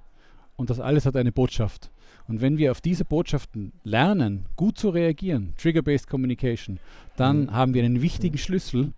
und 0.57 0.71
das 0.71 0.81
alles 0.81 1.07
hat 1.07 1.17
eine 1.17 1.33
Botschaft. 1.33 1.91
Und 2.29 2.41
wenn 2.41 2.57
wir 2.57 2.71
auf 2.71 2.81
diese 2.81 3.05
Botschaften 3.05 3.73
lernen, 3.83 4.47
gut 4.57 4.79
zu 4.79 4.91
reagieren, 4.91 5.55
Trigger-Based 5.59 6.09
Communication, 6.09 6.79
dann 7.17 7.45
mhm. 7.45 7.53
haben 7.53 7.75
wir 7.75 7.85
einen 7.85 8.03
wichtigen 8.03 8.39
Schlüssel, 8.39 8.93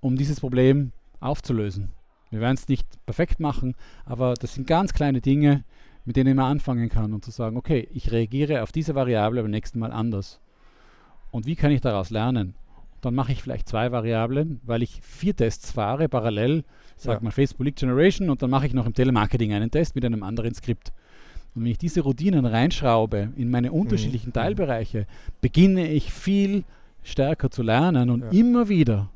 um 0.00 0.16
dieses 0.16 0.40
Problem 0.40 0.92
aufzulösen. 1.20 1.90
Wir 2.30 2.40
werden 2.40 2.54
es 2.54 2.68
nicht 2.68 2.86
perfekt 3.04 3.40
machen, 3.40 3.74
aber 4.04 4.34
das 4.34 4.54
sind 4.54 4.66
ganz 4.66 4.94
kleine 4.94 5.20
Dinge, 5.20 5.64
mit 6.04 6.16
denen 6.16 6.34
man 6.34 6.46
anfangen 6.46 6.88
kann 6.88 7.12
und 7.12 7.24
zu 7.24 7.30
sagen, 7.30 7.56
okay, 7.56 7.88
ich 7.92 8.10
reagiere 8.10 8.62
auf 8.62 8.72
diese 8.72 8.94
Variable 8.94 9.42
beim 9.42 9.50
nächsten 9.50 9.78
Mal 9.78 9.92
anders. 9.92 10.40
Und 11.30 11.46
wie 11.46 11.56
kann 11.56 11.70
ich 11.70 11.80
daraus 11.80 12.10
lernen? 12.10 12.54
Dann 13.02 13.14
mache 13.14 13.32
ich 13.32 13.42
vielleicht 13.42 13.68
zwei 13.68 13.92
Variablen, 13.92 14.60
weil 14.64 14.82
ich 14.82 15.00
vier 15.02 15.36
Tests 15.36 15.72
fahre, 15.72 16.08
parallel, 16.08 16.64
sage 16.96 17.18
ja. 17.18 17.24
mal 17.24 17.32
Facebook 17.32 17.66
Lead 17.66 17.76
Generation 17.76 18.30
und 18.30 18.42
dann 18.42 18.48
mache 18.48 18.66
ich 18.66 18.74
noch 18.74 18.86
im 18.86 18.94
Telemarketing 18.94 19.52
einen 19.52 19.70
Test 19.70 19.94
mit 19.94 20.04
einem 20.04 20.22
anderen 20.22 20.54
Skript. 20.54 20.92
Und 21.54 21.64
wenn 21.64 21.72
ich 21.72 21.78
diese 21.78 22.00
Routinen 22.00 22.46
reinschraube 22.46 23.32
in 23.36 23.50
meine 23.50 23.70
mhm. 23.70 23.74
unterschiedlichen 23.76 24.28
mhm. 24.28 24.34
Teilbereiche, 24.34 25.06
beginne 25.40 25.88
ich 25.88 26.12
viel 26.12 26.64
stärker 27.02 27.50
zu 27.50 27.62
lernen 27.62 28.08
und 28.08 28.22
ja. 28.22 28.30
immer 28.30 28.68
wieder 28.68 29.10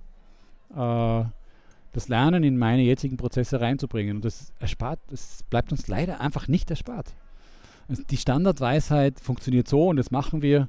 äh, 0.75 1.25
das 1.93 2.09
Lernen 2.09 2.43
in 2.43 2.59
meine 2.59 2.83
jetzigen 2.83 3.17
Prozesse 3.17 3.61
reinzubringen. 3.61 4.17
Und 4.17 4.25
das 4.25 4.53
erspart, 4.59 4.99
das 5.09 5.45
bleibt 5.49 5.71
uns 5.71 5.89
leider 5.89 6.21
einfach 6.21 6.49
nicht 6.49 6.69
erspart. 6.71 7.15
Also 7.89 8.03
die 8.03 8.17
Standardweisheit 8.17 9.21
funktioniert 9.21 9.69
so 9.69 9.89
und 9.89 9.97
das 9.97 10.11
machen 10.11 10.43
wir. 10.43 10.69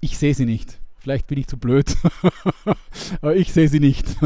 Ich 0.00 0.16
sehe 0.16 0.34
sie 0.34 0.46
nicht. 0.46 0.80
Vielleicht 1.00 1.26
bin 1.28 1.38
ich 1.38 1.46
zu 1.46 1.56
blöd, 1.56 1.96
aber 3.22 3.34
ich 3.34 3.52
sehe 3.52 3.68
sie 3.68 3.80
nicht. 3.80 4.06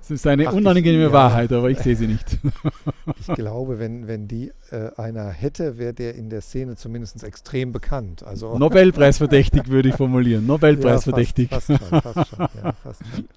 Es 0.00 0.10
ist 0.10 0.26
eine 0.26 0.48
Ach, 0.48 0.52
unangenehme 0.52 1.04
ich, 1.04 1.08
ja. 1.08 1.12
Wahrheit, 1.12 1.52
aber 1.52 1.70
ich 1.70 1.78
sehe 1.78 1.96
sie 1.96 2.06
nicht. 2.06 2.38
ich 3.20 3.34
glaube, 3.34 3.78
wenn, 3.78 4.06
wenn 4.06 4.28
die 4.28 4.52
äh, 4.70 4.90
einer 4.96 5.28
hätte, 5.28 5.78
wäre 5.78 5.92
der 5.92 6.14
in 6.14 6.30
der 6.30 6.40
Szene 6.40 6.76
zumindest 6.76 7.22
extrem 7.22 7.72
bekannt. 7.72 8.22
Also 8.22 8.56
Nobelpreisverdächtig 8.58 9.68
würde 9.68 9.90
ich 9.90 9.94
formulieren. 9.96 10.46
Nobelpreisverdächtig. 10.46 11.50
Ja, 11.50 11.60
fast, 11.60 11.82
fast, 11.82 11.90
schon, 11.90 12.02
fast 12.02 12.30
schon, 12.30 12.48
ja, 12.62 12.72
fast 12.82 13.02
schon. 13.14 13.28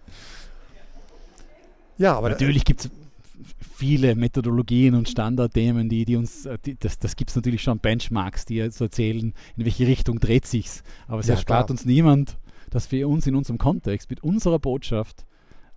Ja, 1.97 2.15
aber 2.15 2.29
natürlich 2.29 2.65
gibt 2.65 2.81
es 2.81 2.91
viele 3.73 4.15
Methodologien 4.15 4.95
und 4.95 5.09
Standardthemen, 5.09 5.89
die, 5.89 6.05
die 6.05 6.15
uns, 6.15 6.45
äh, 6.45 6.57
die, 6.63 6.75
das, 6.75 6.99
das 6.99 7.15
gibt 7.15 7.31
es 7.31 7.35
natürlich 7.35 7.61
schon 7.61 7.79
Benchmarks, 7.79 8.45
die 8.45 8.55
jetzt 8.55 8.79
erzählen, 8.79 9.33
in 9.57 9.65
welche 9.65 9.87
Richtung 9.87 10.19
dreht 10.19 10.45
sich's. 10.45 10.83
Aber 11.07 11.19
es 11.19 11.27
ja, 11.27 11.35
erspart 11.35 11.71
uns 11.71 11.85
niemand, 11.85 12.37
dass 12.69 12.91
wir 12.91 13.07
uns 13.09 13.27
in 13.27 13.35
unserem 13.35 13.57
Kontext 13.57 14.09
mit 14.09 14.23
unserer 14.23 14.59
Botschaft 14.59 15.25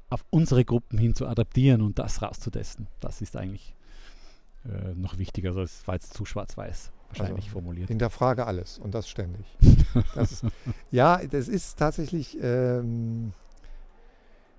auf 0.08 0.24
unsere 0.30 0.64
Gruppen 0.64 0.98
hin 0.98 1.14
zu 1.14 1.26
adaptieren 1.26 1.82
und 1.82 1.98
das 1.98 2.22
rauszutesten. 2.22 2.86
Das 3.00 3.20
ist 3.20 3.36
eigentlich 3.36 3.74
äh, 4.64 4.94
noch 4.94 5.18
wichtiger. 5.18 5.48
Also 5.48 5.62
es 5.62 5.86
war 5.86 5.94
jetzt 5.94 6.14
zu 6.14 6.24
schwarz-weiß 6.24 6.92
wahrscheinlich 7.08 7.46
also, 7.46 7.52
formuliert. 7.52 7.90
In 7.90 7.98
der 7.98 8.10
Frage 8.10 8.46
alles 8.46 8.78
und 8.78 8.94
das 8.94 9.08
ständig. 9.08 9.46
das 10.14 10.32
ist, 10.32 10.44
ja, 10.90 11.20
das 11.26 11.48
ist 11.48 11.78
tatsächlich 11.78 12.36
ähm, 12.40 13.32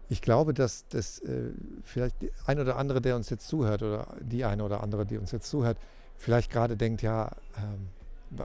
ich 0.09 0.21
glaube, 0.21 0.53
dass 0.53 0.87
das 0.87 1.19
äh, 1.19 1.51
vielleicht 1.83 2.15
ein 2.45 2.59
oder 2.59 2.77
andere, 2.77 3.01
der 3.01 3.15
uns 3.15 3.29
jetzt 3.29 3.47
zuhört, 3.47 3.83
oder 3.83 4.07
die 4.21 4.45
eine 4.45 4.63
oder 4.63 4.81
andere, 4.81 5.05
die 5.05 5.17
uns 5.17 5.31
jetzt 5.31 5.49
zuhört, 5.49 5.77
vielleicht 6.15 6.51
gerade 6.51 6.77
denkt, 6.77 7.01
ja, 7.01 7.31
ähm, 7.57 7.89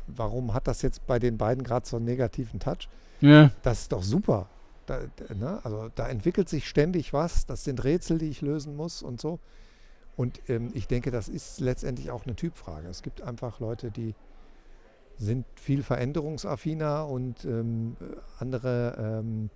warum 0.06 0.54
hat 0.54 0.66
das 0.66 0.82
jetzt 0.82 1.06
bei 1.06 1.18
den 1.18 1.38
beiden 1.38 1.64
gerade 1.64 1.86
so 1.86 1.96
einen 1.96 2.04
negativen 2.04 2.60
Touch? 2.60 2.88
Ja. 3.20 3.50
Das 3.62 3.82
ist 3.82 3.92
doch 3.92 4.02
super. 4.02 4.48
Da, 4.86 5.00
ne? 5.34 5.60
Also 5.62 5.90
da 5.94 6.08
entwickelt 6.08 6.48
sich 6.48 6.68
ständig 6.68 7.12
was. 7.12 7.46
Das 7.46 7.64
sind 7.64 7.82
Rätsel, 7.84 8.18
die 8.18 8.28
ich 8.28 8.40
lösen 8.40 8.76
muss 8.76 9.02
und 9.02 9.20
so. 9.20 9.38
Und 10.16 10.40
ähm, 10.48 10.70
ich 10.74 10.88
denke, 10.88 11.10
das 11.10 11.28
ist 11.28 11.60
letztendlich 11.60 12.10
auch 12.10 12.26
eine 12.26 12.34
Typfrage. 12.34 12.88
Es 12.88 13.02
gibt 13.02 13.22
einfach 13.22 13.60
Leute, 13.60 13.90
die 13.90 14.14
sind 15.18 15.46
viel 15.54 15.82
veränderungsaffiner 15.82 17.06
und 17.06 17.44
ähm, 17.44 17.96
andere 18.38 19.20
ähm, 19.20 19.50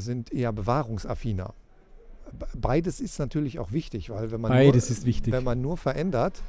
sind 0.00 0.32
eher 0.32 0.52
bewahrungsaffiner. 0.52 1.54
Beides 2.56 3.00
ist 3.00 3.18
natürlich 3.18 3.58
auch 3.58 3.72
wichtig, 3.72 4.10
weil 4.10 4.30
wenn 4.30 4.40
man, 4.40 4.52
Beides 4.52 4.88
nur, 4.88 4.98
ist 4.98 5.04
wichtig. 5.04 5.32
Wenn 5.32 5.44
man 5.44 5.60
nur 5.60 5.76
verändert, 5.76 6.40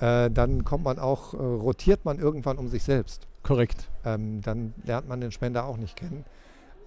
äh, 0.00 0.30
dann 0.30 0.64
kommt 0.64 0.84
man 0.84 0.98
auch, 0.98 1.32
äh, 1.32 1.36
rotiert 1.36 2.04
man 2.04 2.18
irgendwann 2.18 2.58
um 2.58 2.68
sich 2.68 2.82
selbst. 2.82 3.26
Korrekt. 3.42 3.88
Ähm, 4.04 4.42
dann 4.42 4.74
lernt 4.84 5.08
man 5.08 5.20
den 5.20 5.32
Spender 5.32 5.64
auch 5.64 5.78
nicht 5.78 5.96
kennen. 5.96 6.24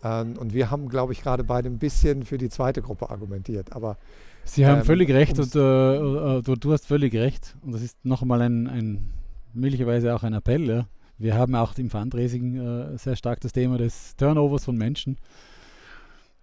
Ähm, 0.03 0.37
und 0.37 0.53
wir 0.53 0.69
haben, 0.69 0.89
glaube 0.89 1.13
ich, 1.13 1.21
gerade 1.21 1.43
beide 1.43 1.69
ein 1.69 1.79
bisschen 1.79 2.23
für 2.23 2.37
die 2.37 2.49
zweite 2.49 2.81
Gruppe 2.81 3.09
argumentiert. 3.09 3.73
Aber 3.73 3.97
Sie 4.43 4.65
haben 4.65 4.79
ähm, 4.79 4.85
völlig 4.85 5.09
recht 5.09 5.37
und 5.39 5.55
äh, 5.55 5.59
äh, 5.59 6.41
du, 6.41 6.55
du, 6.55 6.71
hast 6.71 6.85
völlig 6.85 7.13
recht. 7.13 7.55
Und 7.61 7.73
das 7.73 7.81
ist 7.81 8.03
noch 8.03 8.21
einmal 8.21 8.41
ein, 8.41 8.67
ein 8.67 9.09
möglicherweise 9.53 10.15
auch 10.15 10.23
ein 10.23 10.33
Appell. 10.33 10.67
Ja. 10.67 10.87
Wir 11.17 11.35
haben 11.35 11.53
auch 11.55 11.77
im 11.77 11.89
Fundraising 11.89 12.55
äh, 12.55 12.97
sehr 12.97 13.15
stark 13.15 13.41
das 13.41 13.51
Thema 13.51 13.77
des 13.77 14.15
Turnovers 14.15 14.65
von 14.65 14.77
Menschen. 14.77 15.17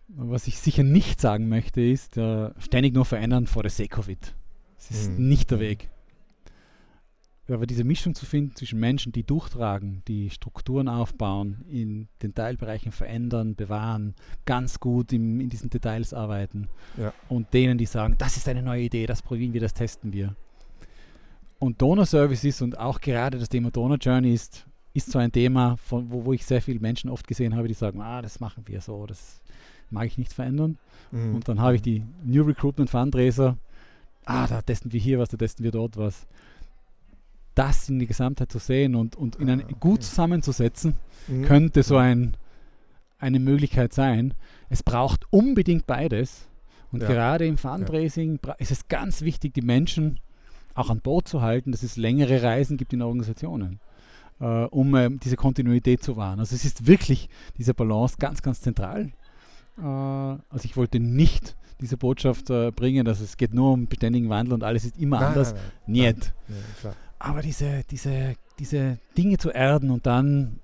Was 0.08 0.46
ich 0.46 0.58
sicher 0.58 0.82
nicht 0.82 1.20
sagen 1.20 1.48
möchte, 1.48 1.80
ist 1.80 2.16
äh, 2.16 2.50
ständig 2.58 2.94
nur 2.94 3.04
verändern 3.04 3.46
sake 3.46 3.98
of 3.98 4.08
it. 4.08 4.34
Das 4.76 4.90
ist 4.90 5.10
Mhm. 5.18 5.28
nicht 5.28 5.50
der 5.50 5.60
Weg. 5.60 5.90
Aber 7.48 7.66
diese 7.66 7.84
Mischung 7.84 8.14
zu 8.16 8.26
finden 8.26 8.56
zwischen 8.56 8.80
Menschen, 8.80 9.12
die 9.12 9.22
durchtragen, 9.22 10.02
die 10.08 10.30
Strukturen 10.30 10.88
aufbauen, 10.88 11.64
in 11.68 12.08
den 12.20 12.34
Teilbereichen 12.34 12.90
verändern, 12.90 13.54
bewahren, 13.54 14.14
ganz 14.44 14.80
gut 14.80 15.12
im, 15.12 15.40
in 15.40 15.48
diesen 15.48 15.70
Details 15.70 16.12
arbeiten 16.12 16.68
Ja. 16.96 17.12
und 17.28 17.54
denen, 17.54 17.78
die 17.78 17.86
sagen, 17.86 18.16
das 18.18 18.36
ist 18.36 18.48
eine 18.48 18.62
neue 18.62 18.82
Idee, 18.82 19.06
das 19.06 19.22
probieren 19.22 19.52
wir, 19.52 19.60
das 19.60 19.74
testen 19.74 20.12
wir. 20.12 20.34
Und 21.60 21.80
Donor 21.80 22.04
Services 22.04 22.62
und 22.62 22.78
auch 22.78 23.00
gerade 23.00 23.38
das 23.38 23.48
Thema 23.48 23.70
Donor 23.70 23.96
Journey 23.98 24.34
ist, 24.34 24.66
ist 24.92 25.10
so 25.12 25.18
ein 25.20 25.30
Thema, 25.30 25.76
von, 25.76 26.10
wo, 26.10 26.24
wo 26.24 26.32
ich 26.32 26.44
sehr 26.44 26.60
viele 26.60 26.80
Menschen 26.80 27.10
oft 27.10 27.26
gesehen 27.28 27.54
habe, 27.54 27.68
die 27.68 27.74
sagen, 27.74 28.00
ah, 28.00 28.22
das 28.22 28.40
machen 28.40 28.64
wir 28.66 28.80
so, 28.80 29.06
das 29.06 29.40
mag 29.90 30.06
ich 30.06 30.18
nicht 30.18 30.32
verändern. 30.32 30.78
Mhm. 31.12 31.34
Und 31.36 31.48
dann 31.48 31.60
habe 31.60 31.76
ich 31.76 31.82
die 31.82 32.02
New 32.24 32.42
Recruitment 32.44 32.90
Fundraiser. 32.90 33.56
Ah, 34.24 34.46
da 34.46 34.60
testen 34.62 34.92
wir 34.92 35.00
hier 35.00 35.18
was, 35.18 35.28
da 35.28 35.36
testen 35.36 35.64
wir 35.64 35.70
dort 35.72 35.96
was. 35.96 36.26
Das 37.54 37.88
in 37.88 37.98
die 37.98 38.06
Gesamtheit 38.06 38.52
zu 38.52 38.58
sehen 38.58 38.94
und, 38.94 39.16
und 39.16 39.36
in 39.36 39.48
ein, 39.48 39.60
Ah, 39.60 39.64
okay. 39.64 39.76
gut 39.80 40.02
zusammenzusetzen, 40.02 40.94
Mhm. 41.28 41.44
könnte 41.44 41.82
so 41.82 41.96
ein, 41.96 42.36
eine 43.18 43.38
Möglichkeit 43.40 43.94
sein. 43.94 44.34
Es 44.68 44.82
braucht 44.82 45.24
unbedingt 45.30 45.86
beides. 45.86 46.46
Und 46.92 47.02
Ja. 47.02 47.08
gerade 47.08 47.46
im 47.46 47.56
Fundraising 47.56 48.38
bra- 48.38 48.54
ist 48.58 48.70
es 48.70 48.88
ganz 48.88 49.22
wichtig, 49.22 49.54
die 49.54 49.62
Menschen 49.62 50.20
auch 50.74 50.90
an 50.90 51.00
Bord 51.00 51.26
zu 51.28 51.40
halten, 51.40 51.72
dass 51.72 51.82
es 51.82 51.96
längere 51.96 52.42
Reisen 52.42 52.76
gibt 52.76 52.92
in 52.92 53.00
Organisationen, 53.02 53.80
äh, 54.40 54.44
um 54.66 54.94
ähm, 54.94 55.18
diese 55.20 55.36
Kontinuität 55.36 56.02
zu 56.02 56.16
wahren. 56.16 56.38
Also 56.40 56.54
es 56.54 56.64
ist 56.66 56.86
wirklich 56.86 57.28
diese 57.56 57.72
Balance 57.72 58.16
ganz, 58.18 58.42
ganz 58.42 58.60
zentral. 58.60 59.12
Äh, 59.78 59.82
also 59.82 60.64
ich 60.64 60.76
wollte 60.76 61.00
nicht 61.00 61.56
diese 61.80 61.96
Botschaft 61.96 62.48
äh, 62.50 62.70
bringen, 62.70 63.04
dass 63.04 63.20
es 63.20 63.36
geht 63.36 63.52
nur 63.54 63.72
um 63.72 63.86
beständigen 63.86 64.28
Wandel 64.30 64.54
und 64.54 64.64
alles 64.64 64.84
ist 64.84 64.98
immer 64.98 65.18
Nein, 65.20 65.28
anders. 65.28 65.52
nein, 65.52 65.62
nein. 65.86 66.14
Niet. 66.14 66.32
Nein. 66.48 66.92
Aber 67.18 67.42
diese, 67.42 67.82
diese, 67.90 68.34
diese 68.58 68.98
Dinge 69.16 69.36
zu 69.38 69.50
erden 69.50 69.90
und 69.90 70.06
dann 70.06 70.60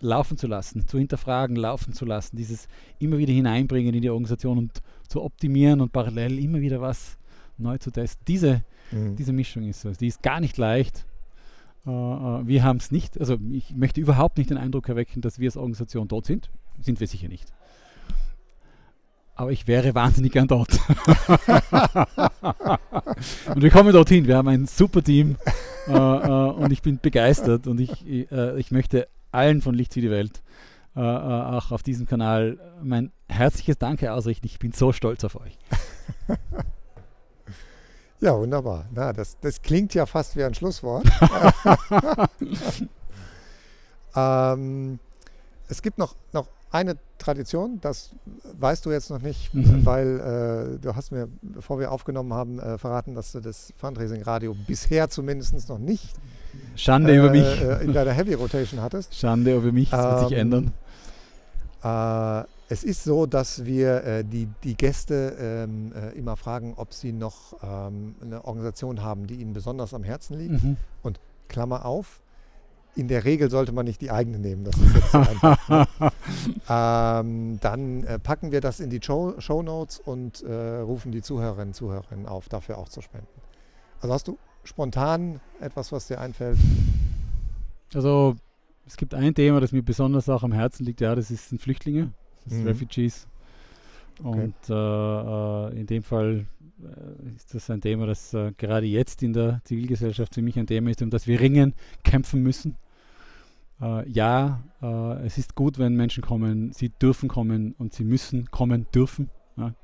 laufen 0.00 0.36
zu 0.36 0.46
lassen, 0.46 0.86
zu 0.88 0.98
hinterfragen, 0.98 1.54
laufen 1.56 1.92
zu 1.94 2.04
lassen, 2.04 2.36
dieses 2.36 2.66
immer 2.98 3.18
wieder 3.18 3.32
hineinbringen 3.32 3.94
in 3.94 4.02
die 4.02 4.10
Organisation 4.10 4.58
und 4.58 4.80
zu 5.08 5.22
optimieren 5.22 5.80
und 5.80 5.92
parallel 5.92 6.38
immer 6.38 6.60
wieder 6.60 6.80
was 6.80 7.16
neu 7.56 7.78
zu 7.78 7.90
testen. 7.90 8.24
Diese, 8.26 8.62
Mhm. 8.90 9.16
diese 9.16 9.32
Mischung 9.32 9.62
ist 9.62 9.84
es. 9.86 9.96
Die 9.96 10.08
ist 10.08 10.22
gar 10.22 10.40
nicht 10.40 10.58
leicht. 10.58 11.06
Äh, 11.86 11.90
äh, 11.90 12.46
wir 12.46 12.62
haben 12.62 12.76
es 12.76 12.90
nicht, 12.90 13.18
also 13.18 13.38
ich 13.52 13.74
möchte 13.74 14.00
überhaupt 14.02 14.36
nicht 14.36 14.50
den 14.50 14.58
Eindruck 14.58 14.88
erwecken, 14.88 15.22
dass 15.22 15.38
wir 15.38 15.48
als 15.48 15.56
Organisation 15.56 16.08
dort 16.08 16.26
sind. 16.26 16.50
Sind 16.80 17.00
wir 17.00 17.06
sicher 17.06 17.28
nicht. 17.28 17.50
Aber 19.34 19.50
ich 19.50 19.66
wäre 19.66 19.94
wahnsinnig 19.94 20.32
gern 20.32 20.46
dort. 20.46 20.72
und 23.54 23.62
wir 23.62 23.70
kommen 23.70 23.92
dorthin. 23.92 24.26
Wir 24.26 24.36
haben 24.36 24.48
ein 24.48 24.66
super 24.66 25.02
Team 25.02 25.36
äh, 25.88 25.92
äh, 25.92 26.50
und 26.50 26.70
ich 26.70 26.82
bin 26.82 26.98
begeistert 27.00 27.66
und 27.66 27.80
ich, 27.80 28.06
äh, 28.06 28.58
ich 28.58 28.70
möchte 28.70 29.08
allen 29.30 29.62
von 29.62 29.74
Licht 29.74 29.94
für 29.94 30.00
die 30.00 30.10
Welt 30.10 30.42
äh, 30.94 31.00
äh, 31.00 31.04
auch 31.04 31.72
auf 31.72 31.82
diesem 31.82 32.06
Kanal 32.06 32.58
mein 32.82 33.10
herzliches 33.28 33.78
Danke 33.78 34.12
ausrichten. 34.12 34.46
Ich 34.46 34.58
bin 34.58 34.72
so 34.72 34.92
stolz 34.92 35.24
auf 35.24 35.36
euch. 35.36 35.58
Ja, 38.20 38.38
wunderbar. 38.38 38.86
Na, 38.92 39.12
das, 39.12 39.36
das 39.40 39.62
klingt 39.62 39.94
ja 39.94 40.06
fast 40.06 40.36
wie 40.36 40.44
ein 40.44 40.54
Schlusswort. 40.54 41.04
ähm, 44.14 45.00
es 45.68 45.82
gibt 45.82 45.98
noch, 45.98 46.14
noch 46.32 46.46
eine 46.72 46.96
Tradition, 47.18 47.78
das 47.80 48.10
weißt 48.58 48.84
du 48.86 48.90
jetzt 48.90 49.10
noch 49.10 49.20
nicht, 49.22 49.52
Mhm. 49.54 49.84
weil 49.86 50.74
äh, 50.76 50.78
du 50.80 50.96
hast 50.96 51.12
mir, 51.12 51.28
bevor 51.42 51.78
wir 51.78 51.92
aufgenommen 51.92 52.32
haben, 52.32 52.58
äh, 52.58 52.78
verraten, 52.78 53.14
dass 53.14 53.32
du 53.32 53.40
das 53.40 53.72
Fundraising-Radio 53.76 54.56
bisher 54.66 55.08
zumindest 55.10 55.68
noch 55.68 55.78
nicht 55.78 56.14
Schande 56.74 57.12
äh, 57.12 57.18
über 57.18 57.30
mich. 57.30 57.44
äh, 57.60 57.84
in 57.84 57.92
deiner 57.92 58.12
Heavy 58.12 58.34
Rotation 58.34 58.80
hattest. 58.80 59.14
Schande 59.18 59.54
über 59.56 59.70
mich. 59.70 59.90
Das 59.90 60.20
wird 60.20 60.28
sich 60.30 60.38
Ähm, 60.38 60.52
ändern. 60.52 60.72
Äh, 61.84 62.46
es 62.68 62.84
ist 62.84 63.04
so, 63.04 63.26
dass 63.26 63.64
wir 63.66 64.02
äh, 64.04 64.24
die, 64.24 64.48
die 64.64 64.74
Gäste 64.76 65.36
ähm, 65.38 65.92
äh, 65.94 66.16
immer 66.16 66.36
fragen, 66.36 66.72
ob 66.76 66.94
sie 66.94 67.12
noch 67.12 67.54
ähm, 67.62 68.14
eine 68.22 68.44
Organisation 68.46 69.02
haben, 69.02 69.26
die 69.26 69.34
ihnen 69.36 69.52
besonders 69.52 69.92
am 69.92 70.04
Herzen 70.04 70.38
liegt. 70.38 70.62
Mhm. 70.64 70.76
Klammer 71.48 71.84
auf. 71.84 72.21
In 72.94 73.08
der 73.08 73.24
Regel 73.24 73.50
sollte 73.50 73.72
man 73.72 73.86
nicht 73.86 74.00
die 74.02 74.10
eigene 74.10 74.38
nehmen, 74.38 74.64
das 74.64 74.76
ist 74.76 74.94
jetzt 74.94 75.12
so 75.12 75.18
einfach. 75.18 75.68
ne? 75.68 75.86
ähm, 76.68 77.58
dann 77.60 78.04
äh, 78.04 78.18
packen 78.18 78.52
wir 78.52 78.60
das 78.60 78.80
in 78.80 78.90
die 78.90 79.00
Show, 79.02 79.34
Show 79.38 79.62
Notes 79.62 79.98
und 79.98 80.42
äh, 80.42 80.78
rufen 80.80 81.10
die 81.10 81.22
Zuhörerinnen 81.22 81.68
und 81.68 81.74
Zuhörerinnen 81.74 82.26
auf, 82.26 82.48
dafür 82.50 82.76
auch 82.78 82.88
zu 82.90 83.00
spenden. 83.00 83.26
Also 84.00 84.12
hast 84.14 84.28
du 84.28 84.38
spontan 84.64 85.40
etwas, 85.60 85.90
was 85.90 86.06
dir 86.08 86.20
einfällt? 86.20 86.58
Also 87.94 88.36
es 88.86 88.96
gibt 88.96 89.14
ein 89.14 89.34
Thema, 89.34 89.60
das 89.60 89.72
mir 89.72 89.82
besonders 89.82 90.28
auch 90.28 90.42
am 90.42 90.52
Herzen 90.52 90.84
liegt, 90.84 91.00
ja, 91.00 91.14
das 91.14 91.30
ist- 91.30 91.48
sind 91.48 91.60
Flüchtlinge, 91.62 92.12
das 92.44 92.52
sind 92.54 92.62
Mhm. 92.62 92.68
Refugees. 92.68 93.26
Und 94.22 94.54
äh, 94.68 94.72
äh, 94.72 95.80
in 95.80 95.86
dem 95.86 96.02
Fall 96.02 96.46
äh, 96.80 97.28
ist 97.34 97.54
das 97.54 97.68
ein 97.70 97.80
Thema, 97.80 98.06
das 98.06 98.32
äh, 98.34 98.52
gerade 98.56 98.86
jetzt 98.86 99.22
in 99.22 99.32
der 99.32 99.60
Zivilgesellschaft 99.64 100.34
für 100.34 100.42
mich 100.42 100.58
ein 100.58 100.66
Thema 100.66 100.90
ist, 100.90 101.02
um 101.02 101.10
das 101.10 101.26
wir 101.26 101.40
ringen, 101.40 101.74
kämpfen 102.04 102.42
müssen. 102.42 102.76
Ja, 104.06 104.62
es 105.24 105.38
ist 105.38 105.56
gut, 105.56 105.76
wenn 105.76 105.96
Menschen 105.96 106.22
kommen, 106.22 106.70
sie 106.72 106.90
dürfen 106.90 107.28
kommen 107.28 107.74
und 107.78 107.92
sie 107.92 108.04
müssen 108.04 108.48
kommen 108.52 108.86
dürfen. 108.94 109.28
Ja. 109.56 109.74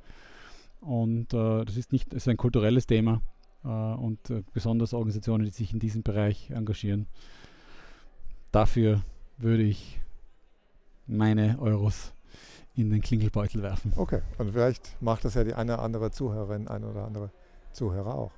Und 0.81 1.33
das 1.33 1.77
ist 1.77 1.91
nicht, 1.91 2.13
das 2.13 2.19
ist 2.19 2.29
ein 2.29 2.37
kulturelles 2.37 2.87
Thema 2.87 3.23
und 3.65 4.21
besonders 4.53 4.95
Organisationen, 4.95 5.47
die 5.47 5.51
sich 5.51 5.73
in 5.73 5.81
diesem 5.81 6.05
Bereich 6.05 6.51
engagieren. 6.51 7.09
Dafür 8.53 9.03
würde 9.37 9.65
ich 9.65 9.99
meine 11.09 11.59
Euros 11.59 12.13
in 12.79 12.91
den 12.91 13.01
Klingelbeutel 13.01 13.63
werfen. 13.63 13.93
Okay, 13.97 14.21
und 14.39 14.53
vielleicht 14.53 15.01
macht 15.03 15.25
das 15.25 15.35
ja 15.35 15.45
die 15.45 15.55
eine 15.55 15.75
oder 15.75 15.83
andere 15.83 16.11
Zuhörerin, 16.11 16.69
ein 16.69 16.85
oder 16.85 17.05
andere 17.05 17.31
Zuhörer 17.73 18.15
auch. 18.15 18.33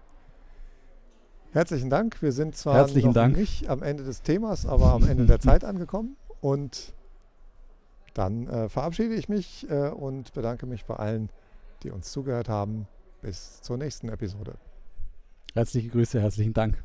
Herzlichen 1.53 1.91
Dank. 1.91 2.23
Wir 2.23 2.33
sind 2.33 2.57
zwar 2.57 2.75
Herzlichen 2.77 3.09
noch 3.09 3.15
Dank. 3.15 3.37
nicht 3.37 3.69
am 3.69 3.83
Ende 3.83 4.05
des 4.05 4.23
Themas, 4.23 4.67
aber 4.67 4.93
am 4.93 5.07
Ende 5.07 5.27
der 5.27 5.41
Zeit 5.41 5.65
angekommen. 5.65 6.17
Und 6.41 6.95
dann 8.15 8.47
äh, 8.47 8.69
verabschiede 8.69 9.15
ich 9.15 9.29
mich 9.29 9.69
äh, 9.69 9.89
und 9.89 10.33
bedanke 10.33 10.67
mich 10.67 10.85
bei 10.85 10.97
allen, 10.97 11.29
die 11.83 11.91
uns 11.91 12.11
zugehört 12.13 12.49
haben. 12.49 12.87
Bis 13.21 13.61
zur 13.61 13.77
nächsten 13.77 14.09
Episode. 14.09 14.55
Herzliche 15.55 15.89
Grüße, 15.89 16.21
herzlichen 16.21 16.55
Dank. 16.55 16.83